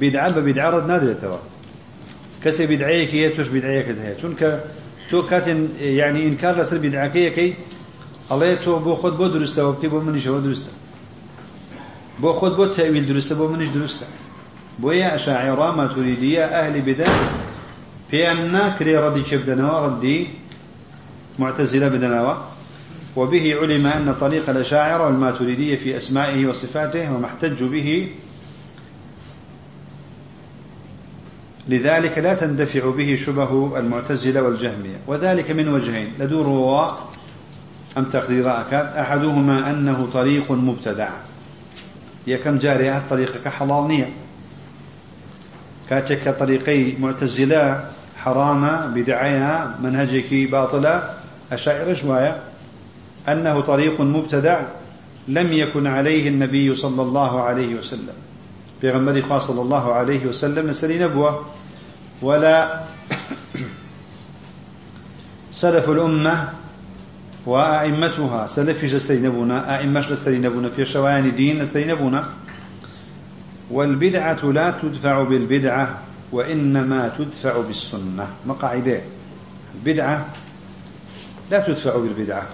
بیدعا 0.00 0.28
بە 0.36 0.40
بیدعا 0.46 0.68
ڕەت 0.74 0.86
نادێتەوە 0.92 1.38
کەسێ 2.42 2.64
بیدعەیەکی 2.70 3.16
هەیە 3.20 3.30
توش 3.36 3.48
بیدعەیەکت 3.54 3.98
هەیە. 4.04 4.14
چونکە 4.20 4.48
تۆ 5.10 5.18
کاتێن 5.30 5.60
یعنی 6.00 6.20
ئینکار 6.26 6.54
لەسەر 6.60 6.78
بیدعەکەیەکەی 6.84 7.50
ئەڵێ 8.30 8.50
تۆ 8.62 8.72
بۆ 8.84 8.92
خۆت 9.00 9.14
بۆ 9.20 9.26
دروستەوە 9.34 9.70
بکەی 9.74 9.90
بۆ 9.92 9.98
منیشەوە 10.06 10.40
دروستە. 10.46 10.72
بو 12.20 12.32
خود 12.32 12.56
بو 12.56 12.66
تأويل 12.66 13.06
درسته 13.06 13.34
بو 13.34 13.48
منش 13.48 13.68
درسته 13.68 14.06
بويا 14.78 15.14
أشاعرة 15.14 15.76
ما 15.76 15.86
تريدية 15.86 16.44
أهل 16.44 16.80
بدع 16.80 17.12
في 18.10 18.32
أن 18.32 18.74
كري 18.78 18.96
ردي 18.96 19.24
شبدنا 19.24 19.78
ردي 19.78 20.28
معتزلة 21.38 21.88
بدناوة 21.88 22.44
وبه 23.16 23.54
علم 23.60 23.86
أن 23.86 24.14
طريق 24.20 24.50
الأشاعرة 24.50 25.06
والماتريدية 25.06 25.76
في 25.76 25.96
أسمائه 25.96 26.46
وصفاته 26.46 27.14
وما 27.14 27.26
احتجوا 27.26 27.68
به. 27.68 28.08
لذلك 31.68 32.18
لا 32.18 32.34
تندفع 32.34 32.90
به 32.90 33.14
شبه 33.14 33.78
المعتزلة 33.78 34.42
والجهمية. 34.42 34.96
وذلك 35.06 35.50
من 35.50 35.68
وجهين 35.68 36.08
لدور 36.18 36.98
أم 37.98 38.04
تقديرات 38.04 38.72
أحدهما 38.74 39.70
أنه 39.70 40.08
طريق 40.12 40.52
مبتدع. 40.52 41.10
يكم 42.28 42.58
جارية 42.58 43.02
طريقة 43.10 43.38
كحلالنية 43.44 44.10
كاتك 45.90 46.36
طريقي 46.38 46.92
معتزلة 47.00 47.84
حرامة 48.16 48.86
بدعيها 48.86 49.76
منهجك 49.82 50.50
باطلة 50.50 51.10
أشائر 51.52 51.94
جوايا 51.94 52.40
أنه 53.28 53.60
طريق 53.60 54.00
مبتدع 54.00 54.60
لم 55.28 55.52
يكن 55.52 55.86
عليه 55.86 56.28
النبي 56.28 56.74
صلى 56.74 57.02
الله 57.02 57.42
عليه 57.42 57.74
وسلم. 57.74 58.14
بغمر 58.82 59.38
صلى 59.38 59.62
الله 59.62 59.92
عليه 59.92 60.26
وسلم 60.26 60.70
نسري 60.70 60.98
نبوة 60.98 61.46
ولا 62.22 62.80
سلف 65.52 65.90
الأمة 65.90 66.48
وأئمتها 67.48 68.46
سلف 68.46 68.84
لسينبونا 68.84 69.78
أئمش 69.78 70.10
لسينبونا 70.10 70.68
في 70.68 70.84
شوائن 70.84 71.34
دين 71.34 71.62
لسينبونا 71.62 72.28
والبدعة 73.70 74.44
لا 74.44 74.70
تدفع 74.82 75.22
بالبدعة 75.22 75.98
وإنما 76.32 77.12
تدفع 77.18 77.60
بالسنة 77.60 78.28
مقاعدة 78.46 79.00
البدعة 79.74 80.26
لا 81.50 81.60
تدفع 81.60 81.96
بالبدعة 81.96 82.46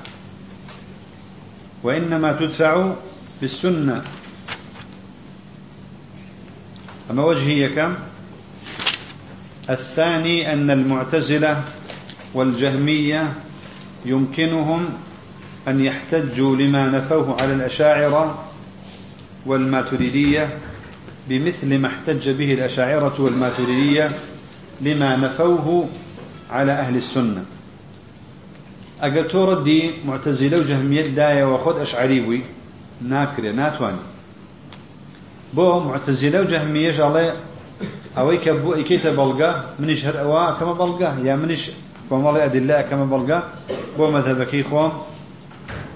وإنما 1.83 2.33
تدفع 2.33 2.93
بالسنة 3.41 4.03
أما 7.11 7.25
وجهي 7.25 7.69
كم 7.69 7.95
الثاني 9.71 10.53
أن 10.53 10.71
المعتزلة 10.71 11.65
والجهمية 12.35 13.33
يمكنهم 14.05 14.89
أن 15.69 15.85
يحتجوا 15.85 16.57
لما 16.57 16.89
نفوه 16.89 17.37
على 17.43 17.53
الأشاعرة 17.53 18.45
والماتريدية 19.47 20.59
بمثل 21.29 21.79
ما 21.79 21.89
احتج 21.89 22.31
به 22.31 22.55
الأشاعرة 22.55 23.15
والماتريدية 23.19 24.11
لما 24.81 25.17
نفوه 25.17 25.89
على 26.51 26.73
أهل 26.73 26.97
السنة. 26.97 27.45
أقل 29.03 29.29
توردي 29.29 29.91
معتزلة 30.07 30.59
وجهمية 30.59 31.03
داية 31.03 31.55
وخد 31.55 31.79
أشعريوي 31.79 32.43
ناكري 33.03 33.53
ناتواني. 33.53 33.99
بو 35.55 35.81
معتزلة 35.81 36.41
وجهمية 36.41 36.91
جالي 36.91 37.35
أوي 38.19 38.37
كبو 38.37 38.73
إكيتا 38.73 39.13
بلغا 39.13 39.75
منش 39.79 40.05
هر 40.05 40.21
أوا 40.21 40.51
كما 40.51 40.73
بلغا 40.73 41.21
يا 41.25 41.37
منش 41.37 41.71
ومالي 42.11 42.45
أدلاء 42.45 42.83
كما 42.91 43.05
بلغا 43.05 43.43
بو 43.99 44.11
مذهبك 44.11 44.55
إخوان. 44.55 44.93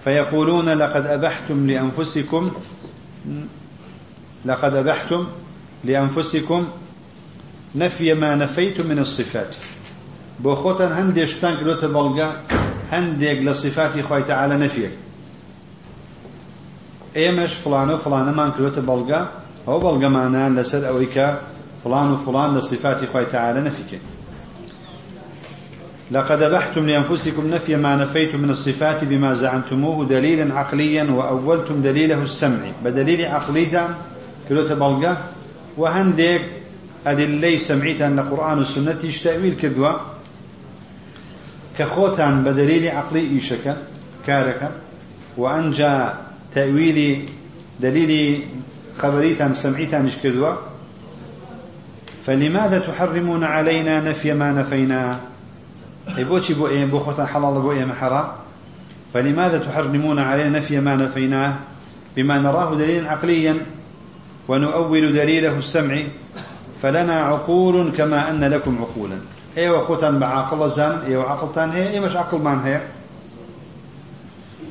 فيقولون 0.05 0.69
لقد 0.69 1.07
أبحتم 1.07 1.67
لأنفسكم 1.67 2.51
لقد 4.45 4.75
أبحتم 4.75 5.27
لأنفسكم 5.85 6.67
نفي 7.75 8.15
ما 8.15 8.35
نفيتم 8.35 8.87
من 8.87 8.99
الصفات. 8.99 9.55
بو 10.41 10.55
خوتن 10.55 10.93
هندش 10.93 11.35
تانك 11.35 11.63
لوت 11.63 11.85
بلغا 11.85 12.37
هنديك 12.93 13.39
لصفات 13.43 14.01
خوي 14.01 14.23
تعالى 14.23 14.57
نفيك 14.57 14.91
ايمش 17.17 17.53
فلان 17.53 17.91
وفلان 17.91 18.35
ما 18.35 18.49
كلوت 18.49 18.79
بلغا 18.79 19.29
هو 19.69 19.79
بلغا 19.79 20.09
معنا 20.09 20.61
لسر 20.61 20.89
اويكا 20.89 21.41
فلان 21.85 22.11
وفلان 22.13 22.57
لصفات 22.57 23.05
خوي 23.05 23.25
تعالى 23.25 23.61
نفيك 23.61 24.01
لقد 26.11 26.43
بحتم 26.43 26.87
لأنفسكم 26.87 27.47
نفي 27.47 27.77
ما 27.77 27.97
نفيتم 27.97 28.41
من 28.41 28.51
الصفات 28.51 29.05
بما 29.05 29.33
زعمتموه 29.33 30.07
دليلا 30.07 30.55
عقليا 30.55 31.11
وأولتم 31.11 31.83
دليله 31.83 32.23
السمعي 32.23 32.73
بدليل 32.85 33.27
عقليا 33.27 33.95
كلوت 34.49 34.73
بلغا 34.73 35.17
وهنديك 35.77 36.43
أدلي 37.07 37.59
سمعيتا 37.59 38.05
لقرآن 38.05 38.59
والسنة 38.59 38.99
تأويل 39.25 39.55
كدوا 39.55 39.93
كخوتان 41.79 42.45
بدليل 42.45 42.89
عقلي 42.89 43.21
إيشك 43.21 43.77
كارك. 44.27 44.71
وأنجا 45.37 46.15
تأويل 46.55 47.29
دليل 47.81 48.43
خبريتا 48.99 49.53
سمعيتا 49.53 49.99
نشكدوا 49.99 50.55
فلماذا 52.27 52.79
تحرمون 52.79 53.45
علينا 53.45 54.01
نفي 54.01 54.33
ما 54.33 54.53
نفينا 56.17 56.25
بوشي 56.25 56.55
بو 56.55 56.69
إيه 56.69 56.85
بو 56.85 56.99
خوتان 56.99 57.27
حلال 57.27 57.61
بو 57.61 57.73
إيه 57.73 57.85
محرام 57.85 58.27
فلماذا 59.15 59.59
تحرمون 59.59 60.19
علينا 60.19 60.59
نفي 60.59 60.81
ما 60.81 60.97
نفيناه؟ 60.97 61.55
بما 62.17 62.39
نراه 62.39 62.75
دليلا 62.75 63.11
عقليا 63.11 63.57
ونؤول 64.49 65.13
دليله 65.13 65.59
السمع 65.59 66.03
فلنا 66.83 67.21
عقول 67.21 67.93
كما 67.97 68.31
أن 68.31 68.45
لكم 68.45 68.79
عقولا. 68.81 69.17
أيوه 69.59 69.85
خوتان 69.85 70.19
بعقل 70.19 70.71
زان 70.71 71.03
أيوه 71.07 71.31
عقلتان 71.31 71.71
هي 71.71 71.89
أيوه 71.89 72.01
مش 72.01 72.17
عقل 72.17 72.39
مان 72.43 72.59
هي. 72.59 72.81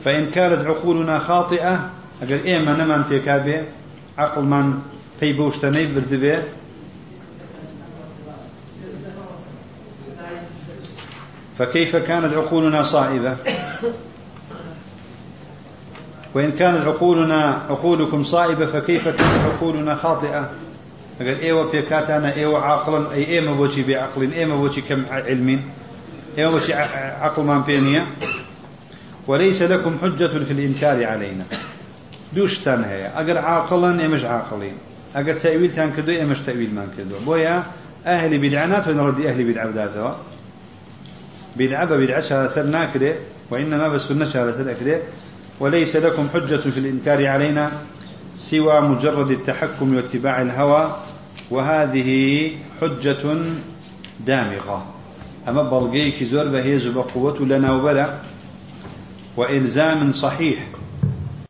فإن 0.05 0.25
كانت 0.25 0.65
عقولنا 0.67 1.19
خاطئة 1.19 1.89
أقول 2.23 2.39
إيه 2.45 2.59
ما 2.59 2.83
نمان 2.83 3.03
تيكابي 3.09 3.61
عقل 4.17 4.43
من 4.43 4.79
تيبوشتني 5.19 5.93
بردبي. 5.93 6.35
فكيف 11.59 11.95
كانت 11.95 12.33
عقولنا 12.33 12.83
صائبة؟ 12.83 13.35
وإن 16.33 16.51
كانت 16.51 16.87
عقولنا 16.87 17.61
عقولكم 17.69 18.23
صائبة 18.23 18.65
فكيف 18.65 19.07
كانت 19.07 19.21
عقولنا 19.21 19.95
خاطئة؟ 19.95 20.49
اگر 21.21 21.41
إيوه 21.41 21.71
بيكاتانا 21.71 22.35
إيوه 22.35 22.59
عاقلا 22.59 23.11
أي 23.11 23.25
ايما 23.25 23.53
بوشي 23.53 23.83
بعقل 23.83 24.33
ايما 24.33 24.55
بوشي 24.55 24.81
كم 24.81 25.03
علم 25.11 25.61
ايما 26.37 26.51
بوشي 26.51 26.73
عقل 26.73 27.43
من 27.43 27.61
بينيا 27.61 28.05
وليس 29.27 29.61
لكم 29.61 29.97
حجة 30.01 30.27
في 30.27 30.51
الإنكار 30.51 31.05
علينا. 31.05 31.43
دوش 32.33 32.57
تنهي 32.57 33.11
اگر 33.15 33.37
عاقلا 33.37 34.01
ايمش 34.01 34.23
عاقلين. 34.25 34.73
اگر 35.15 35.33
تأويل 35.33 35.75
تان 35.75 35.91
كدو 35.97 36.11
ايمش 36.11 36.39
تأويل 36.39 36.75
من 36.75 36.87
كدو. 36.97 37.15
بويا 37.25 37.63
أهل 38.05 38.37
بدعنات 38.37 38.87
ونردي 38.87 39.29
أهل 39.29 39.51
بدع 39.51 39.65
بداتها 39.65 40.17
بدعة 41.57 41.95
بدعة 41.95 42.47
سر 42.47 42.63
ناكده 42.63 43.15
وإنما 43.49 43.87
بس 43.87 44.01
سنة 44.01 44.25
شهر 44.25 44.51
سر 44.51 44.71
أكده 44.71 44.99
وليس 45.59 45.95
لكم 45.95 46.29
حجة 46.33 46.55
في 46.55 46.79
الإنكار 46.79 47.27
علينا 47.27 47.71
سوى 48.35 48.81
مجرد 48.81 49.31
التحكم 49.31 49.95
واتباع 49.95 50.41
الهوى 50.41 50.97
وهذه 51.51 52.51
حجة 52.81 53.35
دامغة. 54.25 54.85
أما 55.47 55.63
بلغيك 55.63 56.23
زور 56.23 56.45
بهيز 56.45 56.87
بقوة 56.87 57.39
لنا 57.39 57.71
وبلا 57.71 58.13
وإلزام 59.37 60.11
صحيح. 60.11 60.59